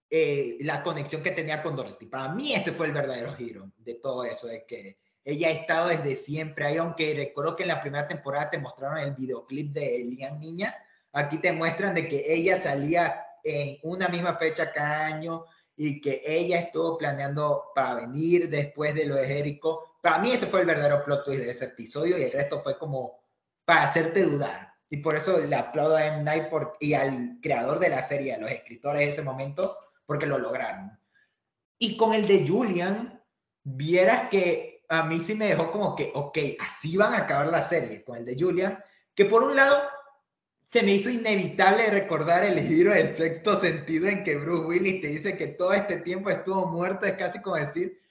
[0.09, 2.07] eh, la conexión que tenía con Dorothy.
[2.07, 5.89] Para mí ese fue el verdadero giro de todo eso, de que ella ha estado
[5.89, 9.99] desde siempre ahí, aunque recuerdo que en la primera temporada te mostraron el videoclip de
[9.99, 10.75] Lian Niña,
[11.11, 15.45] aquí te muestran de que ella salía en una misma fecha cada año
[15.75, 19.97] y que ella estuvo planeando para venir después de lo de Jericho.
[20.01, 22.77] Para mí ese fue el verdadero plot twist de ese episodio y el resto fue
[22.77, 23.21] como
[23.63, 24.73] para hacerte dudar.
[24.89, 26.23] Y por eso le aplaudo a M.
[26.23, 29.77] Night por, y al creador de la serie, a los escritores de ese momento,
[30.09, 30.99] porque lo lograron.
[31.77, 33.23] Y con el de Julian,
[33.63, 37.61] vieras que a mí sí me dejó como que, ok, así van a acabar la
[37.61, 38.83] serie con el de Julian,
[39.13, 39.87] que por un lado
[40.71, 45.09] se me hizo inevitable recordar el giro de sexto sentido en que Bruce Willis te
[45.09, 48.01] dice que todo este tiempo estuvo muerto, es casi como decir,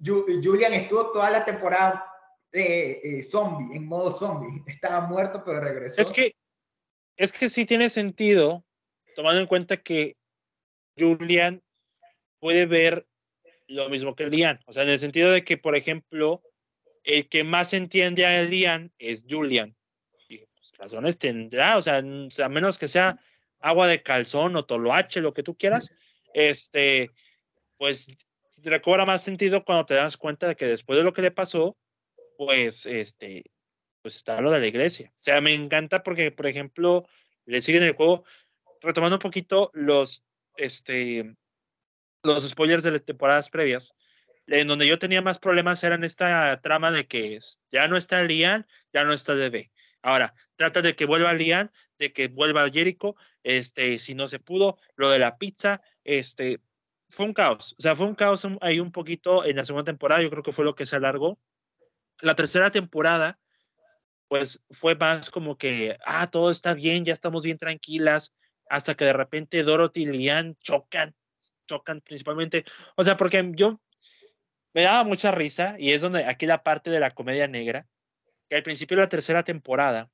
[0.00, 2.12] Julian estuvo toda la temporada
[2.52, 4.62] eh, eh, zombie, en modo zombie.
[4.68, 6.00] Estaba muerto, pero regresó.
[6.00, 6.36] Es que,
[7.16, 8.64] es que sí tiene sentido,
[9.16, 10.16] tomando en cuenta que
[10.98, 11.62] Julian
[12.40, 13.06] puede ver
[13.66, 14.60] lo mismo que Lian.
[14.66, 16.42] O sea, en el sentido de que, por ejemplo,
[17.04, 19.76] el que más entiende a Lian es Julian.
[20.28, 23.18] Y pues, razones tendrá, o sea, a menos que sea
[23.60, 25.90] agua de calzón o toloache, lo que tú quieras,
[26.32, 27.10] este,
[27.76, 28.08] pues
[28.62, 31.30] te cobra más sentido cuando te das cuenta de que después de lo que le
[31.30, 31.76] pasó,
[32.36, 33.44] pues, este,
[34.02, 35.12] pues está lo de la iglesia.
[35.14, 37.06] O sea, me encanta porque, por ejemplo,
[37.46, 38.24] le siguen el juego,
[38.80, 40.24] retomando un poquito los,
[40.58, 41.34] este,
[42.22, 43.94] los spoilers de las temporadas previas,
[44.46, 47.38] en donde yo tenía más problemas era esta trama de que
[47.70, 49.70] ya no está Lian, ya no está DB.
[50.02, 54.78] Ahora, trata de que vuelva Lian, de que vuelva Jericho, este, si no se pudo,
[54.96, 56.60] lo de la pizza, este,
[57.10, 57.74] fue un caos.
[57.78, 60.52] O sea, fue un caos ahí un poquito en la segunda temporada, yo creo que
[60.52, 61.38] fue lo que se alargó.
[62.20, 63.38] La tercera temporada,
[64.28, 68.34] pues fue más como que, ah, todo está bien, ya estamos bien tranquilas,
[68.70, 71.14] hasta que de repente Dorothy y Lian chocan,
[71.66, 72.64] chocan principalmente.
[72.96, 73.80] O sea, porque yo
[74.74, 77.86] me daba mucha risa y es donde aquí la parte de la comedia negra,
[78.48, 80.10] que al principio de la tercera temporada,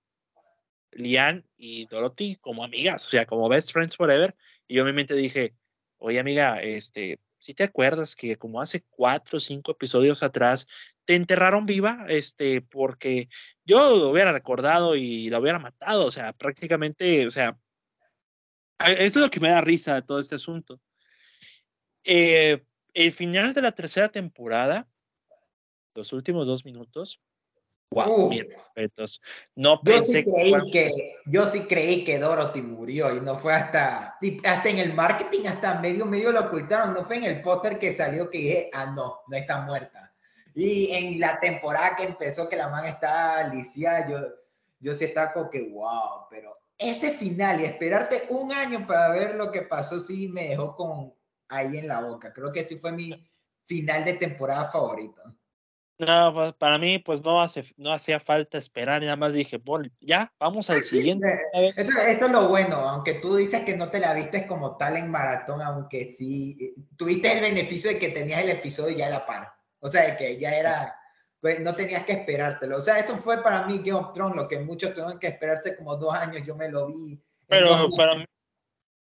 [0.92, 4.34] Lian y Dorothy como amigas, o sea, como best friends forever,
[4.68, 5.54] y yo en mi mente dije,
[5.98, 10.66] oye amiga, este, si te acuerdas que como hace cuatro o cinco episodios atrás
[11.04, 13.28] te enterraron viva, este, porque
[13.64, 17.58] yo lo hubiera recordado y la hubiera matado, o sea, prácticamente, o sea,
[18.78, 20.80] es lo que me da risa de todo este asunto.
[22.04, 24.88] Eh, el final de la tercera temporada,
[25.94, 27.20] los últimos dos minutos,
[27.90, 28.30] wow,
[29.54, 33.54] No pensé yo sí creí que, yo sí creí que Dorothy murió y no fue
[33.54, 37.78] hasta hasta en el marketing hasta medio medio lo ocultaron, no fue en el póster
[37.78, 40.12] que salió que dije, ah no, no está muerta.
[40.54, 44.18] Y en la temporada que empezó que la man está Alicia, yo
[44.80, 49.34] yo sí estaba como que wow, pero ese final y esperarte un año para ver
[49.34, 51.14] lo que pasó sí me dejó con
[51.48, 52.32] ahí en la boca.
[52.32, 53.30] Creo que ese fue mi
[53.66, 55.22] final de temporada favorito.
[55.96, 59.88] No, pues, para mí, pues no, hace, no hacía falta esperar, nada más dije, bueno,
[60.00, 61.28] ya, vamos al siguiente.
[61.76, 64.96] Eso, eso, es lo bueno, aunque tú dices que no te la viste como tal
[64.96, 69.10] en maratón, aunque sí, eh, tuviste el beneficio de que tenías el episodio ya a
[69.10, 69.52] la par.
[69.78, 70.96] O sea, que ya era,
[71.44, 72.78] pues, no tenías que esperártelo.
[72.78, 75.76] O sea, eso fue para mí Game of Thrones, lo que muchos tuvieron que esperarse
[75.76, 77.20] como dos años, yo me lo vi.
[77.46, 78.26] Pero para,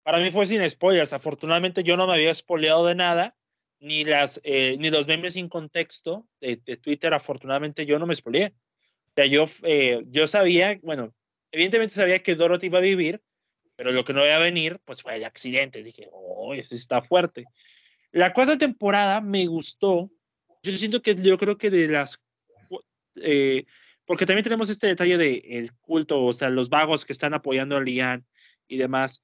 [0.01, 1.13] para mí fue sin spoilers.
[1.13, 3.37] Afortunadamente yo no me había spoileado de nada,
[3.79, 8.47] ni, las, eh, ni los memes sin contexto de, Twitter, afortunadamente yo no me spoileé.
[8.47, 11.13] O sea, yo, eh, yo sabía, bueno,
[11.51, 13.21] evidentemente sabía que Dorothy iba a vivir,
[13.75, 15.83] pero lo que no iba a venir, pues fue el accidente.
[15.83, 17.45] Dije, oh, ese está fuerte.
[18.11, 20.09] La cuarta temporada me gustó.
[20.63, 22.19] Yo siento que yo creo que de las...
[23.15, 23.65] Eh,
[24.05, 27.77] porque también tenemos este detalle de el culto, o sea, los vagos que están apoyando
[27.77, 28.25] a Lian
[28.67, 29.21] y demás.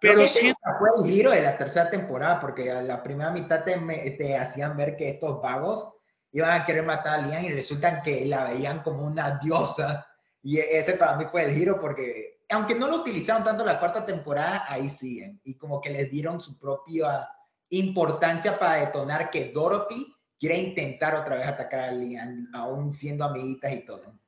[0.00, 0.54] Pero sí.
[0.78, 3.76] fue el giro de la tercera temporada, porque a la primera mitad te,
[4.16, 5.92] te, hacían ver que estos vagos
[6.32, 10.06] iban a querer matar a Lian y resultan que la veían como una diosa.
[10.42, 14.06] Y ese para mí fue el giro, porque aunque no lo utilizaron tanto la cuarta
[14.06, 15.38] temporada, ahí siguen.
[15.44, 17.28] Y como que les dieron su propia
[17.68, 23.74] importancia para detonar que Dorothy quiere intentar otra vez atacar a Lian, aún siendo amiguitas
[23.74, 24.18] y todo.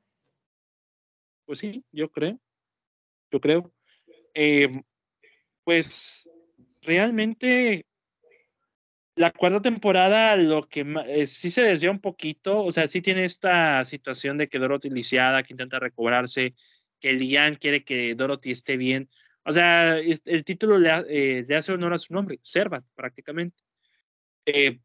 [1.45, 2.39] Pues sí, yo creo.
[3.31, 3.73] Yo creo.
[4.35, 4.81] Eh,
[5.63, 6.29] pues
[6.81, 7.87] realmente
[9.15, 13.25] la cuarta temporada lo que eh, sí se desvió un poquito, o sea, sí tiene
[13.25, 16.55] esta situación de que Dorothy lisiada, que intenta recobrarse,
[16.99, 19.09] que Lian quiere que Dorothy esté bien.
[19.45, 23.63] O sea, el título le, eh, le hace honor a su nombre, Servant, prácticamente.
[24.45, 24.79] Eh,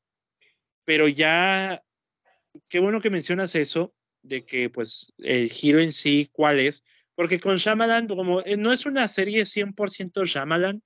[0.89, 1.85] pero ya,
[2.66, 6.82] qué bueno que mencionas eso, de que pues el giro en sí, ¿cuál es?
[7.15, 10.82] Porque con Shyamalan, como eh, no es una serie 100% Shyamalan,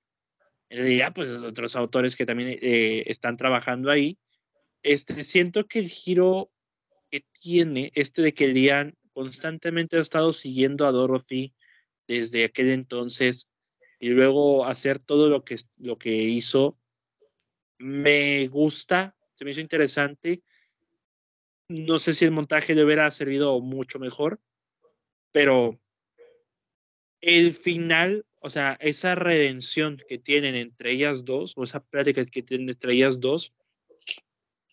[0.67, 4.17] en realidad, pues otros autores que también eh, están trabajando ahí,
[4.81, 6.51] este, siento que el giro
[7.09, 11.53] que tiene, este de que Lian constantemente ha estado siguiendo a Dorothy
[12.09, 13.47] desde aquel entonces
[14.01, 16.77] y luego hacer todo lo que, lo que hizo,
[17.77, 20.41] me gusta, me hizo interesante.
[21.69, 24.39] No sé si el montaje le hubiera servido mucho mejor,
[25.31, 25.79] pero
[27.21, 32.43] el final, o sea, esa redención que tienen entre ellas dos, o esa práctica que
[32.43, 33.53] tienen entre ellas dos,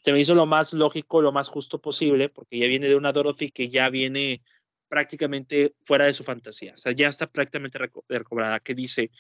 [0.03, 3.13] se me hizo lo más lógico, lo más justo posible, porque ya viene de una
[3.13, 4.43] Dorothy que ya viene
[4.89, 7.79] prácticamente fuera de su fantasía, o sea, ya está prácticamente
[8.09, 9.13] recobrada, que dice,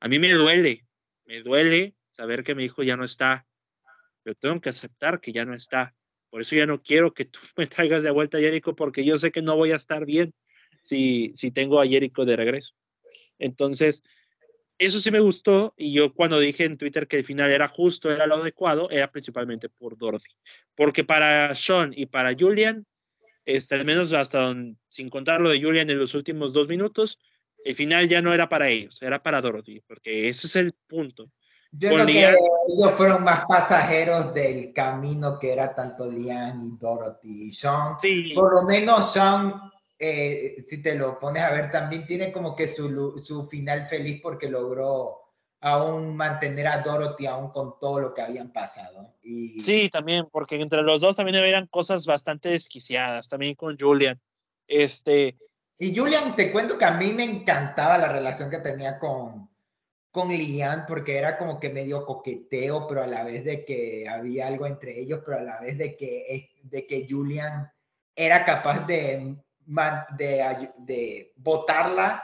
[0.00, 0.84] a mí me duele,
[1.26, 3.46] me duele saber que mi hijo ya no está,
[4.22, 5.94] pero tengo que aceptar que ya no está.
[6.30, 9.18] Por eso ya no quiero que tú me traigas de vuelta a Jericho, porque yo
[9.18, 10.34] sé que no voy a estar bien
[10.80, 12.74] si, si tengo a Jericho de regreso.
[13.38, 14.02] Entonces,
[14.78, 18.10] eso sí me gustó y yo cuando dije en Twitter que el final era justo,
[18.10, 20.30] era lo adecuado, era principalmente por Dorothy.
[20.74, 22.86] Porque para Sean y para Julian,
[23.44, 24.54] este, al menos hasta
[24.88, 27.18] sin contar lo de Julian en los últimos dos minutos,
[27.64, 31.30] el final ya no era para ellos, era para Dorothy, porque ese es el punto.
[31.72, 32.36] Yo creo que
[32.68, 37.50] ellos fueron más pasajeros del camino que era tanto Lian y Dorothy.
[37.50, 37.96] Sean,
[38.34, 39.72] por lo menos Sean
[40.04, 44.20] eh, si te lo pones a ver, también tiene como que su, su final feliz
[44.20, 45.16] porque logró
[45.60, 49.14] aún mantener a Dorothy aún con todo lo que habían pasado.
[49.22, 49.60] Y...
[49.60, 54.20] Sí, también, porque entre los dos también eran cosas bastante desquiciadas, también con Julian.
[54.66, 55.36] Este,
[55.78, 59.51] Y Julian, te cuento que a mí me encantaba la relación que tenía con,
[60.12, 64.46] con Lian, porque era como que medio coqueteo, pero a la vez de que había
[64.46, 67.72] algo entre ellos, pero a la vez de que, de que Julian
[68.14, 69.36] era capaz de,
[69.66, 72.22] de, de botarla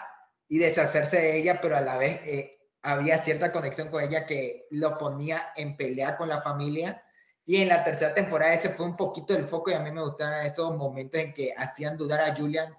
[0.48, 4.66] y deshacerse de ella, pero a la vez eh, había cierta conexión con ella que
[4.70, 7.02] lo ponía en pelea con la familia.
[7.47, 10.02] Y en la tercera temporada ese fue un poquito el foco y a mí me
[10.02, 12.77] gustaban esos momentos en que hacían dudar a Julian,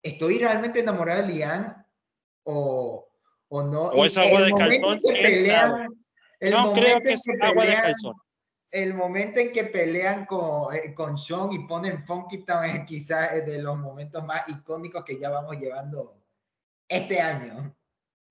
[0.00, 1.84] ¿estoy realmente enamorado de Lian
[2.44, 3.08] o,
[3.48, 3.82] o no?
[3.88, 5.00] O es agua de calzón.
[6.40, 8.14] no creo que es agua de calzón.
[8.70, 13.46] El momento en que pelean con, eh, con Sean y ponen Funky Town es quizás
[13.46, 16.20] de los momentos más icónicos que ya vamos llevando
[16.88, 17.74] este año.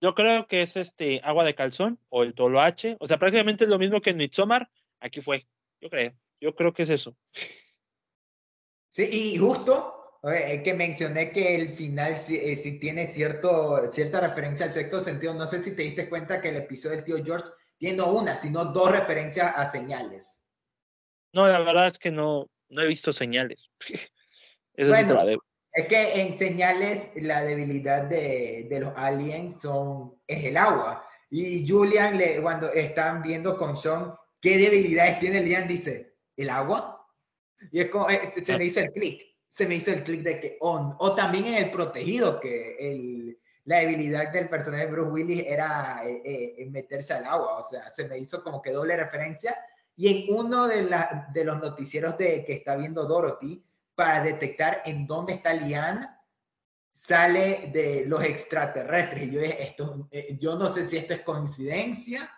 [0.01, 2.97] Yo creo que es este agua de calzón o el tolo H.
[2.99, 4.69] O sea, prácticamente es lo mismo que en Midsommar.
[4.99, 5.47] Aquí fue.
[5.79, 6.13] Yo creo.
[6.39, 7.15] Yo creo que es eso.
[8.89, 9.94] Sí, y justo
[10.31, 15.33] eh, que mencioné que el final sí, eh, tiene cierto, cierta referencia al sexto sentido.
[15.33, 18.35] No sé si te diste cuenta que el episodio del tío George tiene no una,
[18.35, 20.43] sino dos referencias a señales.
[21.33, 23.69] No, la verdad es que no, no he visto señales.
[24.73, 25.21] Eso bueno,
[25.71, 31.07] es que en señales la debilidad de, de, los aliens son, es el agua.
[31.29, 37.05] Y Julian, le, cuando están viendo con Sean qué debilidades tiene Lian, dice, ¿el agua?
[37.71, 40.41] Y es como, eh, se me hizo el clic, se me hizo el clic de
[40.41, 40.95] que on.
[40.99, 46.01] O también en el protegido, que el, la debilidad del personaje de Bruce Willis era
[46.05, 47.59] eh, eh, meterse al agua.
[47.59, 49.57] O sea, se me hizo como que doble referencia.
[49.95, 53.63] Y en uno de, la, de los noticieros de que está viendo Dorothy,
[53.95, 56.05] para detectar en dónde está Lian
[56.91, 59.23] sale de los extraterrestres.
[59.23, 62.29] Y yo esto, eh, yo no sé si esto es coincidencia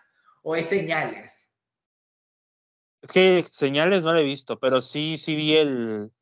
[0.44, 1.52] o es señales.
[3.02, 6.12] Es que señales no lo he visto, pero sí, sí vi el,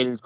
[0.00, 0.20] el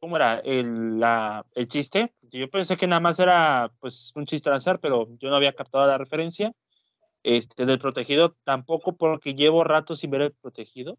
[0.00, 0.38] ¿cómo era?
[0.38, 2.14] El, la, el chiste.
[2.22, 5.54] Yo pensé que nada más era pues un chiste al azar, pero yo no había
[5.54, 6.52] captado la referencia.
[7.22, 10.96] Este, del protegido tampoco porque llevo rato sin ver el protegido.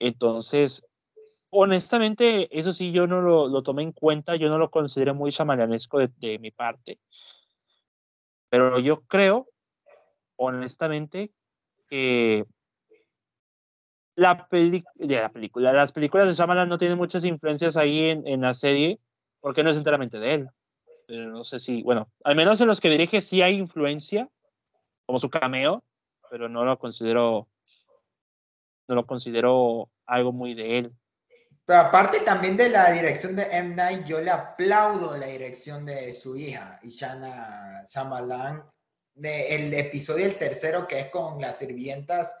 [0.00, 0.84] Entonces,
[1.50, 6.00] honestamente, eso sí, yo no lo, tomé en cuenta, yo no lo consideré muy chamalanesco
[6.00, 6.98] de, mi parte.
[8.48, 9.48] Pero yo creo,
[10.34, 11.32] honestamente,
[11.88, 12.44] que
[14.16, 14.48] la,
[14.98, 18.98] la película, las películas de Shyamalan no tienen muchas influencias ahí en, en la serie,
[19.40, 20.48] porque no es enteramente de él.
[21.06, 24.28] Pero no sé si, bueno, al menos en los que dirige sí hay influencia,
[25.04, 25.84] como su cameo,
[26.30, 27.46] pero no lo considero,
[28.88, 30.92] no lo considero algo muy de él.
[31.66, 33.74] Pero aparte también de la dirección de M.
[33.74, 38.64] Night, yo le aplaudo la dirección de su hija, Ishana Shyamalan,
[39.14, 42.32] de el episodio el tercero que es con las sirvientas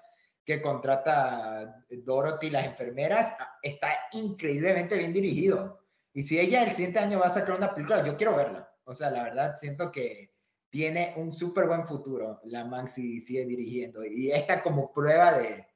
[0.46, 5.82] que contrata Dorothy, las enfermeras, está increíblemente bien dirigido.
[6.14, 8.72] Y si ella el siguiente año va a sacar una película, yo quiero verla.
[8.84, 10.32] O sea, la verdad, siento que
[10.70, 14.04] tiene un súper buen futuro la man si sigue dirigiendo.
[14.04, 15.66] Y esta como prueba de,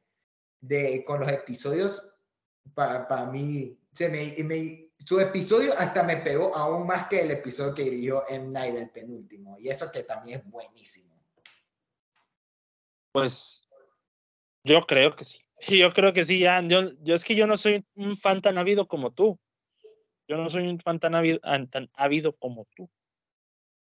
[0.60, 2.14] de con los episodios
[2.72, 7.82] para, mí, se me, su episodio hasta me pegó aún más que el episodio que
[7.82, 8.47] dirigió M.
[8.51, 9.59] Night, el penúltimo.
[9.59, 11.10] Y eso que también es buenísimo.
[13.12, 13.66] Pues
[14.65, 15.39] yo creo que sí.
[15.69, 16.70] Yo creo que sí, Jan.
[16.70, 19.39] Yo, es que yo no soy un fan tan ávido como tú.
[20.27, 21.39] Yo no soy un fan tan ávido,
[21.70, 22.89] tan ávido como tú.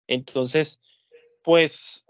[0.09, 0.81] Entonces,
[1.45, 2.05] pues,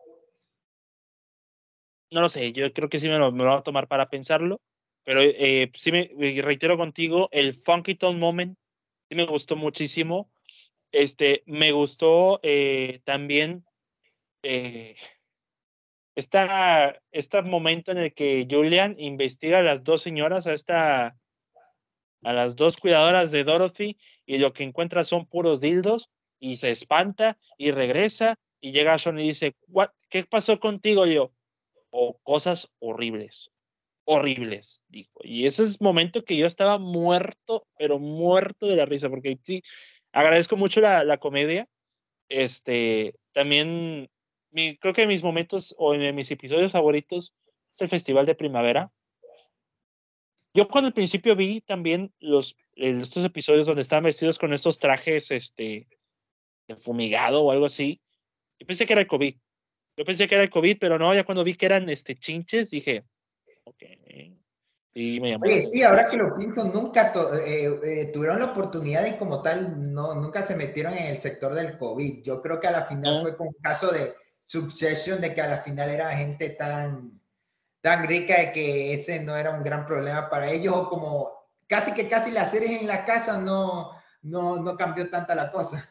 [2.11, 4.62] no lo sé, yo creo que sí me lo, me voy a tomar para pensarlo.
[5.05, 6.11] Pero eh, sí me
[6.43, 8.59] reitero contigo, el Funky Tone Moment
[9.11, 10.31] me gustó muchísimo.
[10.93, 13.65] Este, me gustó eh, también
[14.43, 14.97] eh,
[16.20, 21.16] este momento en el que Julian investiga a las dos señoras, a esta
[22.22, 26.70] a las dos cuidadoras de Dorothy y lo que encuentra son puros dildos y se
[26.70, 29.55] espanta y regresa y llega a Sean y dice,
[30.09, 31.06] ¿qué pasó contigo?
[31.06, 31.32] yo,
[31.90, 33.51] o cosas horribles,
[34.05, 35.20] horribles, dijo.
[35.22, 39.62] Y ese es momento que yo estaba muerto, pero muerto de la risa, porque sí,
[40.12, 41.68] agradezco mucho la, la comedia.
[42.28, 44.09] Este, también,
[44.51, 47.35] mi, creo que mis momentos o en mis episodios favoritos
[47.74, 48.90] es el Festival de Primavera.
[50.52, 55.31] Yo cuando al principio vi también los, estos episodios donde estaban vestidos con estos trajes,
[55.31, 55.86] este,
[56.66, 58.01] de fumigado o algo así,
[58.59, 59.36] yo pensé que era el COVID.
[59.97, 62.70] Yo pensé que era el COVID, pero no, ya cuando vi que eran este, chinches,
[62.70, 63.05] dije,
[64.93, 67.12] Sí, Oye, sí, ahora que lo pienso, nunca
[67.47, 71.55] eh, eh, tuvieron la oportunidad y como tal, no, nunca se metieron en el sector
[71.55, 72.24] del COVID.
[72.24, 74.12] Yo creo que a la final fue como un caso de
[74.51, 77.20] succession, de que a la final era gente tan,
[77.81, 81.31] tan rica de que ese no era un gran problema para ellos, o como
[81.68, 85.89] casi que casi las series en la casa no, no, no cambió tanta la cosa.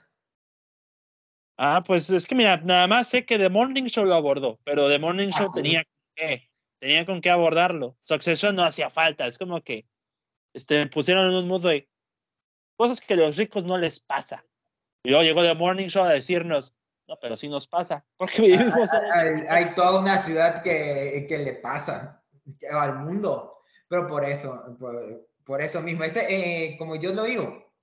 [1.58, 4.90] Ah, pues es que mira, nada más sé que The Morning Show lo abordó, pero
[4.90, 6.50] The Morning Show tenía que,
[6.80, 7.98] tenía con qué abordarlo.
[8.02, 9.86] Succession no hacía falta, es como que
[10.54, 11.90] este, pusieron en un mundo de
[12.76, 14.44] cosas que a los ricos no les pasa.
[15.04, 16.74] Y luego llegó The Morning Show a decirnos,
[17.10, 21.54] no, pero sí nos pasa, porque vivimos hay, hay, toda una ciudad que, que le
[21.56, 22.24] pasa
[22.70, 24.78] al mundo, pero por eso,
[25.44, 27.74] por, eso mismo, ese, eh, como yo lo digo,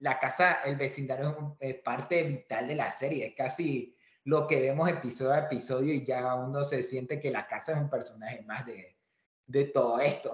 [0.00, 4.90] la casa, el vecindario es parte vital de la serie, es casi lo que vemos
[4.90, 8.66] episodio a episodio y ya uno se siente que la casa es un personaje más
[8.66, 8.98] de,
[9.46, 10.30] de todo esto.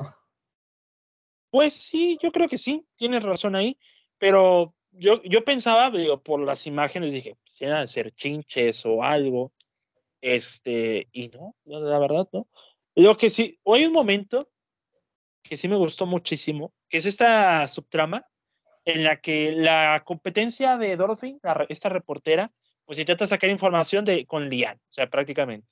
[1.50, 3.78] Pues sí, yo creo que sí, tienes razón ahí,
[4.18, 9.52] pero yo, yo pensaba, digo, por las imágenes dije, si eran ser chinches o algo,
[10.20, 12.48] este, y no, la verdad, no.
[12.94, 14.50] Lo que sí, hay un momento
[15.42, 18.26] que sí me gustó muchísimo, que es esta subtrama
[18.84, 21.38] en la que la competencia de Dorothy,
[21.68, 22.52] esta reportera,
[22.84, 25.68] pues intenta sacar información de, con Lian, o sea, prácticamente.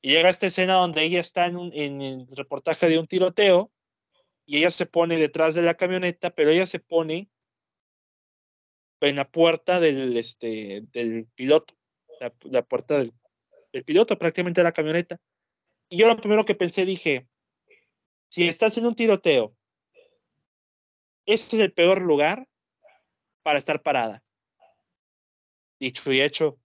[0.00, 3.72] Y llega esta escena donde ella está en, en el reportaje de un tiroteo
[4.46, 7.28] y ella se pone detrás de la camioneta, pero ella se pone
[9.00, 11.74] en la puerta del, este, del piloto,
[12.20, 13.12] la, puerta del,
[13.72, 15.20] del, piloto prácticamente de la camioneta.
[15.88, 17.28] Y yo lo primero que pensé, dije,
[18.28, 19.54] si estás en un tiroteo
[21.28, 22.48] ese es el peor lugar
[23.42, 24.24] para estar parada.
[25.78, 26.58] Dicho y hecho,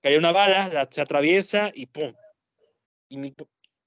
[0.00, 2.14] cae una bala, la, se atraviesa y ¡pum!
[3.08, 3.34] Y mi,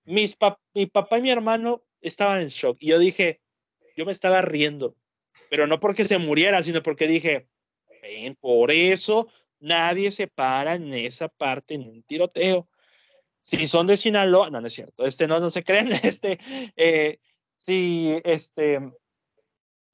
[0.03, 0.35] mis
[0.73, 2.75] mi papá y mi hermano estaban en shock.
[2.81, 3.39] Y yo dije,
[3.95, 4.97] yo me estaba riendo,
[5.49, 7.47] pero no porque se muriera, sino porque dije,
[8.01, 9.27] ven, por eso
[9.59, 12.67] nadie se para en esa parte en un tiroteo.
[13.41, 16.39] Si son de Sinaloa, no, no es cierto, este no, no se creen, este,
[16.75, 17.19] eh,
[17.57, 18.79] si, este,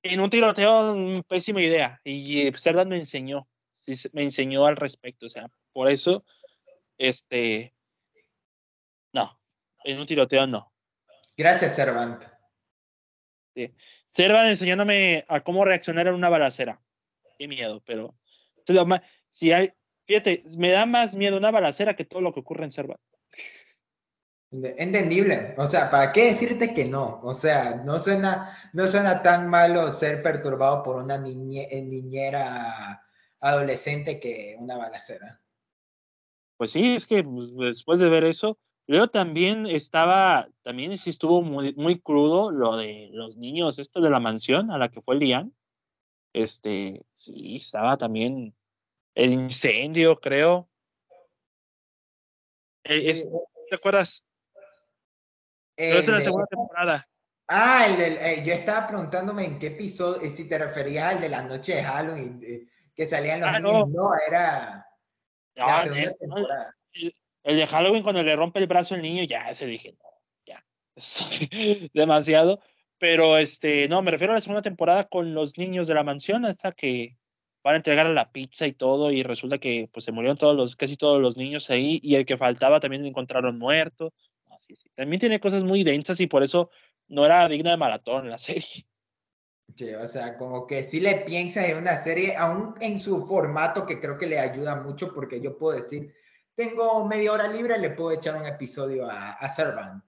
[0.03, 1.99] en un tiroteo, pésima idea.
[2.03, 3.47] Y Serdan me enseñó,
[4.13, 5.25] me enseñó al respecto.
[5.25, 6.23] O sea, por eso,
[6.97, 7.73] este,
[9.13, 9.39] no,
[9.83, 10.71] en un tiroteo no.
[11.35, 12.23] Gracias, Servant.
[13.55, 13.73] Sí.
[14.15, 16.79] Servan enseñándome a cómo reaccionar en una balacera.
[17.37, 18.15] Qué miedo, pero
[19.27, 19.73] si hay,
[20.05, 22.97] fíjate, me da más miedo una balacera que todo lo que ocurre en Servan.
[24.51, 25.53] Entendible.
[25.57, 27.19] O sea, ¿para qué decirte que no?
[27.23, 33.03] O sea, no suena, no suena tan malo ser perturbado por una eh, niñera
[33.41, 35.41] adolescente que una balacera.
[36.55, 38.57] Pues sí, es que pues, después de ver eso,
[38.87, 44.09] luego también estaba, también sí estuvo muy, muy crudo lo de los niños, esto de
[44.09, 45.53] la mansión a la que fue Lian.
[46.33, 48.53] Este, sí, estaba también
[49.15, 50.69] el incendio, creo.
[52.83, 53.13] Eh,
[53.69, 54.25] ¿Te acuerdas?
[55.75, 57.07] Pero es la segunda temporada.
[57.47, 61.21] Ah, el del, eh, yo estaba preguntándome en qué episodio, eh, si te referías al
[61.21, 63.89] de la noche de Halloween, eh, que salían los ah, niños.
[63.89, 64.09] No.
[64.27, 64.87] era
[65.53, 66.75] la segunda temporada.
[67.45, 70.09] El, de Halloween cuando le rompe el brazo al niño, ya se dije, no,
[70.45, 70.65] ya,
[71.93, 72.59] demasiado.
[72.97, 76.45] Pero este, no, me refiero a la segunda temporada con los niños de la mansión,
[76.45, 77.17] hasta que
[77.63, 80.75] van a entregar la pizza y todo, y resulta que pues se murieron todos los,
[80.75, 84.13] casi todos los niños ahí, y el que faltaba también lo encontraron muerto.
[84.95, 86.69] También tiene cosas muy densas y por eso
[87.07, 88.87] no era digna de maratón la serie.
[89.75, 93.85] Sí, o sea, como que si le piensas en una serie, aún en su formato,
[93.85, 96.13] que creo que le ayuda mucho, porque yo puedo decir,
[96.55, 100.03] tengo media hora libre, le puedo echar un episodio a, a Servant.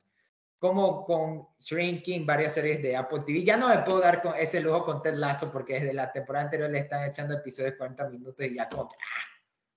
[0.57, 3.43] Como con Shrinking, varias series de Apple TV.
[3.43, 6.45] Ya no me puedo dar con ese lujo con Ted Lasso, porque desde la temporada
[6.45, 9.27] anterior le están echando episodios de 40 minutos y ya como ah,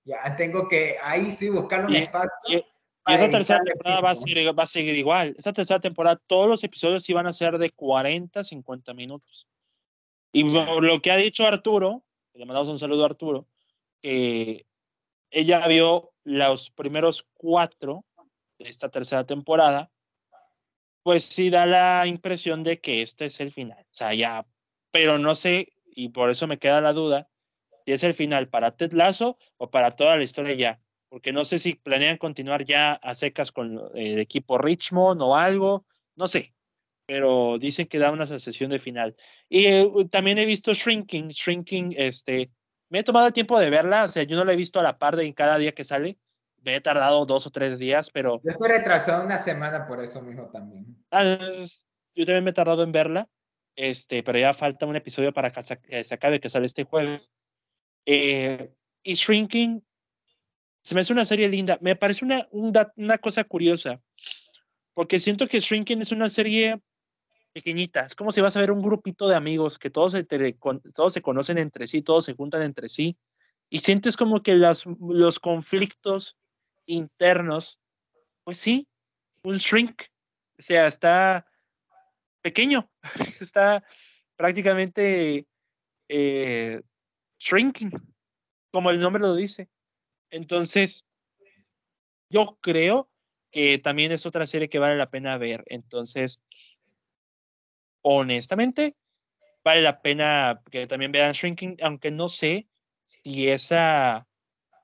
[0.03, 2.65] ya tengo que ahí sí buscar un espacio.
[3.07, 5.35] Y esa tercera temporada va a, seguir, va a seguir igual.
[5.37, 9.47] Esa tercera temporada, todos los episodios iban a ser de 40, 50 minutos.
[10.31, 12.03] Y lo que ha dicho Arturo,
[12.33, 13.47] le mandamos un saludo a Arturo,
[14.01, 14.65] que
[15.29, 18.05] ella vio los primeros cuatro
[18.59, 19.91] de esta tercera temporada,
[21.03, 23.81] pues sí da la impresión de que este es el final.
[23.81, 24.45] O sea, ya,
[24.91, 27.29] pero no sé, y por eso me queda la duda,
[27.85, 30.79] si es el final para Ted Lasso o para toda la historia ya
[31.11, 35.85] porque no sé si planean continuar ya a secas con el equipo Richmond o algo,
[36.15, 36.53] no sé,
[37.05, 39.17] pero dicen que da una sensación de final.
[39.49, 42.49] Y eh, también he visto Shrinking, Shrinking, este,
[42.91, 44.83] me he tomado el tiempo de verla, o sea, yo no la he visto a
[44.83, 46.19] la par de cada día que sale,
[46.61, 48.41] me he tardado dos o tres días, pero...
[48.43, 50.85] Yo estoy retrasado una semana por eso mismo también.
[51.09, 51.23] Ah,
[52.13, 53.29] yo también me he tardado en verla,
[53.77, 57.31] este, pero ya falta un episodio para que se acabe, que sale este jueves.
[58.05, 58.73] Eh,
[59.03, 59.81] y Shrinking
[60.83, 61.77] se me hace una serie linda.
[61.79, 64.01] Me parece una, una cosa curiosa,
[64.93, 66.81] porque siento que Shrinking es una serie
[67.53, 68.01] pequeñita.
[68.01, 71.21] Es como si vas a ver un grupito de amigos que todos se, todos se
[71.21, 73.17] conocen entre sí, todos se juntan entre sí,
[73.69, 76.37] y sientes como que las, los conflictos
[76.85, 77.79] internos,
[78.43, 78.87] pues sí,
[79.43, 80.03] un shrink.
[80.59, 81.45] O sea, está
[82.41, 82.89] pequeño,
[83.39, 83.83] está
[84.35, 85.47] prácticamente
[86.09, 86.81] eh,
[87.39, 87.91] shrinking,
[88.71, 89.69] como el nombre lo dice.
[90.29, 91.05] Entonces,
[92.29, 93.09] yo creo
[93.51, 95.63] que también es otra serie que vale la pena ver.
[95.67, 96.41] Entonces,
[98.01, 98.95] honestamente,
[99.63, 102.67] vale la pena que también vean Shrinking, aunque no sé
[103.05, 104.27] si esa,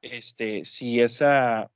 [0.02, 1.72] este, si esa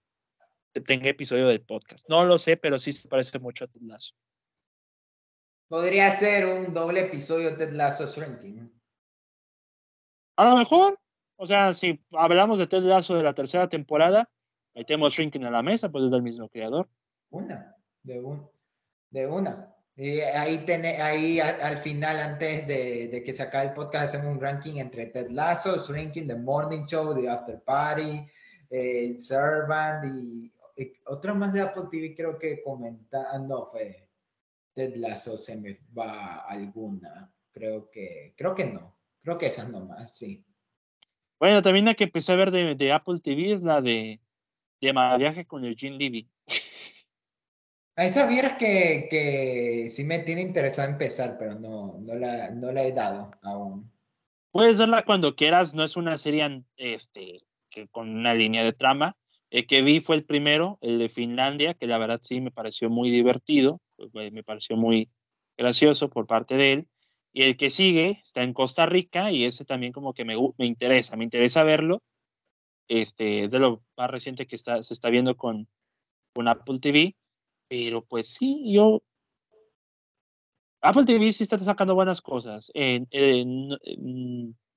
[0.85, 2.07] tenga episodio del podcast.
[2.09, 4.15] No lo sé, pero sí se parece mucho a Ted Lasso.
[5.67, 8.71] Podría ser un doble episodio de Ted Lasso Shrinking.
[10.37, 10.99] A lo mejor,
[11.35, 14.29] o sea, si hablamos de Ted Lasso de la tercera temporada,
[14.73, 16.89] metemos Shrinking a la mesa, pues es del mismo creador.
[17.29, 18.49] Una, de, un,
[19.09, 19.70] de una.
[19.95, 20.65] Y ahí,
[21.01, 25.07] ahí al, final, antes de, de, que se acabe el podcast, hacemos un ranking entre
[25.07, 28.25] Ted Lasso, Shrinking, The Morning Show, The After Party,
[28.69, 30.51] eh, Servant y,
[31.05, 34.09] otro más de Apple TV creo que comentando, no, fue
[34.73, 37.31] Ted Lasso, se me va alguna.
[37.51, 38.97] Creo que, creo que no.
[39.21, 40.43] Creo que esas nomás, sí.
[41.37, 44.21] Bueno, también la que empecé a ver de, de Apple TV es la de,
[44.79, 46.29] de Viaje con Eugene Levy.
[47.95, 52.71] A esa vieras que, que sí me tiene interesado empezar, pero no, no, la, no
[52.71, 53.91] la he dado aún.
[54.51, 59.17] Puedes verla cuando quieras, no es una serie este, que con una línea de trama.
[59.49, 62.89] El que vi fue el primero, el de Finlandia, que la verdad sí me pareció
[62.89, 65.09] muy divertido, pues, me pareció muy
[65.57, 66.87] gracioso por parte de él.
[67.33, 70.65] Y el que sigue está en Costa Rica y ese también como que me, me
[70.65, 72.01] interesa, me interesa verlo.
[72.87, 75.67] Este, de lo más reciente que está, se está viendo con,
[76.33, 77.15] con Apple TV
[77.71, 79.01] pero pues sí, yo...
[80.81, 82.69] Apple TV sí está sacando buenas cosas.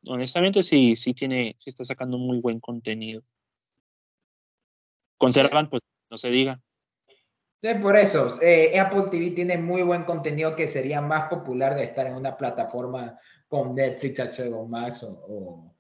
[0.06, 3.24] honestamente sí, sí tiene, sí está sacando muy buen contenido.
[5.18, 6.60] Conservan, pues no se diga.
[7.60, 11.82] Sí, por eso, eh, Apple TV tiene muy buen contenido que sería más popular de
[11.82, 13.18] estar en una plataforma
[13.48, 15.74] con Netflix, HBO Max o,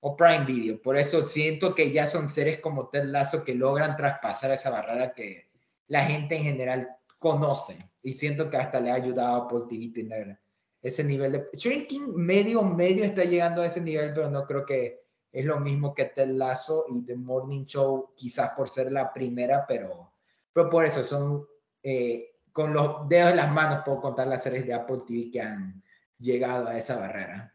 [0.00, 0.82] o, Prime Video.
[0.82, 5.12] Por eso siento que ya son seres como Ted Lasso que logran traspasar esa barrera
[5.12, 5.46] que,
[5.88, 7.78] la gente en general conoce.
[8.02, 10.38] Y siento que hasta le ha ayudado a Apple TV tener
[10.82, 11.48] ese nivel de...
[11.52, 15.94] Shrinking medio, medio está llegando a ese nivel, pero no creo que es lo mismo
[15.94, 20.12] que Ted Lasso y The Morning Show, quizás por ser la primera, pero,
[20.52, 21.46] pero por eso son...
[21.82, 25.42] Eh, con los dedos de las manos puedo contar las series de Apple TV que
[25.42, 25.82] han
[26.18, 27.54] llegado a esa barrera.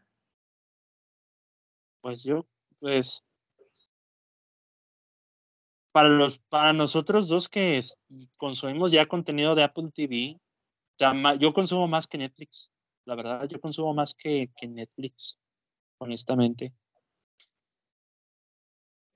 [2.00, 2.46] Pues yo,
[2.78, 3.20] pues
[5.92, 7.80] para, los, para nosotros dos que
[8.36, 10.40] consumimos ya contenido de Apple TV,
[11.38, 12.70] yo consumo más que Netflix.
[13.04, 15.38] La verdad, yo consumo más que, que Netflix,
[15.98, 16.72] honestamente.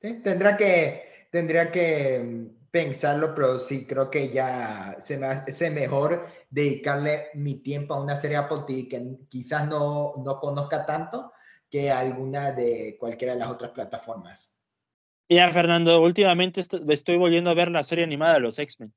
[0.01, 5.71] Sí, tendrá que, tendría que mm, pensarlo, pero sí creo que ya se me hace
[5.71, 11.33] mejor dedicarle mi tiempo a una serie Apple TV que quizás no, no conozca tanto
[11.71, 14.56] que alguna de cualquiera de las otras plataformas.
[15.29, 18.93] Ya, Fernando, últimamente estoy volviendo a ver la serie animada de los X-Men.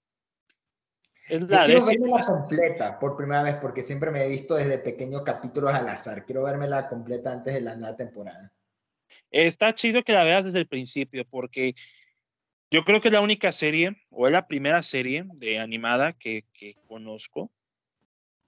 [1.27, 5.22] Es la quiero la completa por primera vez porque siempre me he visto desde pequeños
[5.22, 6.26] capítulos al azar.
[6.26, 8.51] Quiero verme la completa antes de la nueva temporada.
[9.30, 11.76] Está chido que la veas desde el principio porque
[12.72, 16.45] yo creo que es la única serie o es la primera serie de animada que,
[16.53, 17.51] que conozco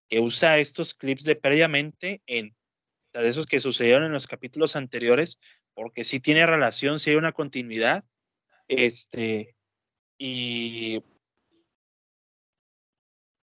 [0.08, 2.56] que usa estos clips de previamente en
[3.14, 5.40] de esos que sucedieron en los capítulos anteriores
[5.74, 8.04] porque sí tiene relación, sí hay una continuidad.
[8.68, 9.56] Este,
[10.18, 11.04] y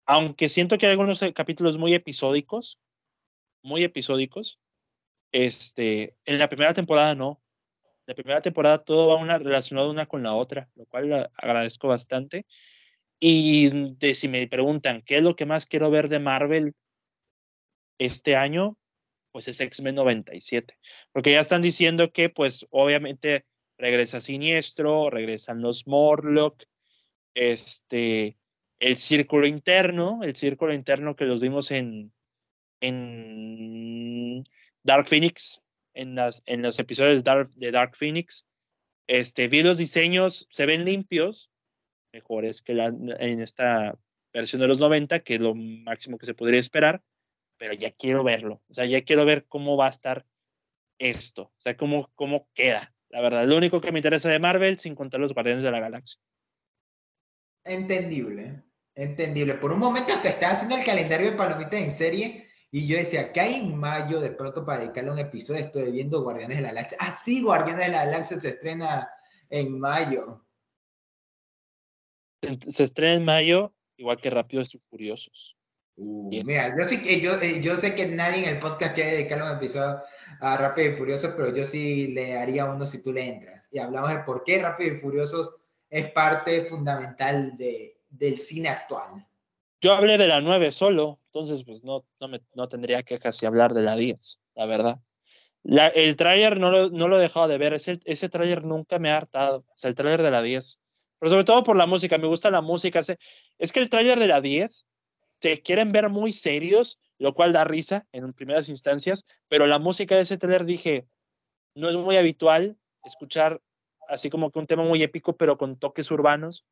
[0.06, 2.80] aunque siento que hay algunos eh, capítulos muy episódicos,
[3.62, 4.60] muy episódicos,
[5.32, 7.42] este, en la primera temporada no.
[8.06, 12.46] La primera temporada todo va una, relacionado una con la otra, lo cual agradezco bastante.
[13.20, 16.74] Y de, si me preguntan qué es lo que más quiero ver de Marvel
[17.98, 18.78] este año,
[19.32, 20.78] pues es X-Men 97.
[21.12, 23.46] Porque ya están diciendo que, pues, obviamente
[23.78, 26.64] regresa Siniestro, regresan los Morlock,
[27.34, 28.38] este,
[28.80, 32.12] el círculo interno, el círculo interno que los vimos en,
[32.82, 34.44] en
[34.84, 35.62] Dark Phoenix,
[35.94, 38.48] en, las, en los episodios de Dark, de Dark Phoenix.
[39.08, 41.52] Este, vi los diseños, se ven limpios,
[42.12, 43.98] mejores que la, en esta
[44.34, 47.02] versión de los 90, que es lo máximo que se podría esperar
[47.58, 48.62] pero ya quiero verlo.
[48.70, 50.26] O sea, ya quiero ver cómo va a estar
[51.00, 51.44] esto.
[51.44, 52.94] O sea, cómo, cómo queda.
[53.10, 55.80] La verdad, lo único que me interesa de Marvel, sin contar los Guardianes de la
[55.80, 56.20] Galaxia.
[57.64, 58.64] Entendible.
[58.96, 59.56] Entendible.
[59.56, 63.32] Por un momento hasta estaba haciendo el calendario de palomitas en serie y yo decía,
[63.32, 65.64] ¿qué hay en mayo de pronto para dedicarle un episodio?
[65.64, 66.98] Estoy viendo Guardianes de la Galaxia.
[67.00, 69.10] Ah, sí, Guardianes de la Galaxia se estrena
[69.50, 70.46] en mayo.
[72.68, 75.57] Se estrena en mayo, igual que Rápidos y Furiosos.
[76.00, 79.46] Uh, mira, yo, sí, yo, eh, yo sé que nadie en el podcast quiere dedicarle
[79.46, 80.00] un episodio
[80.40, 83.68] a Rápidos y Furiosos, pero yo sí le haría uno si tú le entras.
[83.72, 85.60] Y hablamos de por qué Rápidos y Furiosos
[85.90, 89.26] es parte fundamental de, del cine actual.
[89.82, 93.48] Yo hablé de la 9 solo, entonces pues no, no, me, no tendría que casi
[93.48, 95.00] hablar de la 10, la verdad.
[95.64, 99.00] La, el tráiler no lo, no lo he dejado de ver, ese, ese tráiler nunca
[99.00, 100.80] me ha hartado, o sea, el tráiler de la 10.
[101.20, 103.02] Pero sobre todo por la música, me gusta la música.
[103.58, 104.86] Es que el tráiler de la 10
[105.42, 110.16] se quieren ver muy serios, lo cual da risa en primeras instancias, pero la música
[110.16, 111.08] de ese tráiler dije,
[111.76, 113.62] no es muy habitual escuchar
[114.08, 116.66] así como que un tema muy épico, pero con toques urbanos,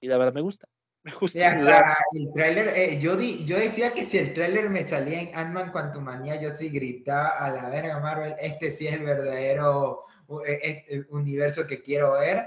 [0.00, 0.68] y la verdad me gusta.
[1.04, 1.96] Me gusta.
[2.12, 5.72] el trailer, eh, yo, di, yo decía que si el tráiler me salía en Ant-Man
[5.72, 10.04] Quantumania, yo sí gritaba a la verga Marvel, este sí es el verdadero
[10.46, 12.46] eh, eh, universo que quiero ver.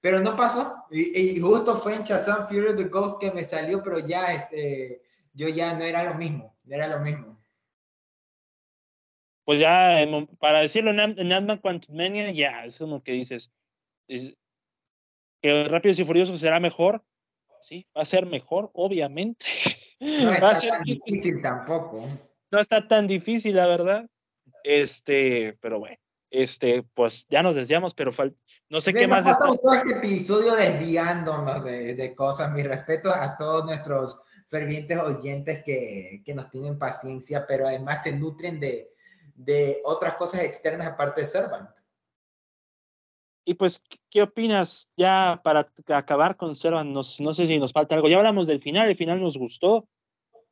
[0.00, 0.84] Pero no pasó.
[0.92, 5.02] Y, justo fue en Shazam Fury of the Ghost que me salió, pero ya este,
[5.38, 6.56] yo ya no era lo mismo.
[6.64, 7.38] No era lo mismo.
[9.44, 10.04] Pues ya,
[10.38, 13.50] para decirlo en Ant-Man Quantumania, ya, es como que dices,
[15.40, 17.02] que Rápidos y Furiosos será mejor,
[17.62, 19.46] sí, va a ser mejor, obviamente.
[20.00, 22.06] No está tan difícil tampoco.
[22.50, 24.06] No está tan difícil, la verdad.
[24.64, 25.96] Este, pero bueno,
[26.30, 28.12] este, pues ya nos desviamos, pero
[28.68, 29.26] no sé qué más.
[29.26, 32.52] Estamos todo este episodio desviándonos de, de cosas.
[32.52, 38.12] Mi respeto a todos nuestros fervientes oyentes que, que, nos tienen paciencia, pero además se
[38.12, 38.90] nutren de,
[39.34, 41.70] de otras cosas externas aparte de Servant.
[43.44, 46.92] Y pues, ¿qué opinas ya para acabar con Servan?
[46.92, 48.08] No, no sé si nos falta algo.
[48.08, 49.88] Ya hablamos del final, el final nos gustó.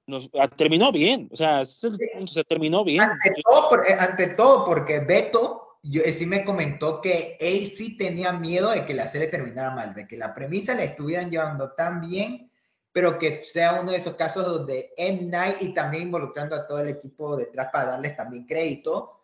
[0.06, 3.02] Nos, ah, terminó bien, o sea, se terminó bien.
[3.02, 7.96] Ante todo, eh, ante todo porque Beto yo, eh, sí me comentó que él sí
[7.96, 11.72] tenía miedo de que la serie terminara mal, de que la premisa la estuvieran llevando
[11.72, 12.50] tan bien,
[12.96, 15.24] pero que sea uno de esos casos donde M.
[15.24, 19.20] Night y también involucrando a todo el equipo detrás para darles también crédito,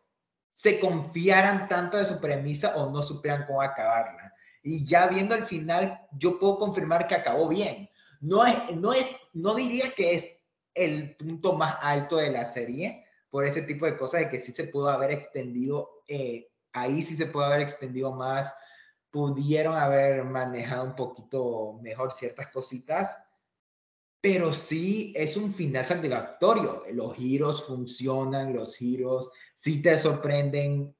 [0.53, 4.35] se confiaran tanto de su premisa o no supieran cómo acabarla.
[4.63, 7.89] Y ya viendo el final, yo puedo confirmar que acabó bien.
[8.21, 10.37] No es, no es, no diría que es
[10.75, 14.53] el punto más alto de la serie por ese tipo de cosas de que sí
[14.53, 18.55] se pudo haber extendido, eh, ahí sí se pudo haber extendido más,
[19.11, 23.17] pudieron haber manejado un poquito mejor ciertas cositas,
[24.23, 26.85] pero sí es un final satisfactorio.
[26.93, 30.95] Los giros funcionan, los giros sí te sorprenden.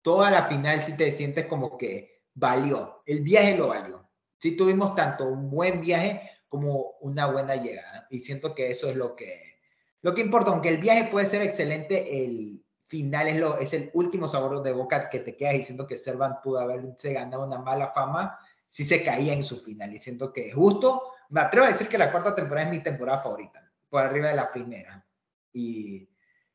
[0.00, 3.02] Toda la final sí te sientes como que valió.
[3.04, 4.08] El viaje lo valió.
[4.40, 8.06] Sí tuvimos tanto un buen viaje como una buena llegada.
[8.10, 9.58] Y siento que eso es lo que,
[10.00, 10.50] lo que importa.
[10.50, 14.72] Aunque el viaje puede ser excelente, el final es, lo, es el último sabor de
[14.72, 19.02] boca que te queda diciendo que Servant pudo haberse ganado una mala fama si se
[19.02, 19.92] caía en su final.
[19.92, 21.02] Y siento que justo
[21.32, 24.36] me atrevo a decir que la cuarta temporada es mi temporada favorita, por arriba de
[24.36, 25.04] la primera.
[25.52, 26.06] Y,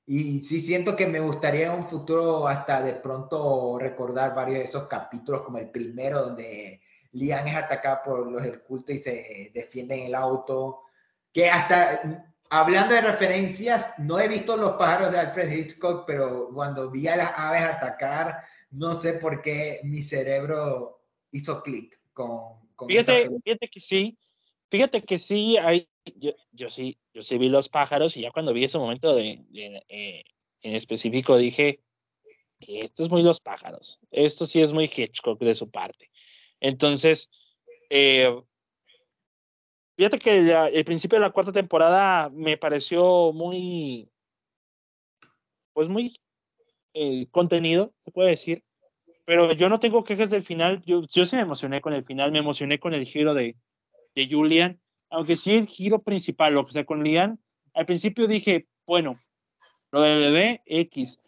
[0.06, 4.66] y sí siento que me gustaría en un futuro hasta de pronto recordar varios de
[4.66, 6.80] esos capítulos, como el primero donde
[7.14, 10.84] Lian es atacada por los del culto y se defiende en el auto.
[11.34, 16.92] Que hasta, hablando de referencias, no he visto los pájaros de Alfred Hitchcock, pero cuando
[16.92, 21.02] vi a las aves atacar, no sé por qué mi cerebro
[21.32, 24.18] hizo clic con, con fíjate, fíjate que sí,
[24.70, 25.88] Fíjate que sí, hay,
[26.52, 29.46] yo, sí, yo sí vi los pájaros y ya cuando vi ese momento de,
[29.88, 30.24] eh,
[30.62, 31.82] en específico dije,
[32.60, 36.12] esto es muy los pájaros, esto sí es muy Hitchcock de su parte.
[36.60, 37.30] Entonces,
[37.90, 38.36] eh,
[39.96, 44.10] fíjate que el principio de la cuarta temporada me pareció muy,
[45.72, 46.20] pues muy
[46.94, 48.64] eh, contenido, se puede decir,
[49.24, 52.32] pero yo no tengo quejas del final, yo, yo sí me emocioné con el final,
[52.32, 53.56] me emocioné con el giro de,
[54.16, 54.80] de Julian,
[55.10, 57.40] aunque sí el giro principal, que sea con Lian,
[57.74, 59.20] al principio dije, bueno,
[59.92, 61.20] lo del bebé, X,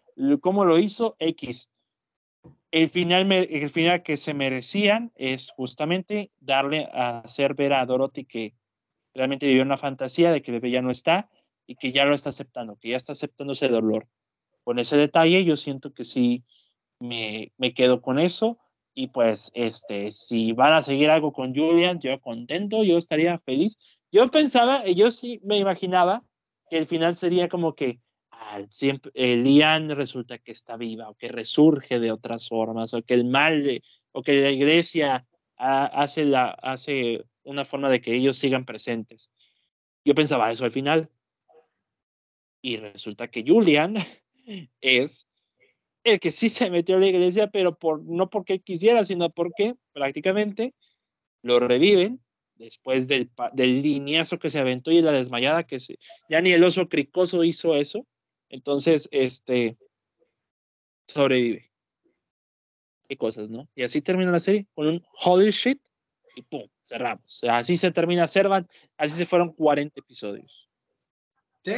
[0.42, 1.70] cómo lo hizo, X.
[2.72, 8.26] El final, el final que se merecían es justamente darle a hacer ver a Dorothy
[8.26, 8.54] que
[9.14, 11.30] realmente vivió una fantasía de que el bebé ya no está
[11.66, 14.08] y que ya lo está aceptando, que ya está aceptando ese dolor.
[14.64, 16.44] Con ese detalle yo siento que sí
[17.00, 18.60] me, me quedo con eso
[19.00, 23.78] y pues, este, si van a seguir algo con Julian, yo contento, yo estaría feliz.
[24.12, 26.22] Yo pensaba, yo sí me imaginaba
[26.70, 31.30] que el final sería como que al siempre, Lian resulta que está viva o que
[31.30, 33.82] resurge de otras formas o que el mal
[34.12, 39.32] o que la iglesia hace, la, hace una forma de que ellos sigan presentes.
[40.04, 41.10] Yo pensaba eso al final.
[42.62, 43.96] Y resulta que Julian
[44.82, 45.29] es
[46.04, 49.76] el que sí se metió a la iglesia, pero por, no porque quisiera, sino porque
[49.94, 50.74] prácticamente
[51.42, 52.22] lo reviven
[52.56, 55.98] después del, del lineazo que se aventó y la desmayada que se,
[56.30, 58.06] ya ni el oso cricoso hizo eso.
[58.50, 59.78] Entonces, este,
[61.08, 61.72] sobrevive.
[63.08, 63.68] Y cosas, ¿no?
[63.76, 65.82] Y así termina la serie con un holy shit
[66.36, 67.42] y pum, cerramos.
[67.50, 70.70] Así se termina Servant, así se fueron 40 episodios.
[71.64, 71.74] Sí,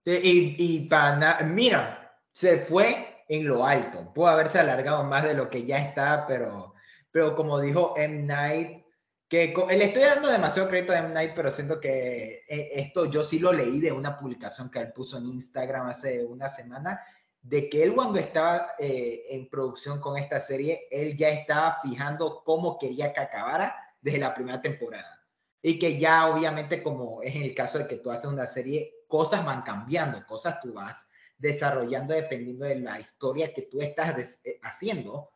[0.00, 4.12] sí y, y para mira, se fue en lo alto.
[4.12, 6.74] Pudo haberse alargado más de lo que ya está, pero,
[7.10, 8.24] pero como dijo M.
[8.24, 8.84] Night,
[9.26, 11.14] que le estoy dando demasiado crédito a M.
[11.14, 14.92] Night, pero siento que eh, esto yo sí lo leí de una publicación que él
[14.92, 17.00] puso en Instagram hace una semana,
[17.40, 22.42] de que él cuando estaba eh, en producción con esta serie, él ya estaba fijando
[22.44, 25.24] cómo quería que acabara desde la primera temporada.
[25.62, 29.42] Y que ya obviamente como es el caso de que tú haces una serie, cosas
[29.42, 31.06] van cambiando, cosas tú vas
[31.42, 35.32] desarrollando dependiendo de la historia que tú estás eh, haciendo,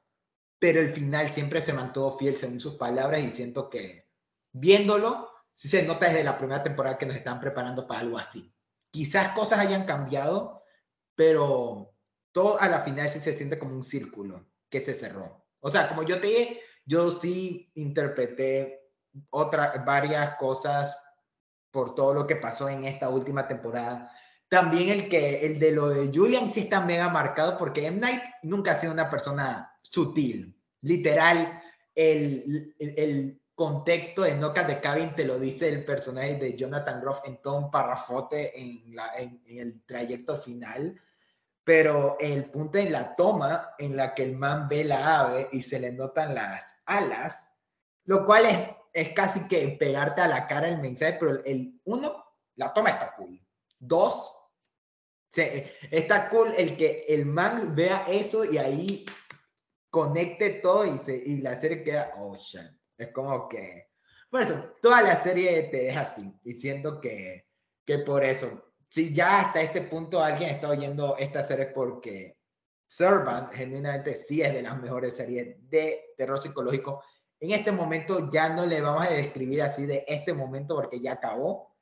[0.56, 4.08] pero el final siempre se mantuvo fiel según sus palabras y siento que
[4.52, 8.54] viéndolo, sí se nota desde la primera temporada que nos están preparando para algo así.
[8.90, 10.62] Quizás cosas hayan cambiado,
[11.16, 11.92] pero
[12.30, 15.44] todo a la final sí se siente como un círculo que se cerró.
[15.58, 18.92] O sea, como yo te dije, yo sí interpreté
[19.30, 20.96] otras varias cosas
[21.72, 24.08] por todo lo que pasó en esta última temporada.
[24.48, 27.98] También el que el de lo de Julian sí está mega marcado porque M.
[27.98, 30.56] Night nunca ha sido una persona sutil.
[30.82, 31.62] Literal,
[31.94, 37.20] el, el, contexto de Noca de Cabin te lo dice el personaje de Jonathan Groff
[37.24, 41.00] en todo un parrafote en, la, en el trayecto final
[41.66, 45.62] pero el punto en la toma en la que el man ve la ave y
[45.62, 47.56] se le notan las alas,
[48.04, 48.58] lo cual es,
[48.92, 52.24] es casi que pegarte a la cara el mensaje, pero el uno,
[52.54, 53.44] la toma está cool.
[53.80, 54.32] Dos,
[55.90, 59.04] está cool el que el man vea eso y ahí
[59.90, 62.36] conecte todo y, se, y la serie queda, oh
[62.98, 63.88] es como que,
[64.30, 67.46] por eso, toda la serie te deja así, diciendo que,
[67.84, 72.38] que por eso, si ya hasta este punto alguien está oyendo esta serie porque
[72.86, 77.02] Servant genuinamente sí es de las mejores series de terror psicológico,
[77.40, 81.12] en este momento ya no le vamos a describir así de este momento porque ya
[81.12, 81.76] acabó,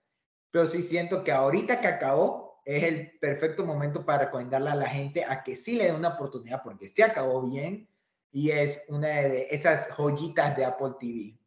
[0.51, 4.89] pero sí siento que ahorita que acabó es el perfecto momento para recomendarle a la
[4.89, 7.89] gente a que sí le dé una oportunidad porque sí acabó bien
[8.33, 11.39] y es una de esas joyitas de Apple TV.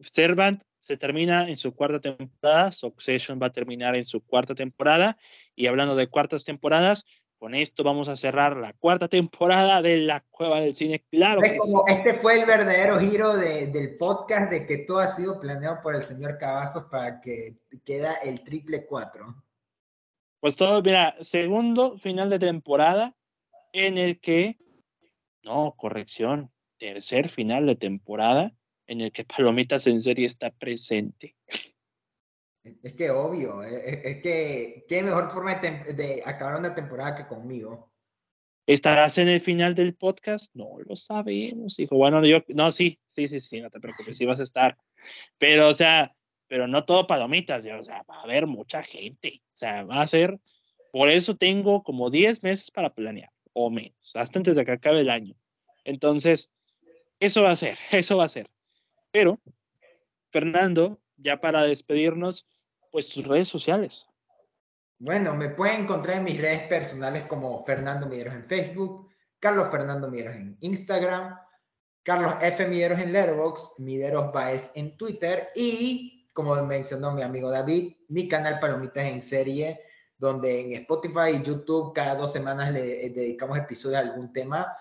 [0.00, 5.16] Servant se termina en su cuarta temporada, Succession va a terminar en su cuarta temporada
[5.54, 7.04] y hablando de cuartas temporadas,
[7.38, 11.04] con esto vamos a cerrar la cuarta temporada de La Cueva del Cine.
[11.10, 11.40] Claro.
[11.42, 15.40] que como Este fue el verdadero giro de, del podcast de que todo ha sido
[15.40, 19.34] planeado por el señor Cavazos para que queda el triple cuatro.
[20.40, 23.14] Pues todo, mira, segundo final de temporada
[23.72, 24.58] en el que,
[25.42, 28.52] no, corrección, tercer final de temporada
[28.86, 31.34] en el que Palomitas en serie está presente.
[32.64, 37.92] Es que obvio, es, que qué mejor forma de, acabar una temporada que conmigo.
[38.66, 40.50] ¿Estarás en el final del podcast?
[40.54, 41.96] No lo sabemos, hijo.
[41.96, 44.78] Bueno, yo, no, sí, sí, sí, sí, no te preocupes, sí vas a estar.
[45.36, 46.16] Pero, o sea,
[46.48, 49.42] pero no todo palomitas, o sea, va a haber mucha gente.
[49.52, 50.40] O sea, va a ser,
[50.90, 55.00] por eso tengo como 10 meses para planear, o menos, hasta antes de que acabe
[55.00, 55.34] el año.
[55.84, 56.50] Entonces,
[57.20, 58.48] eso va a ser, eso va a ser.
[59.10, 59.38] Pero,
[60.32, 62.46] Fernando, ya para despedirnos,
[62.94, 64.06] pues tus redes sociales.
[65.00, 69.08] Bueno, me pueden encontrar en mis redes personales como Fernando Mieros en Facebook,
[69.40, 71.36] Carlos Fernando Mieros en Instagram,
[72.04, 72.68] Carlos F.
[72.68, 78.60] Mieros en Letterboxd, Mideros Baez en Twitter y, como mencionó mi amigo David, mi canal
[78.60, 79.80] Palomitas en Serie,
[80.16, 84.72] donde en Spotify y YouTube cada dos semanas le dedicamos episodios a algún tema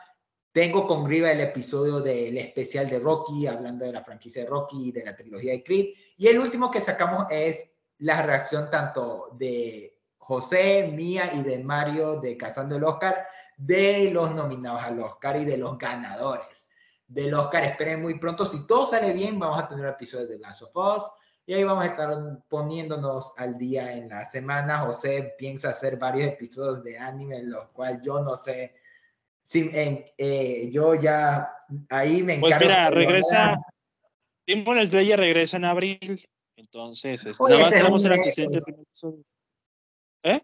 [0.54, 4.90] tengo con Riva el episodio del especial de Rocky, hablando de la franquicia de Rocky
[4.90, 5.96] y de la trilogía de Creed.
[6.16, 7.73] Y el último que sacamos es
[8.04, 13.26] la reacción tanto de José, mía y de Mario de Cazando el Oscar,
[13.58, 16.72] de los nominados al Oscar y de los ganadores
[17.08, 17.64] del Oscar.
[17.64, 18.46] Esperen muy pronto.
[18.46, 21.04] Si todo sale bien, vamos a tener episodios de Last of Us.
[21.46, 22.18] Y ahí vamos a estar
[22.48, 24.80] poniéndonos al día en la semana.
[24.80, 28.74] José piensa hacer varios episodios de anime, en los cuales yo no sé
[29.44, 31.50] Sí, eh, yo ya
[31.90, 32.66] ahí me pues encargo.
[32.66, 33.58] Pues mira, regresa.
[34.48, 36.26] Demon Slayer regresa en abril.
[36.64, 38.14] Entonces, este, nada más tenemos el
[40.24, 40.42] ¿Eh?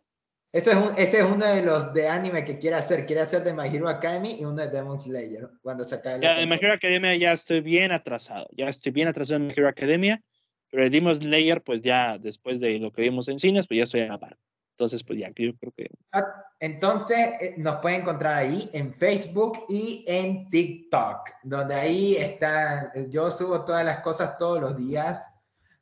[0.51, 3.05] Eso es ese es uno de los de anime que quiere hacer.
[3.05, 5.49] Quiere hacer de My Hero Academy y uno de Demon Slayer.
[5.61, 8.47] Cuando se acabe ya, de My Hero Academia ya estoy bien atrasado.
[8.51, 10.21] Ya estoy bien atrasado en My Hero Academia.
[10.69, 13.83] pero el Demon Slayer, pues ya después de lo que vimos en cines, pues ya
[13.83, 14.37] estoy a la par.
[14.71, 15.89] Entonces, pues ya, yo creo que...
[16.13, 16.25] Ah,
[16.59, 23.29] entonces, eh, nos pueden encontrar ahí en Facebook y en TikTok, donde ahí está, yo
[23.29, 25.29] subo todas las cosas todos los días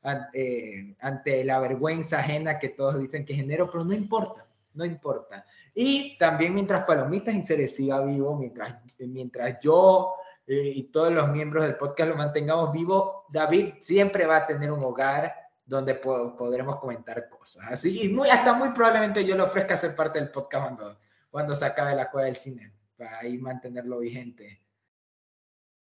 [0.08, 5.46] ante, ante la vergüenza ajena que todos dicen que genero, pero no importa, no importa.
[5.74, 10.16] Y también mientras Palomitas Inseres siga vivo, mientras, mientras yo
[10.46, 14.72] eh, y todos los miembros del podcast lo mantengamos vivo, David siempre va a tener
[14.72, 15.34] un hogar
[15.66, 17.66] donde podremos comentar cosas.
[17.70, 21.54] Así, y muy, hasta muy probablemente yo le ofrezca ser parte del podcast cuando, cuando
[21.54, 24.62] se acabe la cueva del cine, para ahí mantenerlo vigente.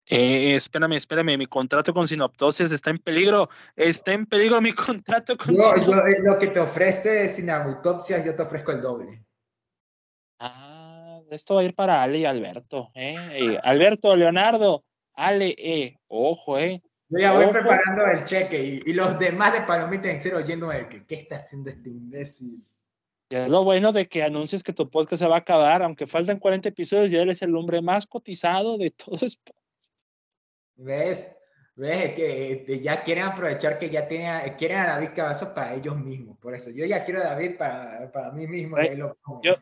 [0.08, 3.50] Eh, espérame, espérame, mi contrato con Sinoptosis está en peligro.
[3.76, 8.36] Está en peligro mi contrato con yo, yo, eh, Lo que te ofrece Sinautopsias, yo
[8.36, 9.26] te ofrezco el doble.
[10.40, 12.92] Ah, esto va a ir para Ale y Alberto.
[12.94, 13.58] ¿eh?
[13.64, 14.84] Alberto, Leonardo,
[15.14, 16.82] Ale, eh, ojo, eh.
[17.10, 21.06] Yo ya voy preparando el cheque y, los demás de Palomita en cero oyéndome que
[21.06, 22.66] qué está haciendo este imbécil.
[23.30, 26.40] es lo bueno de que anuncies que tu podcast se va a acabar, aunque faltan
[26.40, 29.40] 40 episodios, ya eres el hombre más cotizado de todos.
[30.78, 31.32] ¿Ves?
[31.76, 32.14] ¿Ves?
[32.16, 36.38] Que ya quieren aprovechar que ya tienen, quieren a David Cavazos para ellos mismos.
[36.40, 38.78] Por eso, yo ya quiero a David para, para mí mismo.
[39.42, 39.56] yo,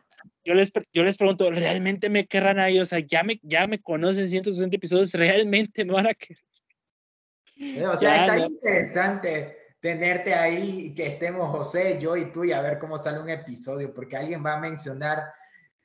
[0.44, 2.88] yo, les, yo les pregunto, ¿realmente me querrán a ellos?
[2.88, 6.44] O sea, ya me, ya me conocen 160 episodios, ¿realmente me van a querer?
[7.56, 12.62] Eh, o sea, está interesante tenerte ahí, que estemos José, yo y tú y a
[12.62, 15.24] ver cómo sale un episodio, porque alguien va a mencionar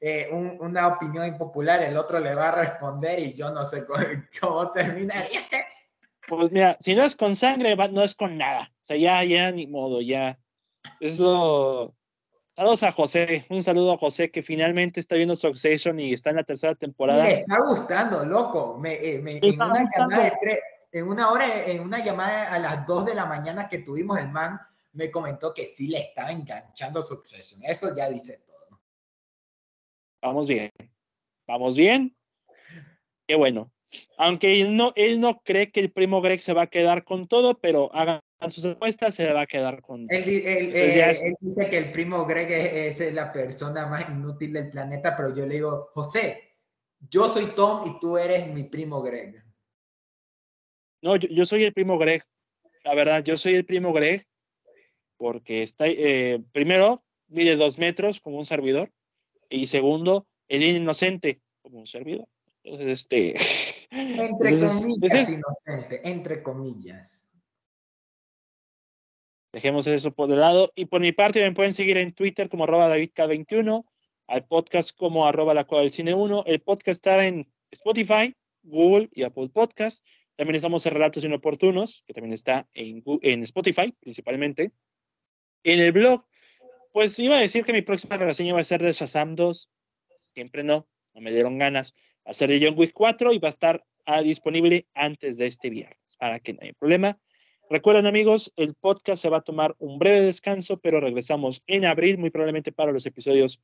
[0.01, 3.85] eh, una opinión impopular, el otro le va a responder y yo no sé
[4.41, 5.43] cómo, terminaría
[6.29, 8.71] Pues mira, si no es con sangre, no es con nada.
[8.81, 10.39] O sea, ya, ya, ni modo, ya.
[11.01, 11.95] Eso.
[12.55, 16.37] Saludos a José, un saludo a José que finalmente está viendo Succession y está en
[16.37, 17.23] la tercera temporada.
[17.23, 18.79] Me está gustando, loco.
[18.79, 20.61] Me, eh, me, en una llamada de tres,
[20.91, 24.29] en una hora, en una llamada a las 2 de la mañana que tuvimos, el
[24.29, 24.61] man
[24.93, 27.61] me comentó que sí le estaba enganchando Succession.
[27.65, 28.43] Eso ya dice.
[30.21, 30.71] Vamos bien.
[31.47, 32.17] Vamos bien.
[33.27, 33.73] Qué bueno.
[34.17, 37.27] Aunque él no, él no cree que el primo Greg se va a quedar con
[37.27, 41.69] todo, pero hagan sus apuestas, se le va a quedar con él, eh, él, dice
[41.69, 45.55] que el primo Greg es, es, la persona más inútil del planeta, pero yo le
[45.55, 46.55] digo, José,
[47.09, 49.43] yo soy Tom y tú eres mi primo Greg.
[51.01, 52.25] No, yo, soy el primo Greg.
[52.85, 54.27] La verdad, yo soy el primo Greg
[55.17, 58.93] porque está, eh, primero, mide dos metros como un servidor
[59.49, 62.27] y segundo, el inocente como un servidor.
[62.63, 63.35] Entonces, este...
[63.91, 67.31] Entre comillas, inocente, entre comillas.
[69.53, 70.73] Dejemos eso por el lado.
[70.75, 73.85] Y por mi parte, me pueden seguir en Twitter como arroba DavidK21,
[74.27, 76.45] al podcast como arroba la del cine 1.
[76.47, 80.05] El podcast está en Spotify, Google y Apple Podcast.
[80.37, 84.73] También estamos en Relatos Inoportunos, que también está en, en Spotify principalmente.
[85.65, 86.25] En el blog,
[86.99, 89.71] pues iba a decir que mi próxima reseña va a ser de Shazam 2.
[90.35, 91.95] Siempre no, no me dieron ganas.
[92.27, 95.47] Va a ser de John Wick 4 y va a estar ah, disponible antes de
[95.47, 97.17] este viernes, para que no haya problema.
[97.71, 102.19] Recuerden amigos, el podcast se va a tomar un breve descanso, pero regresamos en abril,
[102.19, 103.61] muy probablemente para los episodios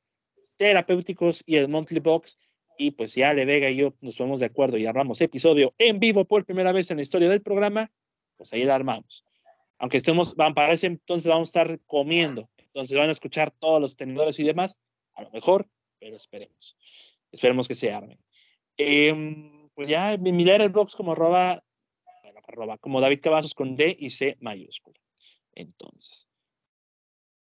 [0.57, 2.39] terapéuticos y el Monthly Box
[2.79, 5.99] y pues si Ale Vega y yo nos ponemos de acuerdo y armamos episodio en
[5.99, 7.91] vivo por primera vez en la historia del programa,
[8.37, 9.25] pues ahí la armamos.
[9.81, 13.81] Aunque estemos, van para ese entonces vamos a estar comiendo, entonces van a escuchar todos
[13.81, 14.77] los tenedores y demás,
[15.15, 15.69] a lo mejor,
[16.01, 16.77] pero esperemos.
[17.31, 18.19] Esperemos que se armen.
[18.77, 21.63] Em, pues ya, el box como arroba,
[22.25, 24.99] bueno, arroba, como David Cavazos con D y C mayúscula.
[25.53, 26.27] Entonces,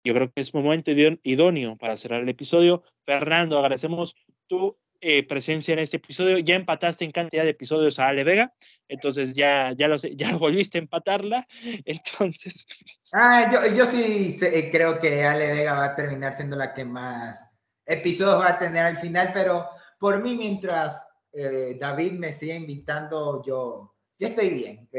[0.04, 2.84] yo creo que es momento idóneo para cerrar el episodio.
[3.04, 4.16] Fernando, agradecemos
[4.46, 6.38] tu eh, presencia en este episodio.
[6.38, 8.54] Ya empataste en cantidad de episodios a Ale Vega,
[8.88, 11.46] entonces ya, ya, lo, ya volviste a empatarla.
[11.86, 12.66] Entonces.
[13.12, 16.86] Ah, yo, yo sí eh, creo que Ale Vega va a terminar siendo la que
[16.86, 19.68] más episodios va a tener al final, pero
[20.00, 24.90] por mí, mientras eh, David me siga invitando, yo, yo estoy bien.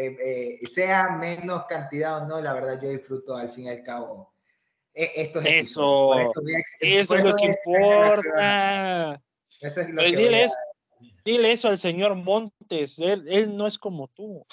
[0.71, 4.35] sea menos cantidad o no, la verdad, yo disfruto al fin y al cabo.
[4.93, 6.43] Estos eso, eso,
[6.79, 9.24] eso es lo que importa.
[9.61, 10.49] Eso es lo que
[11.25, 14.47] dile, eso al señor Montes, él, no es como tú.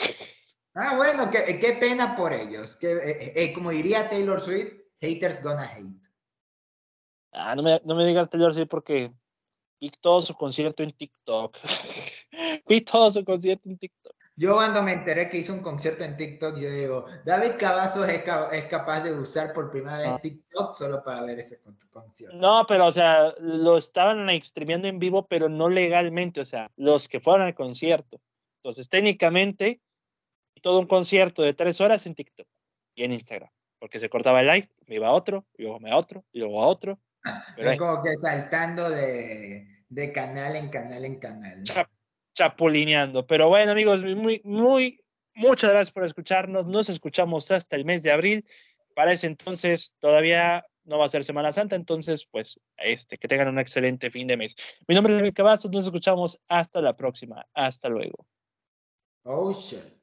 [0.74, 2.76] Ah, bueno, qué, qué pena por ellos.
[2.78, 6.02] Que, eh, eh, como diría Taylor Swift, haters gonna hate.
[7.34, 9.14] Ah, no me, no me digas Taylor Swift porque
[9.80, 11.58] vi todo su concierto en TikTok.
[12.68, 14.16] vi todo su concierto en TikTok.
[14.36, 18.24] Yo cuando me enteré que hizo un concierto en TikTok, yo digo, David Cavazos es,
[18.54, 20.20] es capaz de usar por primera vez ah.
[20.22, 22.36] TikTok solo para ver ese concierto.
[22.38, 27.08] No, pero o sea, lo estaban streameando en vivo, pero no legalmente, o sea, los
[27.08, 28.20] que fueron al concierto.
[28.56, 29.82] Entonces, técnicamente,
[30.62, 32.48] todo un concierto de tres horas en TikTok.
[32.96, 33.50] y en Instagram.
[33.80, 36.40] Porque se cortaba el live, me iba a otro, y luego me a otro, y
[36.40, 37.00] luego a otro.
[37.58, 41.64] es como que saltando de, de, canal en canal en canal.
[42.34, 43.26] Chapulineando.
[43.26, 45.04] Pero bueno, amigos, muy, muy,
[45.34, 46.68] muchas gracias por escucharnos.
[46.68, 48.46] Nos escuchamos hasta el mes de abril.
[48.96, 53.48] Para ese entonces todavía no va a ser Semana Santa, entonces, pues, este, que tengan
[53.48, 54.56] un excelente fin de mes.
[54.88, 57.46] Mi nombre es David Cavazos, nos escuchamos hasta la próxima.
[57.54, 58.26] Hasta luego.
[59.24, 60.02] Oh, shit.